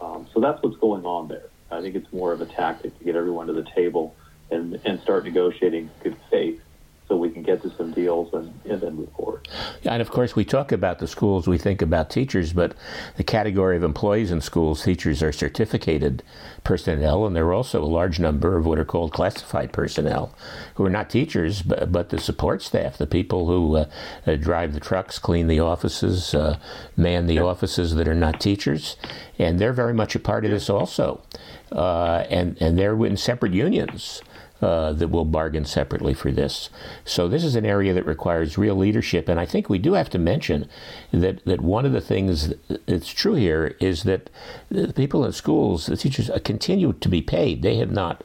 Um, 0.00 0.26
so 0.34 0.40
that's 0.40 0.62
what's 0.62 0.76
going 0.76 1.04
on 1.04 1.28
there. 1.28 1.50
I 1.70 1.80
think 1.80 1.94
it's 1.94 2.12
more 2.12 2.32
of 2.32 2.40
a 2.40 2.46
tactic 2.46 2.98
to 2.98 3.04
get 3.04 3.16
everyone 3.16 3.46
to 3.48 3.52
the 3.52 3.66
table 3.74 4.14
and 4.50 4.80
and 4.84 5.00
start 5.00 5.24
negotiating 5.24 5.90
good 6.02 6.16
faith, 6.30 6.60
so 7.08 7.16
we 7.16 7.30
can 7.30 7.42
get 7.42 7.62
to 7.62 7.70
some 7.76 7.92
deals 7.92 8.32
and, 8.34 8.52
and 8.64 8.80
then 8.80 8.96
move 8.96 9.12
forward. 9.12 9.48
Yeah, 9.82 9.92
and 9.92 10.02
of 10.02 10.10
course, 10.10 10.34
we 10.34 10.44
talk 10.44 10.72
about 10.72 10.98
the 10.98 11.06
schools, 11.06 11.46
we 11.46 11.58
think 11.58 11.80
about 11.80 12.10
teachers, 12.10 12.52
but 12.52 12.74
the 13.16 13.22
category 13.22 13.76
of 13.76 13.84
employees 13.84 14.32
in 14.32 14.40
schools, 14.40 14.82
teachers 14.82 15.22
are 15.22 15.32
certificated 15.32 16.22
personnel, 16.64 17.24
and 17.24 17.36
there 17.36 17.46
are 17.46 17.54
also 17.54 17.82
a 17.82 17.86
large 17.86 18.18
number 18.18 18.56
of 18.56 18.66
what 18.66 18.78
are 18.78 18.84
called 18.84 19.12
classified 19.12 19.72
personnel 19.72 20.34
who 20.74 20.84
are 20.84 20.90
not 20.90 21.08
teachers, 21.08 21.62
but, 21.62 21.92
but 21.92 22.08
the 22.08 22.18
support 22.18 22.60
staff, 22.60 22.98
the 22.98 23.06
people 23.06 23.46
who 23.46 23.76
uh, 23.76 23.84
uh, 24.26 24.34
drive 24.34 24.72
the 24.72 24.80
trucks, 24.80 25.18
clean 25.18 25.46
the 25.46 25.60
offices, 25.60 26.34
uh, 26.34 26.58
man 26.96 27.26
the 27.26 27.34
yeah. 27.34 27.42
offices 27.42 27.94
that 27.94 28.08
are 28.08 28.14
not 28.14 28.40
teachers, 28.40 28.96
and 29.38 29.60
they're 29.60 29.72
very 29.72 29.94
much 29.94 30.16
a 30.16 30.18
part 30.18 30.44
of 30.44 30.50
this 30.50 30.68
also. 30.68 31.22
Uh, 31.70 32.24
and, 32.30 32.56
and 32.60 32.78
they're 32.78 33.04
in 33.04 33.16
separate 33.16 33.52
unions. 33.52 34.22
Uh, 34.62 34.90
that 34.94 35.08
will 35.08 35.26
bargain 35.26 35.66
separately 35.66 36.14
for 36.14 36.32
this. 36.32 36.70
So 37.04 37.28
this 37.28 37.44
is 37.44 37.56
an 37.56 37.66
area 37.66 37.92
that 37.92 38.06
requires 38.06 38.56
real 38.56 38.74
leadership, 38.74 39.28
and 39.28 39.38
I 39.38 39.44
think 39.44 39.68
we 39.68 39.76
do 39.78 39.92
have 39.92 40.08
to 40.08 40.18
mention 40.18 40.66
that 41.12 41.44
that 41.44 41.60
one 41.60 41.84
of 41.84 41.92
the 41.92 42.00
things 42.00 42.54
that's 42.86 43.12
true 43.12 43.34
here 43.34 43.76
is 43.80 44.04
that 44.04 44.30
the 44.70 44.94
people 44.94 45.26
in 45.26 45.32
schools, 45.32 45.84
the 45.84 45.96
teachers, 45.98 46.30
uh, 46.30 46.38
continue 46.42 46.94
to 46.94 47.08
be 47.10 47.20
paid. 47.20 47.60
They 47.60 47.76
have 47.76 47.90
not. 47.90 48.24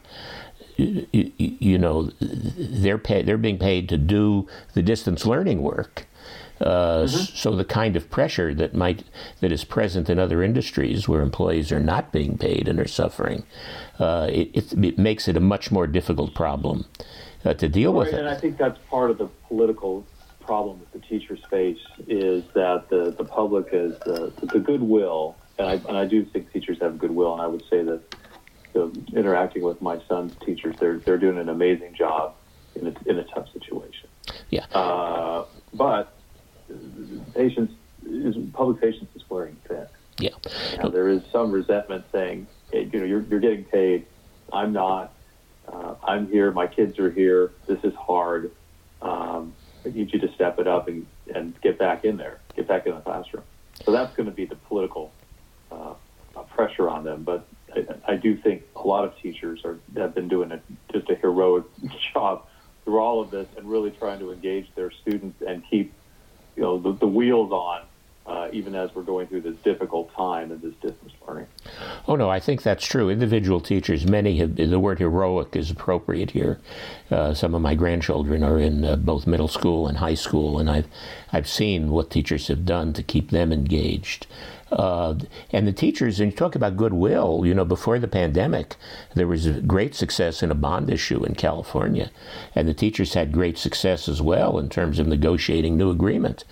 You, 0.77 1.77
know, 1.77 2.11
they're 2.21 2.97
pay, 2.97 3.23
they're 3.23 3.37
being 3.37 3.59
paid 3.59 3.89
to 3.89 3.97
do 3.97 4.47
the 4.73 4.81
distance 4.81 5.25
learning 5.25 5.61
work, 5.61 6.07
uh, 6.61 7.05
mm-hmm. 7.05 7.35
So 7.35 7.55
the 7.55 7.65
kind 7.65 7.95
of 7.95 8.09
pressure 8.09 8.53
that 8.53 8.75
might 8.75 9.03
that 9.39 9.51
is 9.51 9.63
present 9.63 10.09
in 10.09 10.19
other 10.19 10.43
industries 10.43 11.07
where 11.07 11.21
employees 11.21 11.71
are 11.71 11.79
not 11.79 12.11
being 12.11 12.37
paid 12.37 12.67
and 12.67 12.79
are 12.79 12.87
suffering, 12.87 13.43
uh, 13.99 14.27
it, 14.31 14.51
it, 14.53 14.73
it, 14.73 14.97
makes 14.97 15.27
it 15.27 15.35
a 15.35 15.39
much 15.39 15.71
more 15.71 15.87
difficult 15.87 16.35
problem 16.35 16.85
uh, 17.43 17.53
to 17.55 17.67
deal 17.67 17.93
with. 17.93 18.13
And 18.13 18.29
I 18.29 18.35
think 18.35 18.57
that's 18.57 18.79
part 18.89 19.09
of 19.09 19.17
the 19.17 19.27
political 19.47 20.05
problem 20.41 20.79
that 20.79 20.91
the 20.91 21.07
teachers 21.07 21.39
face 21.49 21.79
is 22.07 22.43
that 22.53 22.89
the, 22.89 23.11
the 23.11 23.23
public 23.23 23.69
is 23.71 23.97
the, 23.99 24.31
the 24.41 24.59
goodwill, 24.59 25.35
and 25.57 25.67
I, 25.67 25.73
and 25.87 25.97
I 25.97 26.05
do 26.05 26.25
think 26.25 26.51
teachers 26.51 26.79
have 26.81 26.97
goodwill, 26.99 27.33
and 27.33 27.41
I 27.41 27.47
would 27.47 27.63
say 27.69 27.83
that 27.83 28.15
the, 28.73 28.91
interacting 29.13 29.63
with 29.63 29.81
my 29.81 29.99
son's 30.07 30.35
teachers, 30.45 30.75
they're 30.79 30.99
they're 30.99 31.17
doing 31.17 31.37
an 31.37 31.49
amazing 31.49 31.95
job 31.95 32.35
in 32.75 32.87
a, 32.87 33.09
in 33.09 33.17
a 33.17 33.23
tough 33.25 33.51
situation. 33.51 34.09
Yeah. 34.49 34.65
Uh, 34.65 35.45
but 35.73 36.13
patience 37.33 37.71
is 38.05 38.35
public 38.53 38.81
patience 38.81 39.09
is 39.15 39.23
wearing 39.29 39.55
thin. 39.67 39.87
Yeah. 40.19 40.29
Now, 40.77 40.89
there 40.89 41.07
is 41.07 41.21
some 41.31 41.51
resentment 41.51 42.05
saying, 42.11 42.47
hey, 42.71 42.89
you 42.91 42.99
know, 42.99 43.05
you're, 43.05 43.21
you're 43.21 43.39
getting 43.39 43.63
paid. 43.65 44.05
I'm 44.51 44.73
not. 44.73 45.13
Uh, 45.67 45.95
I'm 46.03 46.27
here. 46.27 46.51
My 46.51 46.67
kids 46.67 46.99
are 46.99 47.11
here. 47.11 47.51
This 47.67 47.83
is 47.83 47.93
hard. 47.95 48.51
Um, 49.01 49.53
I 49.85 49.89
need 49.89 50.13
you 50.13 50.19
to 50.19 50.33
step 50.33 50.59
it 50.59 50.67
up 50.67 50.87
and, 50.87 51.07
and 51.33 51.59
get 51.61 51.79
back 51.79 52.05
in 52.05 52.17
there, 52.17 52.39
get 52.55 52.67
back 52.67 52.85
in 52.85 52.93
the 52.93 53.01
classroom. 53.01 53.43
So 53.83 53.91
that's 53.91 54.15
going 54.15 54.27
to 54.27 54.35
be 54.35 54.45
the 54.45 54.55
political 54.55 55.11
uh, 55.71 55.93
pressure 56.53 56.89
on 56.89 57.03
them. 57.03 57.23
But 57.23 57.47
I, 57.75 58.13
I 58.13 58.15
do 58.15 58.37
think 58.37 58.63
a 58.75 58.81
lot 58.85 59.05
of 59.05 59.17
teachers 59.19 59.61
are 59.65 59.79
have 59.95 60.13
been 60.13 60.27
doing 60.27 60.51
a, 60.51 60.61
just 60.91 61.09
a 61.09 61.15
heroic 61.15 61.63
job 62.13 62.45
through 62.83 62.99
all 62.99 63.21
of 63.21 63.31
this 63.31 63.47
and 63.57 63.69
really 63.69 63.91
trying 63.91 64.19
to 64.19 64.31
engage 64.31 64.67
their 64.75 64.91
students 64.91 65.41
and 65.47 65.63
keep 65.69 65.93
you 66.55 66.63
know 66.63 66.77
the, 66.77 66.93
the 66.93 67.07
wheels 67.07 67.51
on 67.51 67.81
uh, 68.27 68.47
even 68.53 68.75
as 68.75 68.93
we're 68.93 69.01
going 69.01 69.27
through 69.27 69.41
this 69.41 69.57
difficult 69.57 70.13
time 70.13 70.51
and 70.51 70.61
this 70.61 70.73
distance 70.75 71.11
learning. 71.27 71.47
Oh 72.07 72.15
no, 72.15 72.29
I 72.29 72.39
think 72.39 72.61
that's 72.61 72.85
true. 72.85 73.09
Individual 73.09 73.59
teachers, 73.59 74.05
many 74.05 74.37
have 74.37 74.55
the 74.55 74.79
word 74.79 74.99
heroic 74.99 75.55
is 75.55 75.71
appropriate 75.71 76.31
here. 76.31 76.59
Uh, 77.09 77.33
some 77.33 77.55
of 77.55 77.61
my 77.61 77.73
grandchildren 77.75 78.43
are 78.43 78.59
in 78.59 78.85
uh, 78.85 78.95
both 78.95 79.25
middle 79.25 79.47
school 79.47 79.87
and 79.87 79.97
high 79.97 80.13
school, 80.13 80.59
and 80.59 80.69
I've 80.69 80.87
I've 81.33 81.47
seen 81.47 81.89
what 81.89 82.09
teachers 82.09 82.47
have 82.47 82.65
done 82.65 82.93
to 82.93 83.03
keep 83.03 83.31
them 83.31 83.51
engaged. 83.51 84.27
Uh, 84.71 85.15
and 85.51 85.67
the 85.67 85.73
teachers, 85.73 86.19
and 86.19 86.31
you 86.31 86.37
talk 86.37 86.55
about 86.55 86.77
goodwill, 86.77 87.41
you 87.45 87.53
know, 87.53 87.65
before 87.65 87.99
the 87.99 88.07
pandemic, 88.07 88.77
there 89.15 89.27
was 89.27 89.47
great 89.47 89.93
success 89.93 90.41
in 90.41 90.49
a 90.49 90.55
bond 90.55 90.89
issue 90.89 91.23
in 91.25 91.35
California. 91.35 92.09
And 92.55 92.67
the 92.67 92.73
teachers 92.73 93.13
had 93.13 93.33
great 93.33 93.57
success 93.57 94.07
as 94.07 94.21
well 94.21 94.57
in 94.57 94.69
terms 94.69 94.97
of 94.97 95.07
negotiating 95.07 95.77
new 95.77 95.89
agreement. 95.89 96.45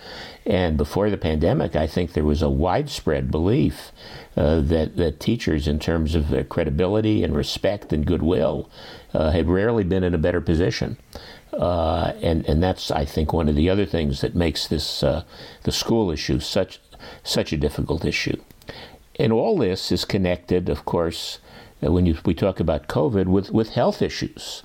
And 0.44 0.76
before 0.76 1.08
the 1.08 1.16
pandemic, 1.16 1.76
I 1.76 1.86
think 1.86 2.12
there 2.12 2.24
was 2.24 2.42
a 2.42 2.50
widespread 2.50 3.30
belief 3.30 3.90
uh, 4.36 4.60
that, 4.60 4.96
that 4.96 5.20
teachers, 5.20 5.66
in 5.66 5.78
terms 5.78 6.14
of 6.14 6.28
their 6.28 6.44
credibility 6.44 7.24
and 7.24 7.34
respect 7.34 7.92
and 7.92 8.04
goodwill, 8.04 8.68
uh, 9.14 9.30
had 9.30 9.48
rarely 9.48 9.84
been 9.84 10.04
in 10.04 10.14
a 10.14 10.18
better 10.18 10.40
position. 10.40 10.98
Uh, 11.52 12.12
and 12.22 12.46
and 12.48 12.62
that's 12.62 12.92
I 12.92 13.04
think 13.04 13.32
one 13.32 13.48
of 13.48 13.56
the 13.56 13.68
other 13.68 13.84
things 13.84 14.20
that 14.20 14.36
makes 14.36 14.68
this 14.68 15.02
uh, 15.02 15.24
the 15.64 15.72
school 15.72 16.12
issue 16.12 16.38
such 16.38 16.80
such 17.22 17.52
a 17.52 17.56
difficult 17.56 18.04
issue. 18.04 18.40
And 19.18 19.32
all 19.32 19.56
this 19.58 19.92
is 19.92 20.04
connected, 20.04 20.68
of 20.68 20.84
course, 20.84 21.38
when 21.80 22.06
you, 22.06 22.16
we 22.24 22.34
talk 22.34 22.60
about 22.60 22.88
COVID, 22.88 23.26
with, 23.26 23.50
with 23.50 23.70
health 23.70 24.02
issues. 24.02 24.62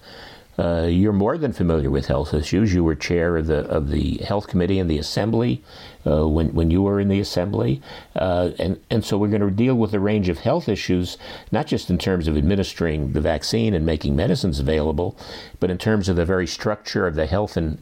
Uh, 0.58 0.88
you're 0.90 1.14
more 1.14 1.38
than 1.38 1.52
familiar 1.52 1.90
with 1.90 2.06
health 2.06 2.34
issues. 2.34 2.74
You 2.74 2.84
were 2.84 2.96
chair 2.96 3.36
of 3.36 3.48
the 3.48 3.66
of 3.68 3.90
the 3.90 4.18
health 4.18 4.48
committee 4.48 4.80
in 4.80 4.88
the 4.88 4.98
assembly 4.98 5.62
uh, 6.08 6.28
when 6.28 6.54
when 6.54 6.72
you 6.72 6.82
were 6.82 7.00
in 7.00 7.10
the 7.10 7.20
assembly, 7.20 7.82
uh, 8.16 8.52
and 8.58 8.80
and 8.90 9.04
so 9.04 9.18
we're 9.18 9.28
going 9.28 9.42
to 9.42 9.52
deal 9.52 9.76
with 9.76 9.94
a 9.94 10.00
range 10.00 10.30
of 10.30 10.40
health 10.40 10.70
issues, 10.70 11.18
not 11.52 11.68
just 11.68 11.90
in 11.90 11.98
terms 11.98 12.28
of 12.28 12.38
administering 12.38 13.12
the 13.12 13.22
vaccine 13.22 13.74
and 13.74 13.86
making 13.86 14.16
medicines 14.16 14.60
available, 14.60 15.18
but 15.60 15.70
in 15.70 15.78
terms 15.78 16.08
of 16.08 16.16
the 16.16 16.26
very 16.26 16.48
structure 16.48 17.06
of 17.06 17.16
the 17.16 17.26
health 17.26 17.58
and 17.58 17.80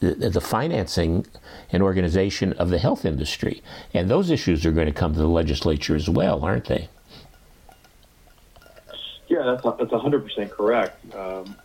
the, 0.00 0.28
the 0.28 0.40
financing 0.40 1.26
and 1.70 1.82
organization 1.82 2.52
of 2.54 2.68
the 2.68 2.78
health 2.78 3.04
industry. 3.04 3.62
And 3.94 4.10
those 4.10 4.30
issues 4.30 4.66
are 4.66 4.72
going 4.72 4.86
to 4.86 4.92
come 4.92 5.14
to 5.14 5.18
the 5.18 5.26
legislature 5.26 5.96
as 5.96 6.10
well, 6.10 6.44
aren't 6.44 6.66
they? 6.66 6.88
Yeah, 9.28 9.44
that's 9.44 9.62
that's 9.62 9.92
100% 9.92 10.50
correct. 10.50 11.14
Um, 11.14 11.56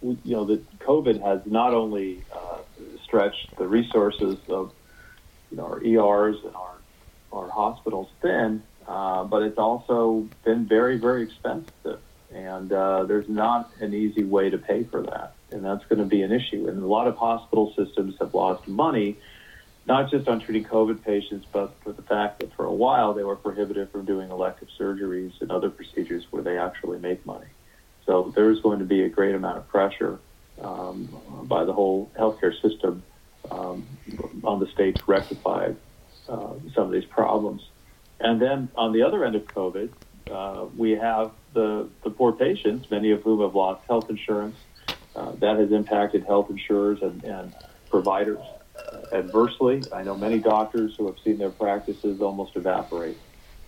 you 0.00 0.18
know, 0.24 0.44
that 0.46 0.78
COVID 0.78 1.22
has 1.24 1.40
not 1.46 1.74
only 1.74 2.24
uh, 2.34 2.58
stretched 3.04 3.56
the 3.58 3.66
resources 3.66 4.38
of 4.48 4.72
you 5.50 5.56
know 5.56 5.64
our 5.64 5.82
ERs 5.82 6.36
and 6.44 6.54
our 6.54 6.82
our 7.32 7.50
hospitals 7.50 8.08
thin, 8.22 8.62
uh, 8.86 9.24
but 9.24 9.42
it's 9.42 9.58
also 9.58 10.28
been 10.44 10.66
very 10.68 10.98
very 10.98 11.24
expensive, 11.24 12.00
and 12.30 12.72
uh, 12.72 13.04
there's 13.04 13.28
not 13.28 13.72
an 13.80 13.94
easy 13.94 14.24
way 14.24 14.50
to 14.50 14.58
pay 14.58 14.84
for 14.84 15.02
that, 15.02 15.36
and 15.50 15.64
that's 15.64 15.84
going 15.88 15.98
to 15.98 16.06
be 16.06 16.22
an 16.22 16.32
issue. 16.32 16.68
And 16.68 16.82
a 16.82 16.86
lot 16.86 17.08
of 17.08 17.16
hospital 17.16 17.74
systems 17.76 18.14
have 18.20 18.34
lost 18.34 18.66
money. 18.68 19.18
Not 19.86 20.10
just 20.10 20.28
on 20.28 20.38
treating 20.40 20.64
COVID 20.64 21.02
patients, 21.02 21.46
but 21.50 21.78
for 21.82 21.94
the 21.94 22.02
fact 22.02 22.40
that 22.40 22.54
for 22.54 22.66
a 22.66 22.74
while 22.74 23.14
they 23.14 23.24
were 23.24 23.36
prohibited 23.36 23.90
from 23.90 24.04
doing 24.04 24.30
elective 24.30 24.68
surgeries 24.78 25.32
and 25.40 25.50
other 25.50 25.70
procedures 25.70 26.26
where 26.30 26.42
they 26.42 26.58
actually 26.58 26.98
make 26.98 27.24
money. 27.24 27.46
So 28.08 28.32
there's 28.34 28.58
going 28.62 28.78
to 28.78 28.86
be 28.86 29.02
a 29.02 29.08
great 29.10 29.34
amount 29.34 29.58
of 29.58 29.68
pressure 29.68 30.18
um, 30.62 31.10
by 31.44 31.64
the 31.64 31.74
whole 31.74 32.10
healthcare 32.18 32.58
system 32.62 33.02
um, 33.50 33.86
on 34.42 34.60
the 34.60 34.66
state 34.68 34.96
to 34.96 35.02
rectify 35.06 35.72
uh, 36.26 36.54
some 36.74 36.84
of 36.84 36.90
these 36.90 37.04
problems. 37.04 37.68
And 38.18 38.40
then 38.40 38.70
on 38.76 38.94
the 38.94 39.02
other 39.02 39.26
end 39.26 39.36
of 39.36 39.44
COVID, 39.44 39.90
uh, 40.30 40.66
we 40.74 40.92
have 40.92 41.32
the, 41.52 41.90
the 42.02 42.08
poor 42.08 42.32
patients, 42.32 42.90
many 42.90 43.10
of 43.10 43.22
whom 43.22 43.42
have 43.42 43.54
lost 43.54 43.86
health 43.86 44.08
insurance. 44.08 44.56
Uh, 45.14 45.32
that 45.32 45.58
has 45.58 45.70
impacted 45.70 46.24
health 46.24 46.48
insurers 46.48 47.02
and, 47.02 47.22
and 47.24 47.54
providers 47.90 48.38
adversely. 49.12 49.82
I 49.92 50.02
know 50.02 50.16
many 50.16 50.38
doctors 50.38 50.96
who 50.96 51.08
have 51.08 51.16
seen 51.22 51.36
their 51.36 51.50
practices 51.50 52.22
almost 52.22 52.56
evaporate 52.56 53.18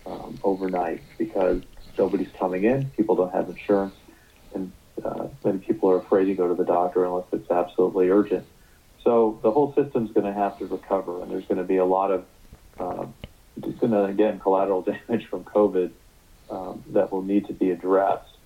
um, 0.07 0.39
overnight 0.43 1.03
because 1.19 1.61
nobody's 1.95 2.31
coming 2.39 2.63
in, 2.63 2.89
people 2.97 3.15
don't 3.15 3.33
have 3.33 3.49
insurance, 3.49 3.93
uh, 5.03 5.27
many 5.43 5.59
people 5.59 5.89
are 5.89 5.97
afraid 5.97 6.25
to 6.25 6.35
go 6.35 6.47
to 6.47 6.55
the 6.55 6.65
doctor 6.65 7.05
unless 7.05 7.25
it's 7.31 7.49
absolutely 7.49 8.09
urgent. 8.09 8.45
So 9.03 9.39
the 9.41 9.51
whole 9.51 9.73
system's 9.73 10.11
going 10.11 10.27
to 10.27 10.33
have 10.33 10.59
to 10.59 10.65
recover, 10.65 11.21
and 11.21 11.31
there's 11.31 11.45
going 11.45 11.57
to 11.57 11.63
be 11.63 11.77
a 11.77 11.85
lot 11.85 12.11
of, 12.11 12.25
just 13.59 13.79
going 13.79 13.91
to 13.91 14.05
again 14.05 14.39
collateral 14.39 14.81
damage 15.07 15.27
from 15.27 15.43
COVID 15.43 15.91
um, 16.49 16.83
that 16.89 17.11
will 17.11 17.23
need 17.23 17.47
to 17.47 17.53
be 17.53 17.71
addressed 17.71 18.37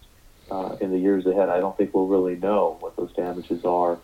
uh, 0.49 0.77
in 0.79 0.91
the 0.91 0.97
years 0.97 1.25
ahead. 1.25 1.49
I 1.49 1.59
don't 1.59 1.75
think 1.75 1.93
we'll 1.93 2.07
really 2.07 2.35
know 2.35 2.77
what 2.79 2.95
those 2.95 3.11
damages 3.13 3.65
are 3.65 3.97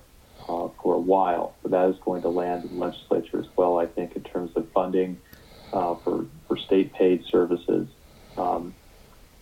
uh, 0.50 0.70
for 0.82 0.96
a 0.96 1.00
while, 1.00 1.56
but 1.62 1.72
that 1.72 1.90
is 1.90 1.96
going 2.04 2.24
to 2.24 2.30
land 2.30 2.64
in 2.66 2.80
the 2.80 2.86
legislature 2.86 3.40
as 3.40 3.48
well. 3.56 3.78
I 3.78 3.86
think 3.86 4.16
in 4.16 4.24
terms 4.24 4.52
of 4.56 4.70
funding 4.72 5.20
uh, 5.72 5.96
for 5.96 6.26
for 6.48 6.58
state 6.58 6.94
paid 6.94 7.26
services. 7.26 7.88
Um, 8.38 8.74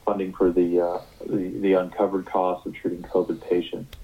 funding 0.10 0.34
for 0.34 0.51
the, 0.51 0.82
uh, 0.82 1.01
the, 1.28 1.49
the 1.60 1.74
uncovered 1.74 2.26
costs 2.26 2.66
of 2.66 2.74
treating 2.74 3.03
COVID 3.03 3.47
patients, 3.47 3.95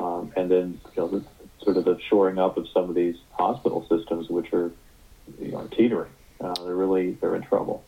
um, 0.00 0.32
and 0.36 0.50
then 0.50 0.80
you 0.96 1.02
know, 1.02 1.08
the, 1.08 1.24
sort 1.62 1.76
of 1.76 1.84
the 1.84 1.98
shoring 2.08 2.38
up 2.38 2.56
of 2.56 2.66
some 2.74 2.88
of 2.88 2.96
these 2.96 3.16
hospital 3.30 3.86
systems, 3.88 4.28
which 4.28 4.52
are 4.52 4.72
you 5.40 5.52
know, 5.52 5.68
teetering. 5.68 6.10
Uh, 6.40 6.52
they're 6.64 6.74
really 6.74 7.12
they're 7.20 7.36
in 7.36 7.42
trouble. 7.42 7.84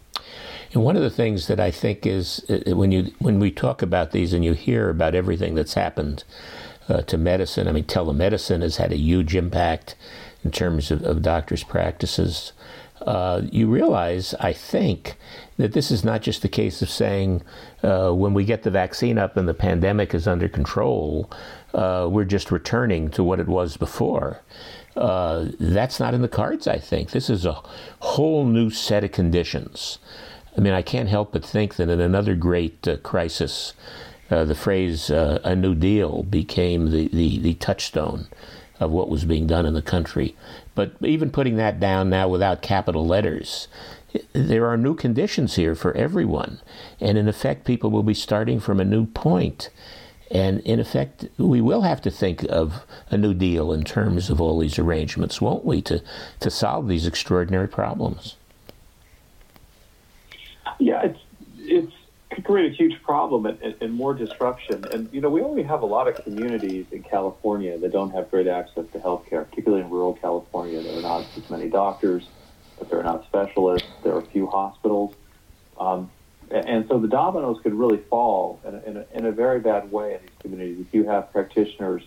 And 0.72 0.84
one 0.84 0.96
of 0.96 1.02
the 1.02 1.10
things 1.10 1.48
that 1.48 1.58
I 1.58 1.70
think 1.70 2.06
is 2.06 2.44
uh, 2.48 2.76
when 2.76 2.92
you 2.92 3.12
when 3.18 3.40
we 3.40 3.50
talk 3.50 3.82
about 3.82 4.12
these 4.12 4.32
and 4.32 4.44
you 4.44 4.52
hear 4.52 4.88
about 4.88 5.14
everything 5.14 5.54
that's 5.54 5.74
happened 5.74 6.22
uh, 6.88 7.02
to 7.02 7.18
medicine. 7.18 7.66
I 7.66 7.72
mean, 7.72 7.84
telemedicine 7.84 8.62
has 8.62 8.76
had 8.76 8.92
a 8.92 8.96
huge 8.96 9.34
impact 9.34 9.96
in 10.44 10.52
terms 10.52 10.90
of, 10.90 11.02
of 11.02 11.22
doctors' 11.22 11.64
practices. 11.64 12.52
Uh, 13.02 13.42
you 13.50 13.68
realize, 13.68 14.34
I 14.40 14.52
think, 14.52 15.16
that 15.56 15.72
this 15.72 15.90
is 15.90 16.04
not 16.04 16.22
just 16.22 16.44
a 16.44 16.48
case 16.48 16.82
of 16.82 16.90
saying 16.90 17.42
uh, 17.82 18.10
when 18.10 18.34
we 18.34 18.44
get 18.44 18.62
the 18.62 18.70
vaccine 18.70 19.18
up 19.18 19.36
and 19.36 19.48
the 19.48 19.54
pandemic 19.54 20.14
is 20.14 20.26
under 20.26 20.48
control, 20.48 21.30
uh, 21.74 22.08
we're 22.10 22.24
just 22.24 22.50
returning 22.50 23.10
to 23.10 23.22
what 23.22 23.40
it 23.40 23.46
was 23.46 23.76
before. 23.76 24.40
Uh, 24.96 25.48
that's 25.60 26.00
not 26.00 26.14
in 26.14 26.22
the 26.22 26.28
cards, 26.28 26.66
I 26.66 26.78
think. 26.78 27.10
This 27.10 27.30
is 27.30 27.46
a 27.46 27.62
whole 28.00 28.44
new 28.44 28.70
set 28.70 29.04
of 29.04 29.12
conditions. 29.12 29.98
I 30.56 30.60
mean, 30.60 30.72
I 30.72 30.82
can't 30.82 31.08
help 31.08 31.32
but 31.32 31.44
think 31.44 31.76
that 31.76 31.88
in 31.88 32.00
another 32.00 32.34
great 32.34 32.86
uh, 32.88 32.96
crisis, 32.98 33.74
the 34.28 34.54
phrase 34.54 35.08
a 35.08 35.56
New 35.56 35.74
Deal 35.74 36.22
became 36.24 36.90
the, 36.90 37.08
the, 37.08 37.38
the 37.38 37.54
touchstone 37.54 38.26
of 38.80 38.90
what 38.90 39.08
was 39.08 39.24
being 39.24 39.46
done 39.46 39.66
in 39.66 39.74
the 39.74 39.82
country. 39.82 40.36
But 40.78 40.92
even 41.02 41.32
putting 41.32 41.56
that 41.56 41.80
down 41.80 42.08
now 42.08 42.28
without 42.28 42.62
capital 42.62 43.04
letters, 43.04 43.66
there 44.32 44.64
are 44.66 44.76
new 44.76 44.94
conditions 44.94 45.56
here 45.56 45.74
for 45.74 45.92
everyone. 45.96 46.60
And 47.00 47.18
in 47.18 47.26
effect, 47.26 47.64
people 47.64 47.90
will 47.90 48.04
be 48.04 48.14
starting 48.14 48.60
from 48.60 48.78
a 48.78 48.84
new 48.84 49.06
point. 49.06 49.70
And 50.30 50.60
in 50.60 50.78
effect, 50.78 51.26
we 51.36 51.60
will 51.60 51.82
have 51.82 52.00
to 52.02 52.12
think 52.12 52.44
of 52.44 52.86
a 53.10 53.18
new 53.18 53.34
deal 53.34 53.72
in 53.72 53.82
terms 53.82 54.30
of 54.30 54.40
all 54.40 54.60
these 54.60 54.78
arrangements, 54.78 55.40
won't 55.40 55.64
we, 55.64 55.82
to, 55.82 56.00
to 56.38 56.48
solve 56.48 56.86
these 56.86 57.08
extraordinary 57.08 57.66
problems? 57.66 58.36
Yeah, 60.78 61.02
it's, 61.02 61.20
it's 61.58 61.92
could 62.38 62.52
create 62.52 62.72
a 62.72 62.74
huge 62.74 63.02
problem 63.02 63.46
and, 63.46 63.60
and, 63.62 63.74
and, 63.80 63.92
more 63.92 64.14
disruption. 64.14 64.84
And, 64.92 65.12
you 65.12 65.20
know, 65.20 65.28
we 65.28 65.42
only 65.42 65.64
have 65.64 65.82
a 65.82 65.86
lot 65.86 66.06
of 66.06 66.22
communities 66.22 66.86
in 66.92 67.02
California 67.02 67.76
that 67.78 67.90
don't 67.90 68.10
have 68.10 68.30
great 68.30 68.46
access 68.46 68.84
to 68.92 69.00
health 69.00 69.26
care, 69.28 69.44
particularly 69.44 69.82
in 69.82 69.90
rural 69.90 70.14
California. 70.14 70.80
There 70.80 70.98
are 70.98 71.02
not 71.02 71.26
as 71.36 71.50
many 71.50 71.68
doctors, 71.68 72.28
but 72.78 72.88
there 72.90 73.00
are 73.00 73.02
not 73.02 73.24
specialists. 73.24 73.88
There 74.04 74.14
are 74.14 74.22
few 74.22 74.46
hospitals. 74.46 75.16
Um, 75.80 76.10
and 76.50 76.86
so 76.88 76.98
the 76.98 77.08
dominoes 77.08 77.58
could 77.62 77.74
really 77.74 77.98
fall 78.08 78.60
in 78.64 78.74
a, 78.74 78.82
in 78.82 78.96
a, 78.96 79.06
in 79.14 79.26
a 79.26 79.32
very 79.32 79.58
bad 79.58 79.90
way 79.90 80.14
in 80.14 80.20
these 80.22 80.30
communities 80.38 80.86
if 80.86 80.94
you 80.94 81.04
have 81.04 81.32
practitioners 81.32 82.02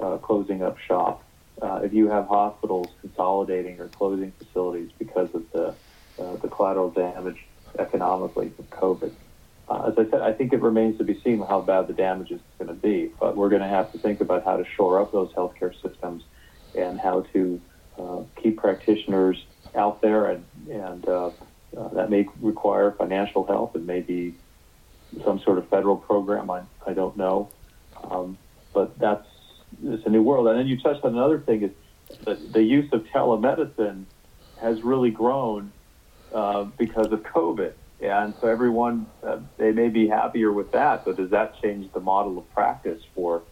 uh, 0.00 0.16
closing 0.18 0.62
up 0.62 0.78
shop, 0.78 1.22
uh, 1.62 1.80
if 1.82 1.94
you 1.94 2.08
have 2.08 2.26
hospitals 2.26 2.88
consolidating 3.00 3.80
or 3.80 3.88
closing 3.88 4.32
facilities 4.32 4.90
because 4.98 5.32
of 5.34 5.44
the, 5.52 5.74
uh, 6.18 6.36
the 6.36 6.48
collateral 6.48 6.90
damage 6.90 7.38
economically 7.78 8.50
from 8.50 8.64
COVID. 8.66 9.12
Uh, 9.68 9.90
as 9.90 9.94
I 9.98 10.08
said, 10.10 10.22
I 10.22 10.32
think 10.32 10.52
it 10.52 10.60
remains 10.60 10.98
to 10.98 11.04
be 11.04 11.20
seen 11.22 11.40
how 11.40 11.60
bad 11.60 11.88
the 11.88 11.92
damage 11.92 12.30
is 12.30 12.40
going 12.58 12.68
to 12.68 12.74
be, 12.74 13.10
but 13.18 13.36
we're 13.36 13.48
going 13.48 13.62
to 13.62 13.68
have 13.68 13.90
to 13.92 13.98
think 13.98 14.20
about 14.20 14.44
how 14.44 14.56
to 14.56 14.64
shore 14.76 15.00
up 15.00 15.10
those 15.12 15.32
healthcare 15.32 15.74
systems 15.82 16.22
and 16.76 17.00
how 17.00 17.22
to 17.32 17.60
uh, 17.98 18.20
keep 18.40 18.58
practitioners 18.58 19.44
out 19.74 20.00
there 20.00 20.26
and, 20.26 20.44
and 20.70 21.08
uh, 21.08 21.30
uh, 21.76 21.88
that 21.88 22.10
may 22.10 22.26
require 22.40 22.92
financial 22.92 23.44
help 23.46 23.74
and 23.74 23.86
maybe 23.86 24.34
some 25.24 25.40
sort 25.40 25.58
of 25.58 25.68
federal 25.68 25.96
program. 25.96 26.50
I, 26.50 26.62
I 26.86 26.92
don't 26.92 27.16
know. 27.16 27.50
Um, 28.04 28.38
but 28.72 28.98
that's 28.98 29.26
it's 29.82 30.06
a 30.06 30.10
new 30.10 30.22
world. 30.22 30.46
And 30.48 30.58
then 30.58 30.66
you 30.66 30.78
touched 30.78 31.04
on 31.04 31.14
another 31.14 31.40
thing 31.40 31.62
is 31.62 32.52
the 32.52 32.62
use 32.62 32.92
of 32.92 33.04
telemedicine 33.06 34.04
has 34.60 34.82
really 34.82 35.10
grown 35.10 35.72
uh, 36.32 36.64
because 36.64 37.10
of 37.12 37.22
COVID. 37.22 37.72
And 38.00 38.34
so 38.40 38.48
everyone, 38.48 39.06
uh, 39.26 39.38
they 39.56 39.72
may 39.72 39.88
be 39.88 40.06
happier 40.06 40.52
with 40.52 40.72
that, 40.72 41.04
but 41.04 41.16
does 41.16 41.30
that 41.30 41.54
change 41.62 41.90
the 41.92 42.00
model 42.00 42.38
of 42.38 42.50
practice 42.50 43.02
for 43.14 43.44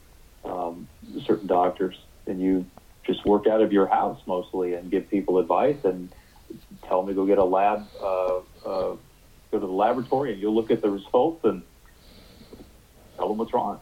um, 0.45 0.87
certain 1.27 1.47
doctors? 1.47 1.97
And 2.27 2.41
you 2.41 2.67
just 3.07 3.25
work 3.25 3.47
out 3.47 3.63
of 3.63 3.73
your 3.73 3.87
house 3.87 4.21
mostly 4.27 4.75
and 4.75 4.91
give 4.91 5.09
people 5.09 5.39
advice 5.39 5.79
and 5.85 6.11
tell 6.87 7.01
them 7.01 7.09
to 7.09 7.15
go 7.15 7.27
get 7.27 7.39
a 7.39 7.45
lab, 7.45 7.89
uh, 8.01 8.39
uh, 8.65 8.97
go 9.51 9.61
to 9.61 9.61
the 9.61 9.67
laboratory, 9.67 10.33
and 10.33 10.41
you'll 10.41 10.55
look 10.55 10.71
at 10.71 10.83
the 10.83 10.91
results 10.91 11.41
and 11.45 11.63
tell 13.17 13.29
them 13.29 13.39
what's 13.39 13.55
wrong. 13.55 13.81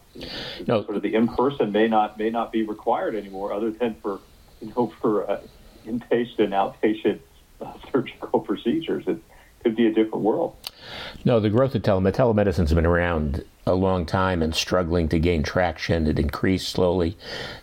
No. 0.67 0.85
Sort 0.85 0.97
of 0.97 1.03
the 1.03 1.15
in 1.15 1.29
person 1.29 1.73
may 1.73 1.89
not 1.89 2.19
may 2.19 2.31
not 2.31 2.53
be 2.53 2.63
required 2.63 3.17
anymore, 3.17 3.53
other 3.53 3.73
than 3.73 3.97
for 4.01 4.21
you 4.61 4.73
know 4.77 4.93
for 5.01 5.29
uh, 5.29 5.41
inpatient 5.85 6.39
and 6.39 6.53
outpatient 6.53 7.21
uh, 7.61 7.73
surgical 7.93 8.41
procedures. 8.41 9.05
It 9.07 9.19
could 9.63 9.77
be 9.77 9.87
a 9.87 9.93
different 9.93 10.25
world. 10.25 10.57
No, 11.25 11.39
the 11.39 11.51
growth 11.51 11.75
of 11.75 11.83
telemedicine, 11.83 12.15
telemedicine's 12.15 12.75
been 12.75 12.87
around 12.87 13.45
a 13.65 13.75
long 13.75 14.05
time 14.05 14.43
and 14.43 14.55
struggling 14.55 15.09
to 15.09 15.21
gain 15.21 15.45
traction. 15.45 16.09
It 16.09 16.19
increased 16.19 16.69
slowly. 16.69 17.17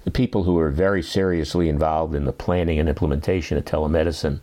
The 0.05 0.11
people 0.11 0.43
who 0.43 0.53
were 0.53 0.69
very 0.69 1.03
seriously 1.03 1.67
involved 1.67 2.15
in 2.15 2.23
the 2.23 2.31
planning 2.31 2.79
and 2.79 2.87
implementation 2.87 3.57
of 3.57 3.65
telemedicine 3.65 4.39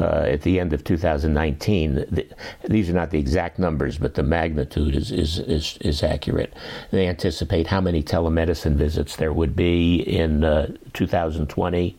uh, 0.00 0.24
at 0.26 0.42
the 0.42 0.58
end 0.58 0.72
of 0.72 0.82
2019, 0.82 1.94
the, 1.94 2.26
these 2.68 2.88
are 2.88 2.94
not 2.94 3.10
the 3.10 3.18
exact 3.18 3.58
numbers, 3.58 3.98
but 3.98 4.14
the 4.14 4.22
magnitude 4.22 4.96
is, 4.96 5.12
is, 5.12 5.38
is, 5.40 5.76
is, 5.82 6.02
accurate. 6.02 6.54
They 6.90 7.06
anticipate 7.06 7.66
how 7.66 7.82
many 7.82 8.02
telemedicine 8.02 8.74
visits 8.74 9.16
there 9.16 9.32
would 9.32 9.54
be 9.54 9.96
in 9.96 10.42
uh, 10.42 10.74
2020. 10.94 11.98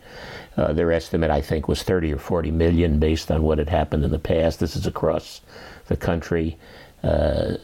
Uh, 0.58 0.72
their 0.72 0.92
estimate, 0.92 1.30
I 1.30 1.42
think, 1.42 1.68
was 1.68 1.84
30 1.84 2.14
or 2.14 2.18
40 2.18 2.52
million 2.52 3.00
based 3.00 3.30
on 3.30 3.44
what 3.44 3.58
had 3.58 3.70
happened 3.70 4.04
in 4.04 4.12
the 4.12 4.20
past. 4.20 4.60
This 4.60 4.76
is 4.76 4.88
across 4.88 5.42
the 5.88 5.98
country. 5.98 6.58
Uh, 7.04 7.56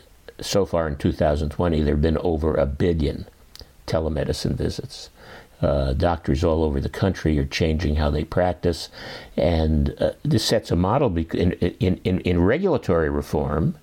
so 0.41 0.65
far 0.65 0.87
in 0.87 0.97
2020, 0.97 1.83
there 1.83 1.93
have 1.93 2.01
been 2.01 2.17
over 2.17 2.55
a 2.55 2.65
billion 2.65 3.27
telemedicine 3.87 4.53
visits. 4.53 5.09
Uh, 5.61 5.93
doctors 5.93 6.43
all 6.43 6.63
over 6.63 6.79
the 6.81 6.89
country 6.89 7.37
are 7.37 7.45
changing 7.45 7.95
how 7.95 8.09
they 8.09 8.23
practice, 8.23 8.89
and 9.37 9.95
uh, 9.99 10.11
this 10.23 10.43
sets 10.43 10.71
a 10.71 10.75
model 10.75 11.15
in, 11.15 11.51
in, 11.51 11.99
in, 12.03 12.19
in 12.21 12.41
regulatory 12.41 13.11
reform 13.11 13.75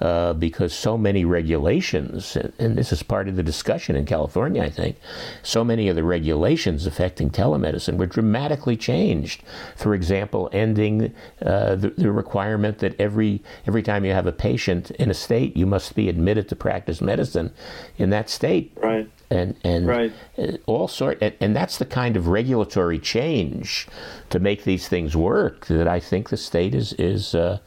uh, 0.00 0.32
because 0.34 0.72
so 0.72 0.96
many 0.96 1.24
regulations, 1.24 2.36
and 2.36 2.76
this 2.78 2.92
is 2.92 3.02
part 3.02 3.28
of 3.28 3.36
the 3.36 3.42
discussion 3.42 3.96
in 3.96 4.04
California, 4.04 4.62
I 4.62 4.70
think, 4.70 4.96
so 5.42 5.64
many 5.64 5.88
of 5.88 5.96
the 5.96 6.04
regulations 6.04 6.86
affecting 6.86 7.30
telemedicine 7.30 7.96
were 7.96 8.06
dramatically 8.06 8.76
changed. 8.76 9.42
For 9.76 9.94
example, 9.94 10.48
ending 10.52 11.14
uh, 11.44 11.74
the, 11.74 11.90
the, 11.90 12.12
requirement 12.12 12.78
that 12.78 12.98
every 13.00 13.42
every 13.66 13.82
time 13.82 14.04
you 14.04 14.12
have 14.12 14.26
a 14.26 14.32
patient 14.32 14.90
in 14.92 15.10
a 15.10 15.14
state, 15.14 15.56
you 15.56 15.66
must 15.66 15.94
be 15.94 16.08
admitted 16.08 16.48
to 16.48 16.56
practice 16.56 17.00
medicine 17.00 17.52
in 17.96 18.10
that 18.10 18.30
state. 18.30 18.72
Right. 18.80 19.10
And 19.30 19.56
and 19.64 19.86
right. 19.86 20.12
Uh, 20.38 20.52
all 20.66 20.88
sort 20.88 21.18
and, 21.20 21.34
and 21.40 21.56
that's 21.56 21.78
the 21.78 21.84
kind 21.84 22.16
of 22.16 22.28
regulatory 22.28 22.98
change 22.98 23.86
to 24.30 24.38
make 24.38 24.64
these 24.64 24.88
things 24.88 25.16
work 25.16 25.66
that 25.66 25.88
I 25.88 26.00
think 26.00 26.30
the 26.30 26.36
state 26.36 26.74
is 26.74 26.92
is 26.94 27.34
uh, 27.34 27.58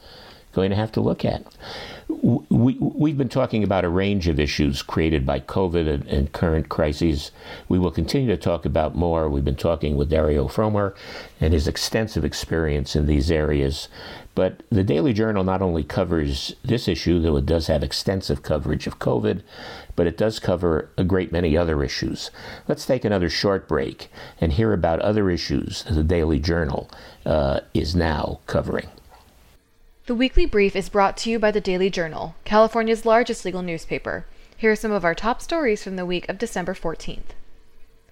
going 0.52 0.70
to 0.70 0.76
have 0.76 0.92
to 0.92 1.00
look 1.00 1.24
at 1.24 1.44
we, 2.12 2.76
we've 2.78 3.18
been 3.18 3.28
talking 3.28 3.64
about 3.64 3.84
a 3.84 3.88
range 3.88 4.28
of 4.28 4.38
issues 4.38 4.82
created 4.82 5.24
by 5.24 5.40
COVID 5.40 5.88
and, 5.88 6.06
and, 6.06 6.32
current 6.32 6.68
crises. 6.68 7.32
We 7.68 7.78
will 7.78 7.90
continue 7.90 8.28
to 8.28 8.36
talk 8.36 8.64
about 8.64 8.94
more. 8.94 9.28
We've 9.28 9.44
been 9.44 9.56
talking 9.56 9.96
with 9.96 10.10
Dario 10.10 10.48
Frommer 10.48 10.94
and 11.40 11.52
his 11.52 11.66
extensive 11.66 12.24
experience 12.24 12.94
in 12.94 13.06
these 13.06 13.30
areas. 13.30 13.88
But 14.34 14.62
the 14.70 14.84
Daily 14.84 15.12
Journal 15.12 15.44
not 15.44 15.62
only 15.62 15.84
covers 15.84 16.54
this 16.64 16.88
issue, 16.88 17.20
though 17.20 17.36
it 17.36 17.46
does 17.46 17.66
have 17.66 17.82
extensive 17.82 18.42
coverage 18.42 18.86
of 18.86 18.98
COVID, 18.98 19.42
but 19.94 20.06
it 20.06 20.16
does 20.16 20.38
cover 20.38 20.90
a 20.96 21.04
great 21.04 21.32
many 21.32 21.56
other 21.56 21.82
issues. 21.82 22.30
Let's 22.68 22.86
take 22.86 23.04
another 23.04 23.28
short 23.28 23.68
break 23.68 24.08
and 24.40 24.52
hear 24.52 24.72
about 24.72 25.00
other 25.00 25.28
issues 25.28 25.84
the 25.84 26.02
Daily 26.02 26.38
Journal 26.38 26.90
uh, 27.26 27.60
is 27.74 27.94
now 27.94 28.40
covering. 28.46 28.88
The 30.06 30.16
weekly 30.16 30.46
brief 30.46 30.74
is 30.74 30.88
brought 30.88 31.16
to 31.18 31.30
you 31.30 31.38
by 31.38 31.52
the 31.52 31.60
Daily 31.60 31.88
Journal, 31.88 32.34
California's 32.44 33.06
largest 33.06 33.44
legal 33.44 33.62
newspaper. 33.62 34.26
Here 34.56 34.72
are 34.72 34.76
some 34.76 34.90
of 34.90 35.04
our 35.04 35.14
top 35.14 35.40
stories 35.40 35.84
from 35.84 35.94
the 35.94 36.04
week 36.04 36.28
of 36.28 36.38
December 36.38 36.74
14th. 36.74 37.36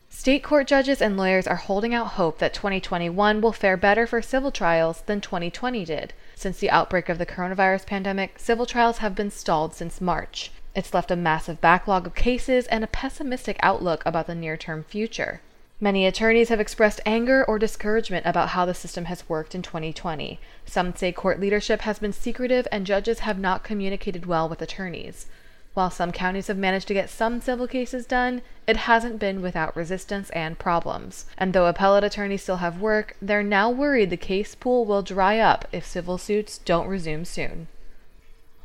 State 0.09 0.45
court 0.45 0.69
judges 0.69 1.03
and 1.03 1.17
lawyers 1.17 1.49
are 1.49 1.57
holding 1.57 1.93
out 1.93 2.13
hope 2.13 2.39
that 2.39 2.55
2021 2.55 3.41
will 3.41 3.53
fare 3.53 3.77
better 3.77 4.07
for 4.07 4.23
civil 4.23 4.53
trials 4.53 5.01
than 5.07 5.21
2020 5.21 5.85
did. 5.85 6.13
Since 6.37 6.61
the 6.61 6.71
outbreak 6.71 7.09
of 7.09 7.19
the 7.19 7.27
coronavirus 7.27 7.87
pandemic, 7.87 8.39
civil 8.39 8.67
trials 8.67 8.99
have 8.99 9.17
been 9.17 9.33
stalled 9.33 9.75
since 9.75 10.01
March. 10.01 10.53
It's 10.77 10.95
left 10.95 11.11
a 11.11 11.17
massive 11.17 11.61
backlog 11.61 12.07
of 12.07 12.15
cases 12.15 12.69
and 12.69 12.85
a 12.85 12.87
pessimistic 12.87 13.57
outlook 13.65 14.05
about 14.07 14.29
the 14.29 14.37
near 14.37 14.57
term 14.57 14.85
future. 14.85 15.41
Many 15.83 16.05
attorneys 16.05 16.51
have 16.51 16.61
expressed 16.61 17.01
anger 17.07 17.43
or 17.43 17.59
discouragement 17.59 18.27
about 18.27 18.51
how 18.51 18.67
the 18.67 18.75
system 18.75 19.07
has 19.07 19.27
worked 19.31 19.55
in 19.55 19.63
2020. 19.63 20.39
Some 20.67 20.95
say 20.95 21.11
court 21.11 21.41
leadership 21.41 21.81
has 21.81 21.99
been 21.99 22.13
secretive 22.13 22.69
and 22.71 22.85
judges 22.85 23.21
have 23.21 23.39
not 23.39 23.65
communicated 23.65 24.27
well 24.27 24.47
with 24.47 24.61
attorneys. 24.61 25.25
While 25.73 25.91
some 25.91 26.13
counties 26.13 26.49
have 26.49 26.59
managed 26.59 26.87
to 26.89 26.95
get 26.95 27.09
some 27.09 27.41
civil 27.41 27.67
cases 27.67 28.05
done, 28.05 28.43
it 28.67 28.77
hasn't 28.77 29.19
been 29.19 29.41
without 29.41 29.75
resistance 29.75 30.29
and 30.31 30.59
problems. 30.59 31.25
And 31.39 31.55
though 31.55 31.65
appellate 31.65 32.05
attorneys 32.05 32.43
still 32.43 32.59
have 32.59 32.83
work, 32.83 33.17
they're 33.23 33.43
now 33.43 33.71
worried 33.71 34.11
the 34.11 34.19
case 34.19 34.55
pool 34.55 34.85
will 34.85 35.01
dry 35.01 35.39
up 35.39 35.67
if 35.73 35.87
civil 35.87 36.19
suits 36.19 36.59
don't 36.59 36.89
resume 36.89 37.25
soon. 37.25 37.69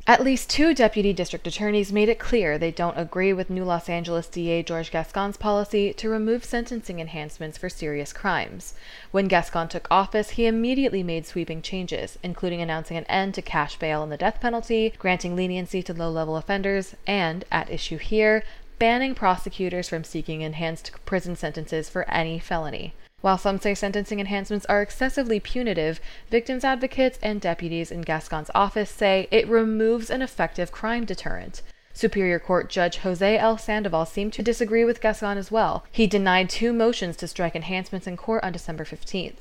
At 0.07 0.23
least 0.23 0.51
two 0.51 0.75
deputy 0.75 1.13
district 1.13 1.47
attorneys 1.47 1.91
made 1.91 2.09
it 2.09 2.19
clear 2.19 2.59
they 2.59 2.69
don't 2.69 2.95
agree 2.95 3.33
with 3.33 3.49
new 3.49 3.63
Los 3.63 3.89
Angeles 3.89 4.27
DA 4.27 4.61
George 4.61 4.91
Gascon's 4.91 5.35
policy 5.35 5.93
to 5.93 6.09
remove 6.09 6.45
sentencing 6.45 6.99
enhancements 6.99 7.57
for 7.57 7.69
serious 7.69 8.13
crimes. 8.13 8.75
When 9.09 9.27
Gascon 9.27 9.67
took 9.67 9.87
office, 9.89 10.31
he 10.31 10.45
immediately 10.45 11.01
made 11.01 11.25
sweeping 11.25 11.63
changes, 11.63 12.19
including 12.21 12.61
announcing 12.61 12.97
an 12.97 13.05
end 13.05 13.33
to 13.33 13.41
cash 13.41 13.77
bail 13.79 14.03
and 14.03 14.11
the 14.11 14.17
death 14.17 14.39
penalty, 14.39 14.93
granting 14.99 15.35
leniency 15.35 15.81
to 15.81 15.93
low 15.93 16.11
level 16.11 16.37
offenders, 16.37 16.95
and, 17.07 17.43
at 17.51 17.71
issue 17.71 17.97
here, 17.97 18.43
banning 18.77 19.15
prosecutors 19.15 19.89
from 19.89 20.03
seeking 20.03 20.41
enhanced 20.41 20.91
prison 21.07 21.35
sentences 21.35 21.89
for 21.89 22.07
any 22.11 22.37
felony. 22.37 22.93
While 23.25 23.39
some 23.39 23.59
say 23.59 23.73
sentencing 23.73 24.19
enhancements 24.19 24.67
are 24.67 24.83
excessively 24.83 25.39
punitive, 25.39 25.99
victims 26.29 26.63
advocates 26.63 27.17
and 27.23 27.41
deputies 27.41 27.89
in 27.89 28.01
Gascon's 28.01 28.51
office 28.53 28.91
say 28.91 29.27
it 29.31 29.47
removes 29.47 30.11
an 30.11 30.21
effective 30.21 30.71
crime 30.71 31.05
deterrent. 31.05 31.63
Superior 31.91 32.37
Court 32.37 32.69
Judge 32.69 32.97
Jose 32.97 33.35
L. 33.39 33.57
Sandoval 33.57 34.05
seemed 34.05 34.33
to 34.33 34.43
disagree 34.43 34.85
with 34.85 35.01
Gascon 35.01 35.39
as 35.39 35.49
well. 35.49 35.85
He 35.91 36.05
denied 36.05 36.51
two 36.51 36.71
motions 36.71 37.17
to 37.17 37.27
strike 37.27 37.55
enhancements 37.55 38.05
in 38.05 38.15
court 38.15 38.43
on 38.43 38.51
December 38.51 38.85
15th. 38.85 39.39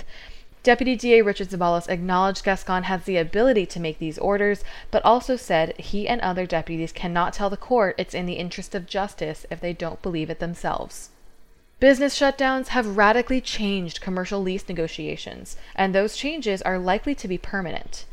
Deputy 0.63 0.97
DA 0.97 1.21
Richard 1.21 1.51
Ceballos 1.51 1.87
acknowledged 1.91 2.43
Gascon 2.43 2.85
has 2.85 3.05
the 3.05 3.19
ability 3.19 3.67
to 3.67 3.81
make 3.81 3.99
these 3.99 4.17
orders, 4.17 4.65
but 4.91 5.05
also 5.05 5.37
said 5.37 5.79
he 5.79 6.09
and 6.09 6.23
other 6.23 6.47
deputies 6.47 6.91
cannot 6.91 7.35
tell 7.35 7.51
the 7.51 7.59
court 7.59 7.97
it's 7.99 8.15
in 8.15 8.25
the 8.25 8.39
interest 8.39 8.75
of 8.75 8.87
justice 8.87 9.45
if 9.51 9.61
they 9.61 9.75
don't 9.75 10.01
believe 10.01 10.31
it 10.31 10.39
themselves. 10.39 11.11
Business 11.85 12.19
shutdowns 12.19 12.69
have 12.69 12.97
radically 12.97 13.43
changed 13.43 14.01
commercial 14.01 14.41
lease 14.41 14.67
negotiations, 14.71 15.59
and 15.77 15.95
those 15.95 16.17
changes 16.17 16.63
are 16.63 16.79
likely 16.79 17.15
to 17.17 17.29
be 17.29 17.37
permanent. 17.37 18.07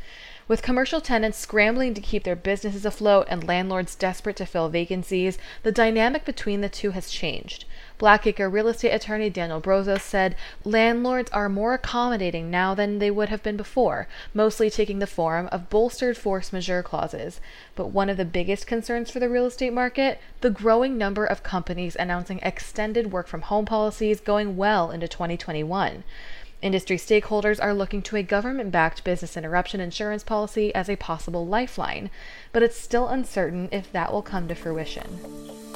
With 0.46 0.60
commercial 0.60 1.00
tenants 1.00 1.38
scrambling 1.38 1.94
to 1.94 2.02
keep 2.02 2.24
their 2.24 2.36
businesses 2.36 2.84
afloat 2.84 3.28
and 3.30 3.48
landlords 3.48 3.94
desperate 3.94 4.36
to 4.36 4.44
fill 4.44 4.68
vacancies, 4.68 5.38
the 5.62 5.72
dynamic 5.72 6.26
between 6.26 6.60
the 6.60 6.68
two 6.68 6.90
has 6.90 7.10
changed. 7.10 7.64
Blackacre 8.02 8.52
real 8.52 8.66
estate 8.66 8.90
attorney 8.90 9.30
Daniel 9.30 9.60
Brozos 9.60 10.00
said 10.00 10.34
landlords 10.64 11.30
are 11.30 11.48
more 11.48 11.72
accommodating 11.72 12.50
now 12.50 12.74
than 12.74 12.98
they 12.98 13.12
would 13.12 13.28
have 13.28 13.44
been 13.44 13.56
before, 13.56 14.08
mostly 14.34 14.68
taking 14.68 14.98
the 14.98 15.06
form 15.06 15.48
of 15.52 15.70
bolstered 15.70 16.16
force 16.16 16.52
majeure 16.52 16.82
clauses. 16.82 17.40
But 17.76 17.92
one 17.92 18.10
of 18.10 18.16
the 18.16 18.24
biggest 18.24 18.66
concerns 18.66 19.12
for 19.12 19.20
the 19.20 19.28
real 19.28 19.46
estate 19.46 19.72
market 19.72 20.18
the 20.40 20.50
growing 20.50 20.98
number 20.98 21.24
of 21.24 21.44
companies 21.44 21.94
announcing 21.94 22.40
extended 22.42 23.12
work 23.12 23.28
from 23.28 23.42
home 23.42 23.66
policies 23.66 24.18
going 24.18 24.56
well 24.56 24.90
into 24.90 25.06
2021. 25.06 26.02
Industry 26.60 26.96
stakeholders 26.96 27.62
are 27.62 27.72
looking 27.72 28.02
to 28.02 28.16
a 28.16 28.24
government 28.24 28.72
backed 28.72 29.04
business 29.04 29.36
interruption 29.36 29.80
insurance 29.80 30.24
policy 30.24 30.74
as 30.74 30.90
a 30.90 30.96
possible 30.96 31.46
lifeline, 31.46 32.10
but 32.50 32.64
it's 32.64 32.76
still 32.76 33.06
uncertain 33.06 33.68
if 33.70 33.92
that 33.92 34.12
will 34.12 34.22
come 34.22 34.48
to 34.48 34.56
fruition. 34.56 35.71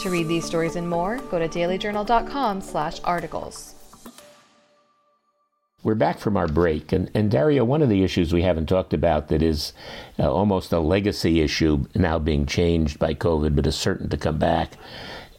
To 0.00 0.10
read 0.10 0.28
these 0.28 0.44
stories 0.44 0.76
and 0.76 0.86
more, 0.88 1.18
go 1.30 1.38
to 1.38 1.48
dailyjournal.com/articles. 1.48 3.74
We're 5.82 5.94
back 5.94 6.18
from 6.18 6.36
our 6.36 6.48
break, 6.48 6.92
and, 6.92 7.10
and 7.14 7.30
Dario, 7.30 7.64
one 7.64 7.80
of 7.80 7.88
the 7.88 8.02
issues 8.02 8.32
we 8.32 8.42
haven't 8.42 8.66
talked 8.66 8.92
about 8.92 9.28
that 9.28 9.40
is 9.40 9.72
uh, 10.18 10.30
almost 10.30 10.72
a 10.72 10.80
legacy 10.80 11.40
issue 11.40 11.86
now 11.94 12.18
being 12.18 12.44
changed 12.44 12.98
by 12.98 13.14
COVID, 13.14 13.54
but 13.54 13.68
is 13.68 13.76
certain 13.76 14.08
to 14.08 14.16
come 14.16 14.38
back, 14.38 14.72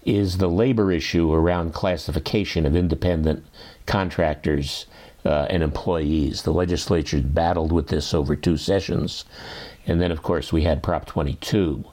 is 0.05 0.37
the 0.37 0.47
labor 0.47 0.91
issue 0.91 1.33
around 1.33 1.73
classification 1.73 2.65
of 2.65 2.77
independent 2.77 3.45
contractors 3.85 4.85
uh, 5.25 5.47
and 5.49 5.61
employees. 5.61 6.43
The 6.43 6.53
legislature 6.53 7.21
battled 7.21 7.73
with 7.73 7.89
this 7.89 8.13
over 8.13 8.35
two 8.35 8.55
sessions. 8.55 9.25
And 9.85 9.99
then, 9.99 10.11
of 10.11 10.23
course, 10.23 10.53
we 10.53 10.63
had 10.63 10.81
Prop 10.81 11.05
22, 11.05 11.83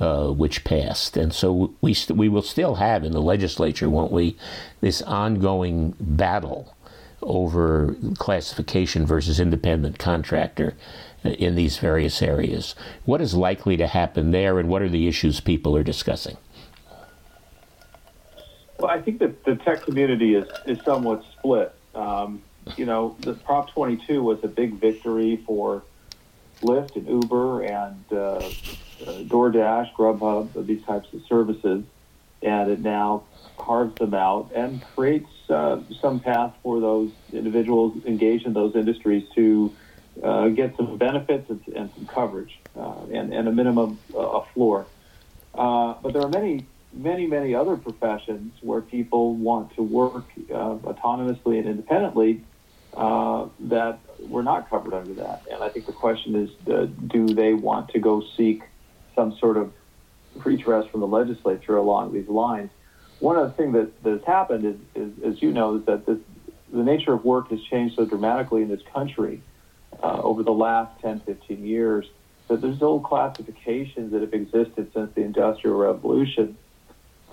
uh, 0.00 0.28
which 0.28 0.64
passed. 0.64 1.16
And 1.16 1.32
so 1.32 1.74
we, 1.80 1.94
st- 1.94 2.18
we 2.18 2.28
will 2.28 2.42
still 2.42 2.76
have 2.76 3.04
in 3.04 3.12
the 3.12 3.22
legislature, 3.22 3.88
won't 3.88 4.12
we, 4.12 4.36
this 4.80 5.02
ongoing 5.02 5.94
battle 6.00 6.74
over 7.22 7.94
classification 8.18 9.06
versus 9.06 9.38
independent 9.38 9.98
contractor 9.98 10.74
in 11.24 11.54
these 11.54 11.78
various 11.78 12.20
areas. 12.20 12.74
What 13.04 13.20
is 13.20 13.34
likely 13.34 13.76
to 13.76 13.86
happen 13.86 14.32
there, 14.32 14.58
and 14.58 14.68
what 14.68 14.82
are 14.82 14.88
the 14.88 15.06
issues 15.06 15.40
people 15.40 15.76
are 15.76 15.84
discussing? 15.84 16.36
Well, 18.78 18.90
I 18.90 19.00
think 19.00 19.20
that 19.20 19.44
the 19.44 19.54
tech 19.56 19.82
community 19.82 20.34
is, 20.34 20.48
is 20.66 20.78
somewhat 20.84 21.24
split. 21.38 21.72
Um, 21.94 22.42
you 22.76 22.86
know, 22.86 23.16
the 23.20 23.34
Prop 23.34 23.70
22 23.70 24.22
was 24.22 24.42
a 24.42 24.48
big 24.48 24.74
victory 24.74 25.36
for 25.46 25.84
Lyft 26.62 26.96
and 26.96 27.06
Uber 27.06 27.62
and 27.62 28.04
uh, 28.10 28.16
uh, 28.16 28.50
DoorDash, 29.04 29.94
Grubhub, 29.94 30.66
these 30.66 30.82
types 30.84 31.08
of 31.12 31.22
services, 31.26 31.84
and 32.42 32.70
it 32.70 32.80
now 32.80 33.24
carves 33.56 33.94
them 33.98 34.14
out 34.14 34.50
and 34.54 34.82
creates 34.94 35.30
uh, 35.48 35.80
some 36.00 36.20
path 36.20 36.54
for 36.62 36.80
those 36.80 37.10
individuals 37.32 37.96
engaged 38.04 38.46
in 38.46 38.52
those 38.52 38.74
industries 38.74 39.28
to 39.34 39.74
uh, 40.22 40.48
get 40.48 40.76
some 40.76 40.96
benefits 40.98 41.48
and, 41.48 41.62
and 41.74 41.90
some 41.94 42.06
coverage 42.06 42.58
uh, 42.76 43.04
and, 43.12 43.32
and, 43.32 43.48
a 43.48 43.52
minimum 43.52 43.98
uh, 44.14 44.18
a 44.18 44.44
floor. 44.52 44.86
but 45.54 46.12
there 46.12 46.22
are 46.22 46.28
many 46.28 46.66
many, 46.92 47.26
many 47.26 47.54
other 47.54 47.76
professions 47.76 48.52
where 48.60 48.80
people 48.80 49.34
want 49.34 49.74
to 49.76 49.82
work 49.82 50.24
uh, 50.50 50.74
autonomously 50.76 51.58
and 51.58 51.66
independently 51.66 52.42
uh, 52.94 53.46
that 53.58 53.98
were 54.20 54.42
not 54.42 54.68
covered 54.68 54.94
under 54.94 55.14
that. 55.14 55.42
And 55.50 55.62
I 55.62 55.68
think 55.68 55.86
the 55.86 55.92
question 55.92 56.34
is 56.34 56.50
uh, 56.68 56.86
do 57.06 57.26
they 57.28 57.54
want 57.54 57.90
to 57.90 57.98
go 57.98 58.22
seek 58.36 58.62
some 59.14 59.36
sort 59.38 59.56
of 59.56 59.72
redress 60.44 60.86
from 60.86 61.00
the 61.00 61.06
legislature 61.06 61.76
along 61.76 62.12
these 62.12 62.28
lines? 62.28 62.70
One 63.20 63.36
of 63.36 63.48
the 63.48 63.52
things 63.52 63.74
that, 63.74 64.02
that 64.02 64.10
has 64.10 64.24
happened 64.24 64.64
is, 64.64 64.76
is, 65.02 65.12
as 65.24 65.42
you 65.42 65.52
know, 65.52 65.76
is 65.76 65.84
that 65.86 66.06
this, 66.06 66.18
the 66.72 66.82
nature 66.82 67.12
of 67.12 67.24
work 67.24 67.50
has 67.50 67.62
changed 67.62 67.96
so 67.96 68.04
dramatically 68.04 68.62
in 68.62 68.68
this 68.68 68.82
country 68.92 69.42
uh, 70.02 70.20
over 70.22 70.42
the 70.42 70.52
last 70.52 71.00
10, 71.02 71.20
15 71.20 71.64
years 71.64 72.06
that 72.48 72.60
there's 72.60 72.82
old 72.82 73.04
classifications 73.04 74.12
that 74.12 74.20
have 74.20 74.34
existed 74.34 74.90
since 74.92 75.14
the 75.14 75.22
Industrial 75.22 75.76
Revolution 75.76 76.56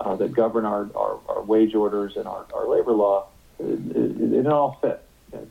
uh, 0.00 0.16
that 0.16 0.32
govern 0.32 0.64
our, 0.64 0.88
our, 0.94 1.18
our, 1.28 1.42
wage 1.42 1.74
orders 1.74 2.16
and 2.16 2.26
our, 2.26 2.46
our 2.54 2.66
labor 2.68 2.92
law, 2.92 3.26
it, 3.58 3.96
it, 3.96 4.32
it 4.32 4.46
all 4.46 4.78
fit. 4.80 5.02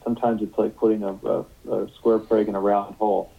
sometimes 0.03 0.41
it's 0.41 0.57
like 0.57 0.75
putting 0.75 1.03
a, 1.03 1.13
a, 1.13 1.45
a, 1.71 1.89
square 1.95 2.17
peg 2.17 2.47
in 2.47 2.55
a 2.55 2.59
round 2.59 2.95
hole. 2.95 3.31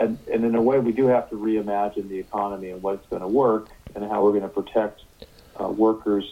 And, 0.00 0.18
and 0.32 0.44
in 0.46 0.54
a 0.54 0.62
way, 0.62 0.78
we 0.78 0.92
do 0.92 1.06
have 1.08 1.28
to 1.28 1.36
reimagine 1.36 2.08
the 2.08 2.18
economy 2.18 2.70
and 2.70 2.82
what's 2.82 3.06
going 3.08 3.20
to 3.20 3.28
work 3.28 3.68
and 3.94 4.02
how 4.02 4.24
we're 4.24 4.30
going 4.30 4.42
to 4.42 4.48
protect 4.48 5.02
uh, 5.60 5.68
workers 5.68 6.24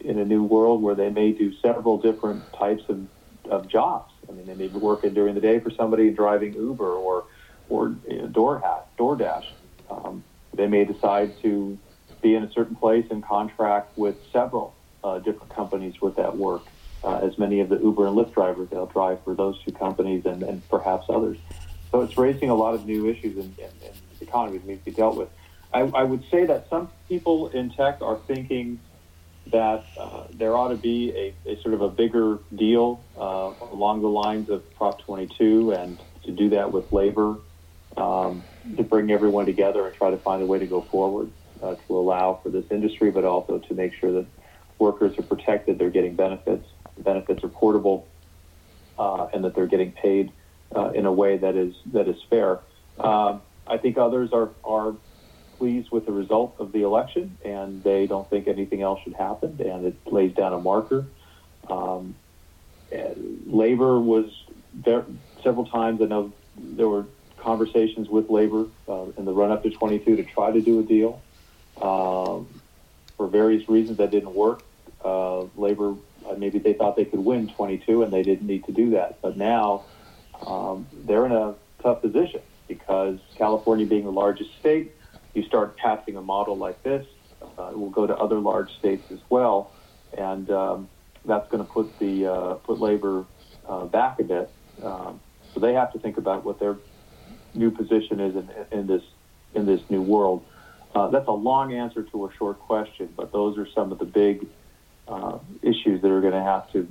in 0.00 0.20
a 0.20 0.24
new 0.24 0.44
world 0.44 0.82
where 0.82 0.94
they 0.94 1.10
may 1.10 1.32
do 1.32 1.52
several 1.60 1.98
different 1.98 2.44
types 2.52 2.84
of, 2.88 3.06
of 3.50 3.66
jobs. 3.68 4.12
I 4.28 4.32
mean, 4.32 4.46
they 4.46 4.54
may 4.54 4.68
be 4.68 4.78
working 4.78 5.14
during 5.14 5.34
the 5.34 5.40
day 5.40 5.58
for 5.58 5.70
somebody 5.70 6.10
driving 6.10 6.54
Uber 6.54 6.92
or 6.92 7.24
or 7.68 7.94
you 8.08 8.22
know, 8.22 8.28
DoorDash. 8.28 8.82
DoorDash. 8.98 9.44
Um, 9.90 10.24
they 10.54 10.66
may 10.66 10.84
decide 10.84 11.34
to 11.42 11.76
be 12.22 12.34
in 12.34 12.44
a 12.44 12.52
certain 12.52 12.76
place 12.76 13.04
and 13.10 13.22
contract 13.22 13.98
with 13.98 14.16
several 14.32 14.74
uh, 15.04 15.18
different 15.18 15.54
companies 15.54 16.00
with 16.00 16.16
that 16.16 16.36
work. 16.36 16.62
Uh, 17.04 17.18
as 17.18 17.36
many 17.36 17.60
of 17.60 17.68
the 17.68 17.78
Uber 17.78 18.06
and 18.06 18.16
Lyft 18.16 18.32
drivers, 18.32 18.68
they'll 18.70 18.86
drive 18.86 19.22
for 19.24 19.34
those 19.34 19.62
two 19.64 19.72
companies 19.72 20.24
and, 20.24 20.42
and 20.42 20.66
perhaps 20.68 21.06
others. 21.08 21.36
So 21.90 22.02
it's 22.02 22.18
raising 22.18 22.50
a 22.50 22.54
lot 22.54 22.74
of 22.74 22.86
new 22.86 23.08
issues 23.08 23.36
in, 23.36 23.54
in, 23.58 23.64
in 23.64 23.92
the 24.18 24.24
economy 24.24 24.58
that 24.58 24.66
need 24.66 24.78
to 24.78 24.84
be 24.84 24.90
dealt 24.90 25.16
with. 25.16 25.28
I, 25.72 25.80
I, 25.80 26.02
would 26.02 26.24
say 26.30 26.46
that 26.46 26.68
some 26.70 26.90
people 27.08 27.48
in 27.48 27.70
tech 27.70 28.00
are 28.00 28.18
thinking 28.26 28.80
that 29.50 29.84
uh, 29.98 30.24
there 30.32 30.56
ought 30.56 30.68
to 30.68 30.76
be 30.76 31.34
a, 31.46 31.50
a, 31.50 31.60
sort 31.62 31.74
of 31.74 31.82
a 31.82 31.88
bigger 31.88 32.38
deal 32.54 33.02
uh, 33.18 33.52
along 33.72 34.02
the 34.02 34.08
lines 34.08 34.50
of 34.50 34.62
Prop 34.76 35.00
22 35.02 35.72
and 35.72 35.98
to 36.24 36.30
do 36.30 36.50
that 36.50 36.72
with 36.72 36.92
labor 36.92 37.36
um, 37.96 38.42
to 38.76 38.82
bring 38.82 39.10
everyone 39.10 39.46
together 39.46 39.86
and 39.86 39.94
try 39.96 40.10
to 40.10 40.18
find 40.18 40.42
a 40.42 40.46
way 40.46 40.58
to 40.58 40.66
go 40.66 40.82
forward 40.82 41.30
uh, 41.62 41.74
to 41.74 41.96
allow 41.96 42.40
for 42.42 42.50
this 42.50 42.64
industry, 42.70 43.10
but 43.10 43.24
also 43.24 43.58
to 43.58 43.74
make 43.74 43.94
sure 43.94 44.12
that 44.12 44.26
workers 44.78 45.18
are 45.18 45.22
protected, 45.22 45.78
they're 45.78 45.90
getting 45.90 46.14
benefits, 46.14 46.66
benefits 46.98 47.42
are 47.42 47.48
portable, 47.48 48.06
uh, 48.98 49.26
and 49.32 49.44
that 49.44 49.54
they're 49.54 49.66
getting 49.66 49.92
paid 49.92 50.32
uh, 50.74 50.90
in 50.90 51.06
a 51.06 51.12
way 51.12 51.36
that 51.36 51.56
is 51.56 51.74
that 51.92 52.08
is 52.08 52.22
fair. 52.28 52.60
Um, 52.98 53.42
I 53.66 53.78
think 53.78 53.98
others 53.98 54.32
are 54.32 54.50
are 54.64 54.94
pleased 55.58 55.90
with 55.90 56.06
the 56.06 56.12
result 56.12 56.56
of 56.58 56.72
the 56.72 56.82
election, 56.82 57.36
and 57.44 57.82
they 57.82 58.06
don't 58.06 58.28
think 58.30 58.46
anything 58.46 58.82
else 58.82 59.00
should 59.02 59.14
happen, 59.14 59.60
and 59.60 59.86
it 59.86 59.96
lays 60.06 60.32
down 60.34 60.52
a 60.52 60.60
marker. 60.60 61.04
Um, 61.68 62.14
labor 63.46 64.00
was 64.00 64.26
there 64.72 65.04
several 65.42 65.66
times. 65.66 66.00
I 66.00 66.06
know 66.06 66.32
there 66.56 66.88
were 66.88 67.06
conversations 67.36 68.08
with 68.08 68.30
labor 68.30 68.66
uh, 68.88 69.06
in 69.16 69.24
the 69.24 69.32
run 69.32 69.50
up 69.50 69.62
to 69.62 69.70
22 69.70 70.16
to 70.16 70.24
try 70.24 70.50
to 70.50 70.60
do 70.60 70.80
a 70.80 70.82
deal. 70.82 71.22
Um, 71.80 72.48
for 73.16 73.26
various 73.26 73.68
reasons, 73.68 73.98
that 73.98 74.10
didn't 74.10 74.34
work. 74.34 74.62
Uh, 75.04 75.42
labor, 75.56 75.94
uh, 76.28 76.34
maybe 76.36 76.58
they 76.58 76.72
thought 76.72 76.96
they 76.96 77.04
could 77.04 77.20
win 77.20 77.48
22 77.48 78.02
and 78.02 78.12
they 78.12 78.22
didn't 78.22 78.46
need 78.46 78.64
to 78.64 78.72
do 78.72 78.90
that. 78.90 79.20
But 79.22 79.36
now 79.36 79.84
um, 80.46 80.86
they're 81.04 81.26
in 81.26 81.32
a 81.32 81.54
tough 81.82 82.02
position 82.02 82.40
because 82.66 83.18
California 83.36 83.86
being 83.86 84.04
the 84.04 84.12
largest 84.12 84.50
state, 84.60 84.92
you 85.34 85.42
start 85.44 85.76
passing 85.76 86.16
a 86.16 86.22
model 86.22 86.56
like 86.56 86.82
this, 86.82 87.06
uh, 87.58 87.68
it 87.70 87.78
will 87.78 87.90
go 87.90 88.06
to 88.06 88.16
other 88.16 88.38
large 88.38 88.70
states 88.78 89.04
as 89.12 89.18
well, 89.30 89.72
and 90.16 90.50
um, 90.50 90.88
that's 91.24 91.48
going 91.50 91.64
to 91.64 91.70
put 91.70 91.98
the 91.98 92.26
uh, 92.26 92.54
put 92.54 92.80
labor 92.80 93.24
uh, 93.68 93.84
back 93.86 94.18
a 94.20 94.24
bit. 94.24 94.50
Um, 94.82 95.20
so 95.54 95.60
they 95.60 95.74
have 95.74 95.92
to 95.92 95.98
think 95.98 96.18
about 96.18 96.44
what 96.44 96.60
their 96.60 96.76
new 97.54 97.70
position 97.70 98.20
is 98.20 98.36
in, 98.36 98.50
in 98.70 98.86
this 98.86 99.02
in 99.54 99.66
this 99.66 99.80
new 99.88 100.02
world. 100.02 100.44
Uh, 100.94 101.08
that's 101.08 101.28
a 101.28 101.32
long 101.32 101.72
answer 101.72 102.02
to 102.02 102.26
a 102.26 102.32
short 102.38 102.58
question, 102.60 103.08
but 103.16 103.32
those 103.32 103.58
are 103.58 103.68
some 103.74 103.92
of 103.92 103.98
the 103.98 104.04
big 104.04 104.46
uh, 105.08 105.38
issues 105.62 106.02
that 106.02 106.10
are 106.10 106.20
going 106.20 106.34
to 106.34 106.42
have 106.42 106.70
to 106.72 106.82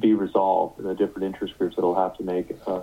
be 0.00 0.14
resolved, 0.14 0.82
the 0.82 0.94
different 0.94 1.24
interest 1.24 1.56
groups 1.58 1.76
that 1.76 1.82
will 1.82 1.94
have 1.94 2.16
to 2.16 2.22
make 2.22 2.56
uh, 2.66 2.80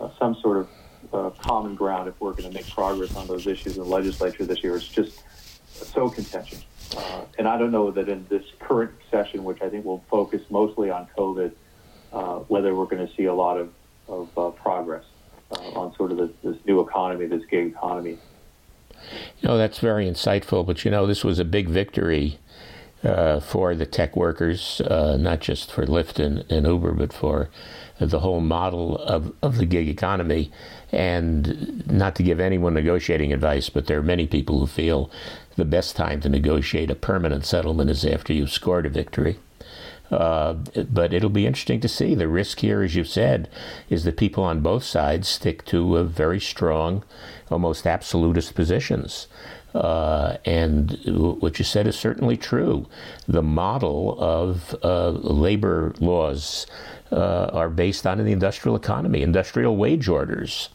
uh, 0.00 0.10
some 0.18 0.34
sort 0.42 0.58
of 0.58 0.68
uh, 1.12 1.30
common 1.40 1.74
ground 1.74 2.08
if 2.08 2.20
we're 2.20 2.32
going 2.32 2.50
to 2.50 2.54
make 2.54 2.68
progress 2.68 3.14
on 3.16 3.26
those 3.26 3.46
issues 3.46 3.76
in 3.76 3.82
the 3.84 3.88
legislature 3.88 4.44
this 4.44 4.62
year. 4.62 4.76
It's 4.76 4.88
just 4.88 5.22
so 5.68 6.08
contentious. 6.08 6.64
Uh, 6.96 7.24
and 7.38 7.46
I 7.46 7.58
don't 7.58 7.70
know 7.70 7.90
that 7.90 8.08
in 8.08 8.26
this 8.28 8.44
current 8.58 8.92
session, 9.10 9.44
which 9.44 9.62
I 9.62 9.68
think 9.68 9.84
will 9.84 10.04
focus 10.10 10.42
mostly 10.50 10.90
on 10.90 11.06
COVID, 11.16 11.52
uh, 12.12 12.38
whether 12.48 12.74
we're 12.74 12.86
going 12.86 13.06
to 13.06 13.14
see 13.14 13.24
a 13.24 13.34
lot 13.34 13.58
of, 13.58 13.72
of 14.08 14.38
uh, 14.38 14.50
progress 14.50 15.04
uh, 15.50 15.78
on 15.78 15.94
sort 15.96 16.12
of 16.12 16.18
this, 16.18 16.30
this 16.42 16.56
new 16.66 16.80
economy, 16.80 17.26
this 17.26 17.44
gig 17.46 17.68
economy. 17.68 18.18
You 19.40 19.48
know, 19.48 19.58
that's 19.58 19.78
very 19.78 20.06
insightful. 20.10 20.66
But, 20.66 20.84
you 20.84 20.90
know, 20.90 21.06
this 21.06 21.22
was 21.22 21.38
a 21.38 21.44
big 21.44 21.68
victory 21.68 22.38
uh, 23.04 23.40
for 23.40 23.74
the 23.74 23.86
tech 23.86 24.16
workers, 24.16 24.80
uh, 24.80 25.16
not 25.16 25.40
just 25.40 25.70
for 25.70 25.86
Lyft 25.86 26.18
and, 26.18 26.50
and, 26.50 26.66
Uber, 26.66 26.92
but 26.92 27.12
for 27.12 27.48
the 27.98 28.20
whole 28.20 28.40
model 28.40 28.98
of, 28.98 29.32
of 29.42 29.58
the 29.58 29.66
gig 29.66 29.88
economy. 29.88 30.50
And 30.92 31.86
not 31.86 32.14
to 32.16 32.22
give 32.22 32.40
anyone 32.40 32.74
negotiating 32.74 33.32
advice, 33.32 33.68
but 33.68 33.86
there 33.86 33.98
are 33.98 34.02
many 34.02 34.26
people 34.26 34.60
who 34.60 34.66
feel 34.66 35.10
the 35.56 35.64
best 35.64 35.96
time 35.96 36.20
to 36.20 36.28
negotiate 36.28 36.90
a 36.90 36.94
permanent 36.94 37.44
settlement 37.44 37.90
is 37.90 38.04
after 38.04 38.32
you've 38.32 38.52
scored 38.52 38.86
a 38.86 38.90
victory. 38.90 39.38
Uh, 40.10 40.54
but 40.88 41.12
it'll 41.12 41.30
be 41.30 41.46
interesting 41.46 41.80
to 41.80 41.88
see. 41.88 42.14
The 42.14 42.28
risk 42.28 42.60
here, 42.60 42.82
as 42.82 42.94
you've 42.94 43.08
said, 43.08 43.48
is 43.90 44.04
that 44.04 44.16
people 44.16 44.44
on 44.44 44.60
both 44.60 44.84
sides 44.84 45.26
stick 45.26 45.64
to 45.66 46.02
very 46.04 46.38
strong, 46.38 47.02
almost 47.50 47.86
absolutist 47.86 48.54
positions. 48.54 49.26
Uh, 49.76 50.38
and 50.46 50.98
what 51.40 51.58
you 51.58 51.64
said 51.64 51.86
is 51.86 51.98
certainly 51.98 52.36
true. 52.36 52.86
The 53.28 53.42
model 53.42 54.16
of 54.18 54.74
uh, 54.82 55.10
labor 55.10 55.94
laws 56.00 56.66
uh, 57.12 57.50
are 57.52 57.68
based 57.68 58.06
on 58.06 58.18
the 58.18 58.32
industrial 58.32 58.74
economy, 58.76 59.22
industrial 59.22 59.76
wage 59.76 60.08
orders. 60.08 60.70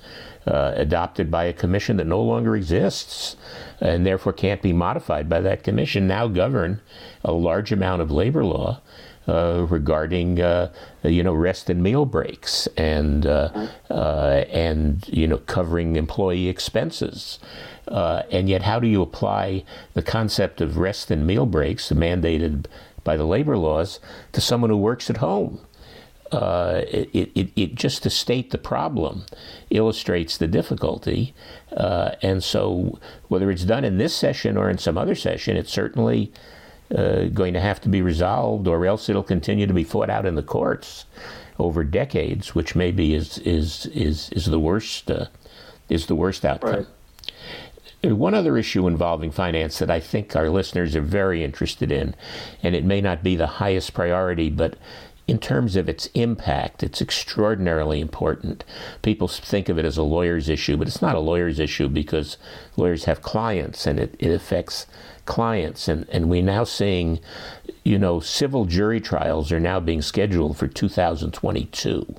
Uh, 0.47 0.73
adopted 0.75 1.29
by 1.29 1.43
a 1.43 1.53
commission 1.53 1.97
that 1.97 2.07
no 2.07 2.19
longer 2.19 2.55
exists 2.55 3.35
and 3.79 4.03
therefore 4.03 4.33
can't 4.33 4.63
be 4.63 4.73
modified 4.73 5.29
by 5.29 5.39
that 5.39 5.63
commission 5.63 6.07
now 6.07 6.27
govern 6.27 6.81
a 7.23 7.31
large 7.31 7.71
amount 7.71 8.01
of 8.01 8.09
labor 8.09 8.43
law 8.43 8.81
regarding 9.27 10.41
uh, 10.41 10.71
you 11.03 11.23
know 11.23 11.33
rest 11.33 11.69
and 11.69 11.81
meal 11.83 12.05
breaks 12.05 12.67
and 12.77 13.25
uh, 13.25 13.67
uh 13.89 14.43
and 14.51 15.07
you 15.07 15.27
know 15.27 15.37
covering 15.37 15.95
employee 15.95 16.47
expenses. 16.47 17.39
Uh, 17.87 18.23
and 18.31 18.47
yet, 18.47 18.61
how 18.61 18.79
do 18.79 18.87
you 18.87 19.01
apply 19.01 19.63
the 19.93 20.01
concept 20.01 20.61
of 20.61 20.77
rest 20.77 21.11
and 21.11 21.27
meal 21.27 21.45
breaks 21.45 21.91
mandated 21.91 22.65
by 23.03 23.17
the 23.17 23.25
labor 23.25 23.57
laws 23.57 23.99
to 24.31 24.39
someone 24.39 24.69
who 24.69 24.77
works 24.77 25.09
at 25.09 25.17
home? 25.17 25.59
Uh, 26.31 26.83
it, 26.87 27.29
it, 27.35 27.51
it, 27.57 27.75
just 27.75 28.03
to 28.03 28.09
state 28.09 28.51
the 28.51 28.57
problem 28.57 29.25
illustrates 29.69 30.37
the 30.37 30.47
difficulty. 30.47 31.33
Uh, 31.75 32.11
and 32.21 32.41
so, 32.41 32.97
whether 33.27 33.51
it's 33.51 33.65
done 33.65 33.83
in 33.83 33.97
this 33.97 34.15
session 34.15 34.55
or 34.55 34.69
in 34.69 34.77
some 34.77 34.97
other 34.97 35.15
session, 35.15 35.57
it 35.57 35.67
certainly 35.67 36.31
uh, 36.95 37.25
going 37.25 37.53
to 37.53 37.59
have 37.59 37.81
to 37.81 37.89
be 37.89 38.01
resolved, 38.01 38.67
or 38.67 38.85
else 38.85 39.09
it'll 39.09 39.23
continue 39.23 39.67
to 39.67 39.73
be 39.73 39.83
fought 39.83 40.09
out 40.09 40.25
in 40.25 40.35
the 40.35 40.43
courts 40.43 41.05
over 41.59 41.83
decades, 41.83 42.55
which 42.55 42.75
maybe 42.75 43.13
is 43.13 43.37
is 43.39 43.85
is 43.87 44.29
is 44.31 44.45
the 44.45 44.59
worst 44.59 45.09
uh, 45.09 45.25
is 45.89 46.07
the 46.07 46.15
worst 46.15 46.45
outcome. 46.45 46.87
Right. 48.03 48.13
One 48.13 48.33
other 48.33 48.57
issue 48.57 48.87
involving 48.87 49.29
finance 49.29 49.77
that 49.77 49.91
I 49.91 49.99
think 49.99 50.35
our 50.35 50.49
listeners 50.49 50.95
are 50.95 51.01
very 51.01 51.43
interested 51.43 51.91
in, 51.91 52.15
and 52.63 52.75
it 52.75 52.83
may 52.83 52.99
not 52.99 53.21
be 53.21 53.35
the 53.35 53.45
highest 53.45 53.93
priority, 53.93 54.49
but 54.49 54.75
in 55.27 55.37
terms 55.37 55.75
of 55.75 55.87
its 55.87 56.07
impact, 56.07 56.83
it's 56.83 57.01
extraordinarily 57.01 58.01
important. 58.01 58.63
People 59.03 59.27
think 59.27 59.69
of 59.69 59.77
it 59.77 59.85
as 59.85 59.97
a 59.97 60.03
lawyer's 60.03 60.49
issue, 60.49 60.77
but 60.77 60.87
it's 60.87 61.01
not 61.01 61.15
a 61.15 61.19
lawyer's 61.19 61.59
issue 61.59 61.87
because 61.87 62.37
lawyers 62.75 63.05
have 63.05 63.21
clients 63.21 63.85
and 63.85 63.99
it, 63.99 64.15
it 64.19 64.31
affects 64.31 64.87
clients. 65.25 65.87
And, 65.87 66.07
and 66.09 66.29
we're 66.29 66.41
now 66.43 66.63
seeing, 66.63 67.19
you 67.83 67.97
know, 67.97 68.19
civil 68.19 68.65
jury 68.65 68.99
trials 68.99 69.51
are 69.51 69.59
now 69.59 69.79
being 69.79 70.01
scheduled 70.01 70.57
for 70.57 70.67
2022. 70.67 72.15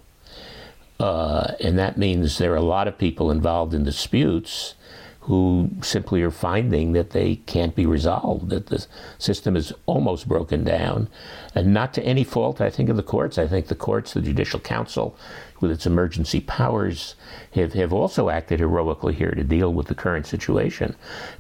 Uh, 1.01 1.55
and 1.61 1.79
that 1.79 1.97
means 1.97 2.39
there 2.39 2.53
are 2.53 2.57
a 2.57 2.63
lot 2.63 2.87
of 2.87 2.97
people 2.97 3.31
involved 3.31 3.75
in 3.75 3.85
disputes 3.85 4.75
who 5.23 5.71
simply 5.83 6.21
are 6.21 6.33
finding 6.33 6.93
that 6.93 7.11
they 7.11 7.37
can't 7.37 7.77
be 7.77 7.87
resolved, 7.87 8.51
that 8.51 8.67
the 8.67 8.85
system 9.19 9.55
is 9.55 9.73
almost 9.87 10.27
broken 10.27 10.65
down. 10.65 11.09
And 11.55 11.73
not 11.73 11.95
to 11.95 12.03
any 12.03 12.25
fault, 12.25 12.61
I 12.61 12.71
think, 12.71 12.89
of 12.89 12.97
the 12.97 13.05
courts. 13.05 13.39
I 13.39 13.47
think 13.47 13.69
the 13.69 13.77
courts, 13.77 14.15
the 14.15 14.21
Judicial 14.21 14.59
Council, 14.59 15.17
with 15.61 15.71
its 15.71 15.87
emergency 15.87 16.41
powers, 16.41 17.15
have, 17.55 17.73
have 17.75 17.93
also 17.93 18.31
acted 18.31 18.59
heroically 18.59 19.15
here 19.15 19.31
to 19.31 19.45
deal 19.45 19.73
with 19.73 19.87
the 19.87 19.95
current 19.95 20.27
situation. 20.27 20.97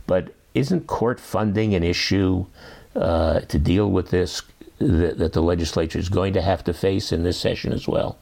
But 0.06 0.32
isn't 0.54 0.86
court 0.86 1.18
funding 1.20 1.74
an 1.74 1.82
issue 1.82 2.46
uh, 2.94 3.40
to 3.40 3.58
deal 3.58 3.90
with 3.90 4.10
this 4.10 4.42
that, 4.78 5.18
that 5.18 5.32
the 5.32 5.42
legislature 5.42 5.98
is 5.98 6.08
going 6.08 6.32
to 6.32 6.42
have 6.42 6.64
to 6.64 6.72
face 6.72 7.12
in 7.12 7.22
this 7.22 7.38
session 7.38 7.72
as 7.72 7.86
well? 7.86 8.18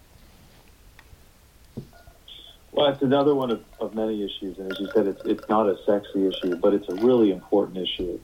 Well, 2.72 2.86
it's 2.92 3.02
another 3.02 3.34
one 3.34 3.50
of, 3.50 3.64
of 3.80 3.94
many 3.94 4.22
issues, 4.22 4.58
and 4.58 4.70
as 4.70 4.78
you 4.78 4.88
said, 4.94 5.06
it's 5.06 5.22
it's 5.24 5.48
not 5.48 5.68
a 5.68 5.76
sexy 5.84 6.26
issue, 6.26 6.56
but 6.56 6.72
it's 6.72 6.88
a 6.88 6.94
really 6.94 7.32
important 7.32 7.78
issue. 7.78 8.20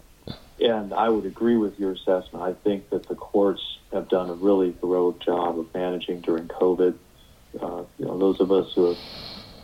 And 0.61 0.95
I 0.95 1.09
would 1.09 1.27
agree 1.27 1.57
with 1.57 1.79
your 1.79 1.93
assessment. 1.93 2.43
I 2.43 2.55
think 2.55 2.89
that 2.91 3.09
the 3.09 3.15
courts 3.15 3.79
have 3.93 4.09
done 4.09 4.31
a 4.31 4.35
really 4.35 4.75
heroic 4.81 5.19
job 5.19 5.59
of 5.59 5.73
managing 5.75 6.21
during 6.21 6.49
COVID. 6.49 6.95
Uh, 7.61 7.83
you 7.99 8.07
know, 8.07 8.19
those 8.19 8.41
of 8.41 8.51
us 8.51 8.73
who 8.75 8.93
are 8.93 8.97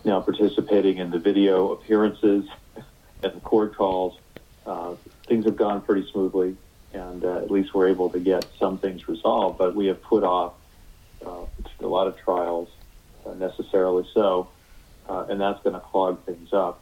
now 0.05 0.21
participating 0.21 0.99
in 0.99 1.11
the 1.11 1.19
video 1.19 1.73
appearances 1.73 2.45
and 3.23 3.33
the 3.33 3.41
court 3.41 3.75
calls, 3.75 4.19
uh, 4.67 4.95
things 5.27 5.45
have 5.45 5.57
gone 5.57 5.83
pretty 5.83 6.09
smoothly, 6.11 6.57
and 6.93 7.25
uh, 7.25 7.39
at 7.39 7.51
least 7.51 7.75
we're 7.75 7.89
able 7.89 8.11
to 8.11 8.21
get 8.21 8.47
some 8.59 8.79
things 8.79 9.09
resolved. 9.09 9.59
But 9.59 9.75
we 9.75 9.87
have 9.87 10.03
put 10.03 10.25
off 10.25 10.55
uh, 11.25 11.47
a 11.81 11.87
lot 11.87 12.07
of 12.07 12.17
trials, 12.19 12.69
uh, 13.27 13.35
necessarily 13.35 14.07
so 14.15 14.49
uh, 15.09 15.27
and 15.29 15.41
that's 15.41 15.63
going 15.63 15.75
to 15.75 15.81
clog 15.81 16.25
things 16.25 16.53
up. 16.53 16.81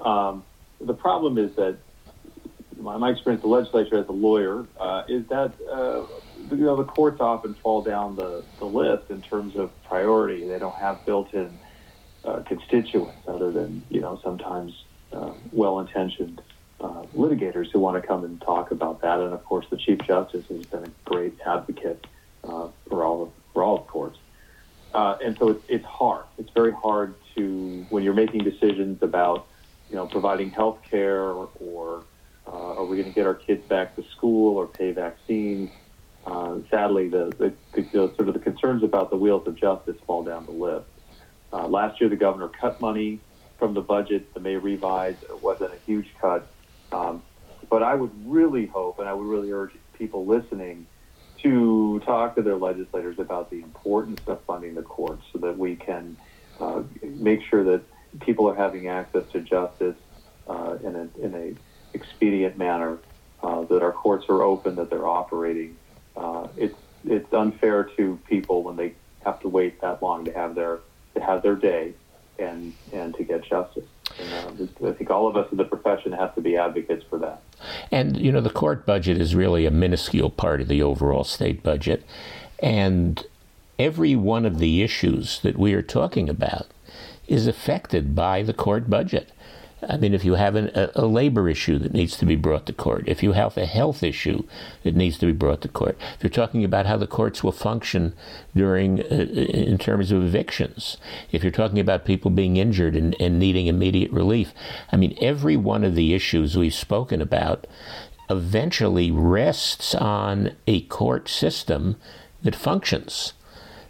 Um, 0.00 0.44
the 0.80 0.94
problem 0.94 1.38
is 1.38 1.54
that 1.56 1.76
my, 2.78 2.96
my 2.96 3.10
experience, 3.10 3.42
the 3.42 3.48
legislature 3.48 3.98
as 3.98 4.08
a 4.08 4.12
lawyer, 4.12 4.66
uh, 4.78 5.04
is 5.08 5.26
that 5.28 5.52
uh, 5.70 6.06
you 6.50 6.64
know 6.64 6.76
the 6.76 6.84
courts 6.84 7.20
often 7.20 7.54
fall 7.54 7.82
down 7.82 8.16
the, 8.16 8.42
the 8.58 8.64
list 8.64 9.10
in 9.10 9.20
terms 9.20 9.56
of 9.56 9.70
priority. 9.84 10.46
They 10.46 10.58
don't 10.58 10.76
have 10.76 11.04
built-in 11.04 11.58
uh, 12.24 12.40
constituents 12.46 13.16
other 13.26 13.50
than 13.50 13.82
you 13.90 14.00
know 14.00 14.20
sometimes 14.22 14.72
uh, 15.12 15.32
well-intentioned 15.52 16.40
uh, 16.80 17.02
litigators 17.14 17.70
who 17.70 17.78
want 17.78 18.00
to 18.00 18.06
come 18.06 18.24
and 18.24 18.40
talk 18.40 18.70
about 18.70 19.02
that. 19.02 19.20
And 19.20 19.32
of 19.32 19.44
course, 19.44 19.66
the 19.70 19.76
Chief 19.76 19.98
Justice 19.98 20.46
has 20.48 20.66
been 20.66 20.84
a 20.84 20.90
great 21.04 21.38
advocate 21.44 22.06
uh, 22.44 22.68
for 22.88 23.04
all 23.04 23.22
of, 23.24 23.30
for 23.52 23.62
all 23.62 23.78
of 23.78 23.86
courts. 23.86 24.18
Uh, 24.94 25.18
and 25.24 25.36
so 25.38 25.50
it's, 25.50 25.64
it's 25.68 25.84
hard. 25.84 26.24
It's 26.38 26.50
very 26.50 26.72
hard 26.72 27.14
to 27.36 27.86
when 27.90 28.02
you're 28.02 28.14
making 28.14 28.44
decisions 28.44 29.02
about, 29.02 29.46
you 29.88 29.96
know, 29.96 30.06
providing 30.06 30.50
health 30.50 30.78
care 30.90 31.20
or, 31.20 31.48
or 31.60 32.02
uh, 32.46 32.78
are 32.78 32.84
we 32.84 32.96
going 32.96 33.08
to 33.08 33.14
get 33.14 33.26
our 33.26 33.34
kids 33.34 33.64
back 33.68 33.94
to 33.96 34.04
school 34.16 34.56
or 34.56 34.66
pay 34.66 34.90
vaccines. 34.92 35.70
Uh, 36.26 36.58
sadly, 36.70 37.08
the, 37.08 37.32
the, 37.38 37.80
the, 37.80 37.88
sort 37.90 38.28
of 38.28 38.34
the 38.34 38.40
concerns 38.40 38.82
about 38.82 39.10
the 39.10 39.16
wheels 39.16 39.46
of 39.46 39.54
justice 39.54 39.96
fall 40.06 40.24
down 40.24 40.44
the 40.46 40.52
list. 40.52 40.86
Last 41.52 42.00
year, 42.00 42.10
the 42.10 42.16
governor 42.16 42.48
cut 42.48 42.80
money 42.80 43.20
from 43.58 43.74
the 43.74 43.80
budget. 43.80 44.32
The 44.34 44.40
May 44.40 44.56
revise 44.56 45.16
wasn't 45.40 45.72
a 45.72 45.76
huge 45.86 46.08
cut, 46.20 46.48
um, 46.92 47.22
but 47.68 47.82
I 47.82 47.94
would 47.94 48.10
really 48.24 48.66
hope, 48.66 48.98
and 48.98 49.08
I 49.08 49.12
would 49.12 49.26
really 49.26 49.50
urge 49.52 49.72
people 49.96 50.26
listening 50.26 50.86
to 51.42 52.00
talk 52.04 52.36
to 52.36 52.42
their 52.42 52.56
legislators 52.56 53.18
about 53.18 53.50
the 53.50 53.60
importance 53.60 54.20
of 54.26 54.44
funding 54.46 54.74
the 54.74 54.82
courts 54.82 55.22
so 55.32 55.38
that 55.38 55.56
we 55.56 55.76
can 55.76 56.16
uh, 56.60 56.82
make 57.02 57.40
sure 57.48 57.64
that 57.64 57.82
people 58.20 58.48
are 58.48 58.54
having 58.54 58.88
access 58.88 59.24
to 59.32 59.40
justice 59.40 59.96
uh, 60.46 60.76
in, 60.84 60.96
a, 60.96 61.24
in 61.24 61.34
a 61.34 61.96
expedient 61.96 62.58
manner, 62.58 62.98
uh, 63.42 63.62
that 63.64 63.82
our 63.82 63.92
courts 63.92 64.26
are 64.28 64.42
open, 64.42 64.76
that 64.76 64.90
they're 64.90 65.06
operating. 65.08 65.76
Uh, 66.16 66.48
it's, 66.56 66.76
it's 67.04 67.32
unfair 67.32 67.88
to 67.96 68.18
people 68.28 68.62
when 68.62 68.76
they 68.76 68.94
have 69.24 69.40
to 69.40 69.48
wait 69.48 69.80
that 69.80 70.02
long 70.02 70.24
to 70.24 70.32
have 70.32 70.54
their, 70.54 70.80
to 71.14 71.22
have 71.22 71.42
their 71.42 71.56
day 71.56 71.94
and, 72.38 72.74
and 72.92 73.14
to 73.14 73.24
get 73.24 73.44
justice. 73.44 73.88
Uh, 74.18 74.88
I 74.88 74.92
think 74.92 75.10
all 75.10 75.28
of 75.28 75.36
us 75.36 75.50
in 75.50 75.58
the 75.58 75.64
profession 75.64 76.12
have 76.12 76.34
to 76.34 76.40
be 76.40 76.56
advocates 76.56 77.04
for 77.08 77.18
that. 77.18 77.42
And, 77.90 78.16
you 78.16 78.32
know, 78.32 78.40
the 78.40 78.50
court 78.50 78.86
budget 78.86 79.20
is 79.20 79.34
really 79.34 79.66
a 79.66 79.70
minuscule 79.70 80.30
part 80.30 80.60
of 80.60 80.68
the 80.68 80.82
overall 80.82 81.24
state 81.24 81.62
budget. 81.62 82.04
And 82.62 83.24
every 83.78 84.16
one 84.16 84.44
of 84.44 84.58
the 84.58 84.82
issues 84.82 85.40
that 85.40 85.58
we 85.58 85.74
are 85.74 85.82
talking 85.82 86.28
about 86.28 86.66
is 87.28 87.46
affected 87.46 88.14
by 88.14 88.42
the 88.42 88.52
court 88.52 88.90
budget. 88.90 89.30
I 89.88 89.96
mean, 89.96 90.12
if 90.12 90.24
you 90.24 90.34
have 90.34 90.56
an, 90.56 90.70
a, 90.74 90.90
a, 90.94 91.06
labor 91.06 91.48
issue 91.48 91.78
that 91.78 91.94
needs 91.94 92.16
to 92.18 92.26
be 92.26 92.36
brought 92.36 92.66
to 92.66 92.72
court, 92.72 93.04
if 93.06 93.22
you 93.22 93.32
have 93.32 93.56
a 93.56 93.66
health 93.66 94.02
issue 94.02 94.44
that 94.82 94.94
needs 94.94 95.18
to 95.18 95.26
be 95.26 95.32
brought 95.32 95.62
to 95.62 95.68
court, 95.68 95.98
if 96.16 96.22
you're 96.22 96.30
talking 96.30 96.64
about 96.64 96.86
how 96.86 96.96
the 96.96 97.06
courts 97.06 97.42
will 97.42 97.52
function 97.52 98.14
during, 98.54 99.00
uh, 99.00 99.14
in 99.14 99.78
terms 99.78 100.12
of 100.12 100.22
evictions, 100.22 100.98
if 101.32 101.42
you're 101.42 101.50
talking 101.50 101.78
about 101.78 102.04
people 102.04 102.30
being 102.30 102.56
injured 102.58 102.94
and, 102.94 103.16
and 103.18 103.38
needing 103.38 103.66
immediate 103.66 104.10
relief, 104.10 104.52
I 104.92 104.96
mean, 104.96 105.16
every 105.20 105.56
one 105.56 105.84
of 105.84 105.94
the 105.94 106.14
issues 106.14 106.56
we've 106.56 106.74
spoken 106.74 107.22
about 107.22 107.66
eventually 108.28 109.10
rests 109.10 109.94
on 109.94 110.52
a 110.66 110.82
court 110.82 111.28
system 111.28 111.96
that 112.42 112.54
functions. 112.54 113.32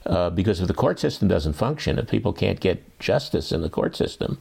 Uh, 0.06 0.30
because 0.30 0.60
if 0.60 0.68
the 0.68 0.74
court 0.74 0.98
system 0.98 1.28
doesn't 1.28 1.52
function, 1.52 1.98
if 1.98 2.08
people 2.08 2.32
can't 2.32 2.60
get 2.60 2.98
justice 2.98 3.52
in 3.52 3.60
the 3.60 3.68
court 3.68 3.94
system, 3.94 4.38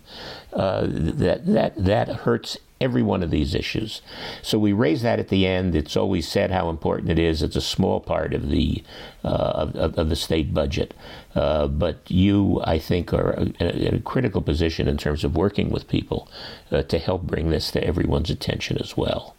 uh, 0.54 0.86
that 0.88 1.46
that 1.46 1.76
that 1.76 2.08
hurts 2.08 2.58
every 2.82 3.04
one 3.04 3.22
of 3.22 3.30
these 3.30 3.54
issues. 3.54 4.02
So 4.42 4.58
we 4.58 4.72
raise 4.72 5.02
that 5.02 5.20
at 5.20 5.28
the 5.28 5.46
end. 5.46 5.76
It's 5.76 5.98
always 5.98 6.28
said 6.28 6.52
how 6.52 6.70
important 6.70 7.10
it 7.10 7.20
is. 7.20 7.44
It's 7.44 7.56
a 7.56 7.62
small 7.62 8.00
part 8.00 8.34
of 8.34 8.50
the 8.50 8.84
uh, 9.24 9.68
of, 9.76 9.98
of, 9.98 10.10
the 10.10 10.16
state 10.16 10.54
budget, 10.54 10.94
uh, 11.36 11.68
but 11.68 12.00
you, 12.08 12.62
I 12.64 12.80
think, 12.80 13.14
are 13.14 13.34
in 13.60 13.96
a 13.96 14.00
critical 14.00 14.42
position 14.42 14.88
in 14.88 14.98
terms 14.98 15.26
of 15.26 15.36
working 15.36 15.70
with 15.70 15.90
people 15.90 16.30
uh, 16.72 16.84
to 16.84 16.98
help 16.98 17.24
bring 17.24 17.50
this 17.50 17.70
to 17.72 17.84
everyone's 17.84 18.30
attention 18.30 18.78
as 18.80 18.96
well. 18.96 19.36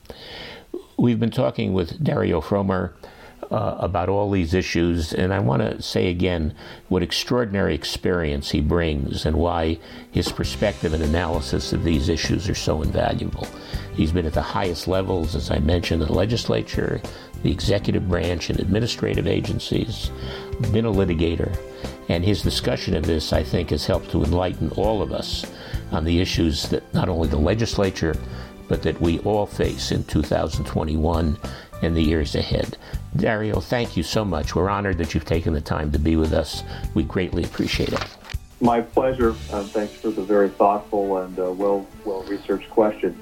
We've 0.99 1.19
been 1.19 1.31
talking 1.31 1.73
with 1.73 2.05
Dario 2.05 2.43
Frommer 2.43 2.93
uh, 3.51 3.77
about 3.79 4.09
all 4.09 4.31
these 4.31 4.55
issues. 4.55 5.13
And 5.13 5.33
I 5.33 5.39
want 5.39 5.63
to 5.63 5.83
say 5.83 6.09
again 6.09 6.55
what 6.89 7.03
extraordinary 7.03 7.75
experience 7.75 8.51
he 8.51 8.61
brings 8.61 9.27
and 9.27 9.37
why 9.37 9.79
his 10.11 10.31
perspective 10.31 10.93
and 10.95 11.03
analysis 11.03 11.73
of 11.73 11.85
these 11.85 12.09
issues 12.09 12.49
are 12.49 12.55
so 12.55 12.83
invaluable. 12.83 13.47
He's 13.95 14.13
been 14.13 14.27
at 14.27 14.35
the 14.35 14.43
highest 14.43 14.89
levels, 14.89 15.35
as 15.35 15.51
I 15.51 15.59
mentioned, 15.59 16.03
the 16.03 16.13
legislature, 16.13 17.01
the 17.43 17.51
executive 17.51 18.09
branch, 18.09 18.51
and 18.51 18.61
administrative 18.61 19.27
agencies, 19.27 20.11
been 20.73 20.87
a 20.87 20.93
litigator. 20.93 21.57
And 22.09 22.25
his 22.25 22.43
discussion 22.43 22.95
of 22.95 23.05
this, 23.05 23.33
I 23.33 23.43
think, 23.43 23.71
has 23.71 23.87
helped 23.87 24.11
to 24.11 24.25
enlighten 24.25 24.71
all 24.73 25.03
of 25.03 25.13
us 25.13 25.45
on 25.93 26.05
the 26.05 26.21
issues 26.21 26.69
that 26.69 26.95
not 26.95 27.09
only 27.09 27.29
the 27.29 27.37
legislature, 27.37 28.15
but 28.69 28.83
that 28.83 29.01
we 29.01 29.19
all 29.21 29.47
face 29.47 29.91
in 29.91 30.05
2021 30.05 31.37
and 31.83 31.97
the 31.97 32.03
years 32.03 32.35
ahead. 32.35 32.77
Dario, 33.17 33.61
thank 33.61 33.97
you 33.97 34.03
so 34.03 34.25
much. 34.25 34.55
We're 34.55 34.69
honored 34.69 34.99
that 34.99 35.15
you've 35.15 35.25
taken 35.25 35.53
the 35.53 35.61
time 35.61 35.91
to 35.93 35.99
be 35.99 36.17
with 36.17 36.33
us. 36.33 36.63
We 36.95 37.03
greatly 37.03 37.45
appreciate 37.45 37.93
it. 37.93 38.05
My 38.61 38.81
pleasure. 38.81 39.31
Uh, 39.51 39.65
thanks 39.65 39.95
for 39.95 40.11
the 40.11 40.23
very 40.23 40.51
thoughtful 40.51 41.19
and 41.19 41.39
uh, 41.39 41.51
well 41.53 41.87
well 42.05 42.23
researched 42.25 42.69
question. 42.71 43.19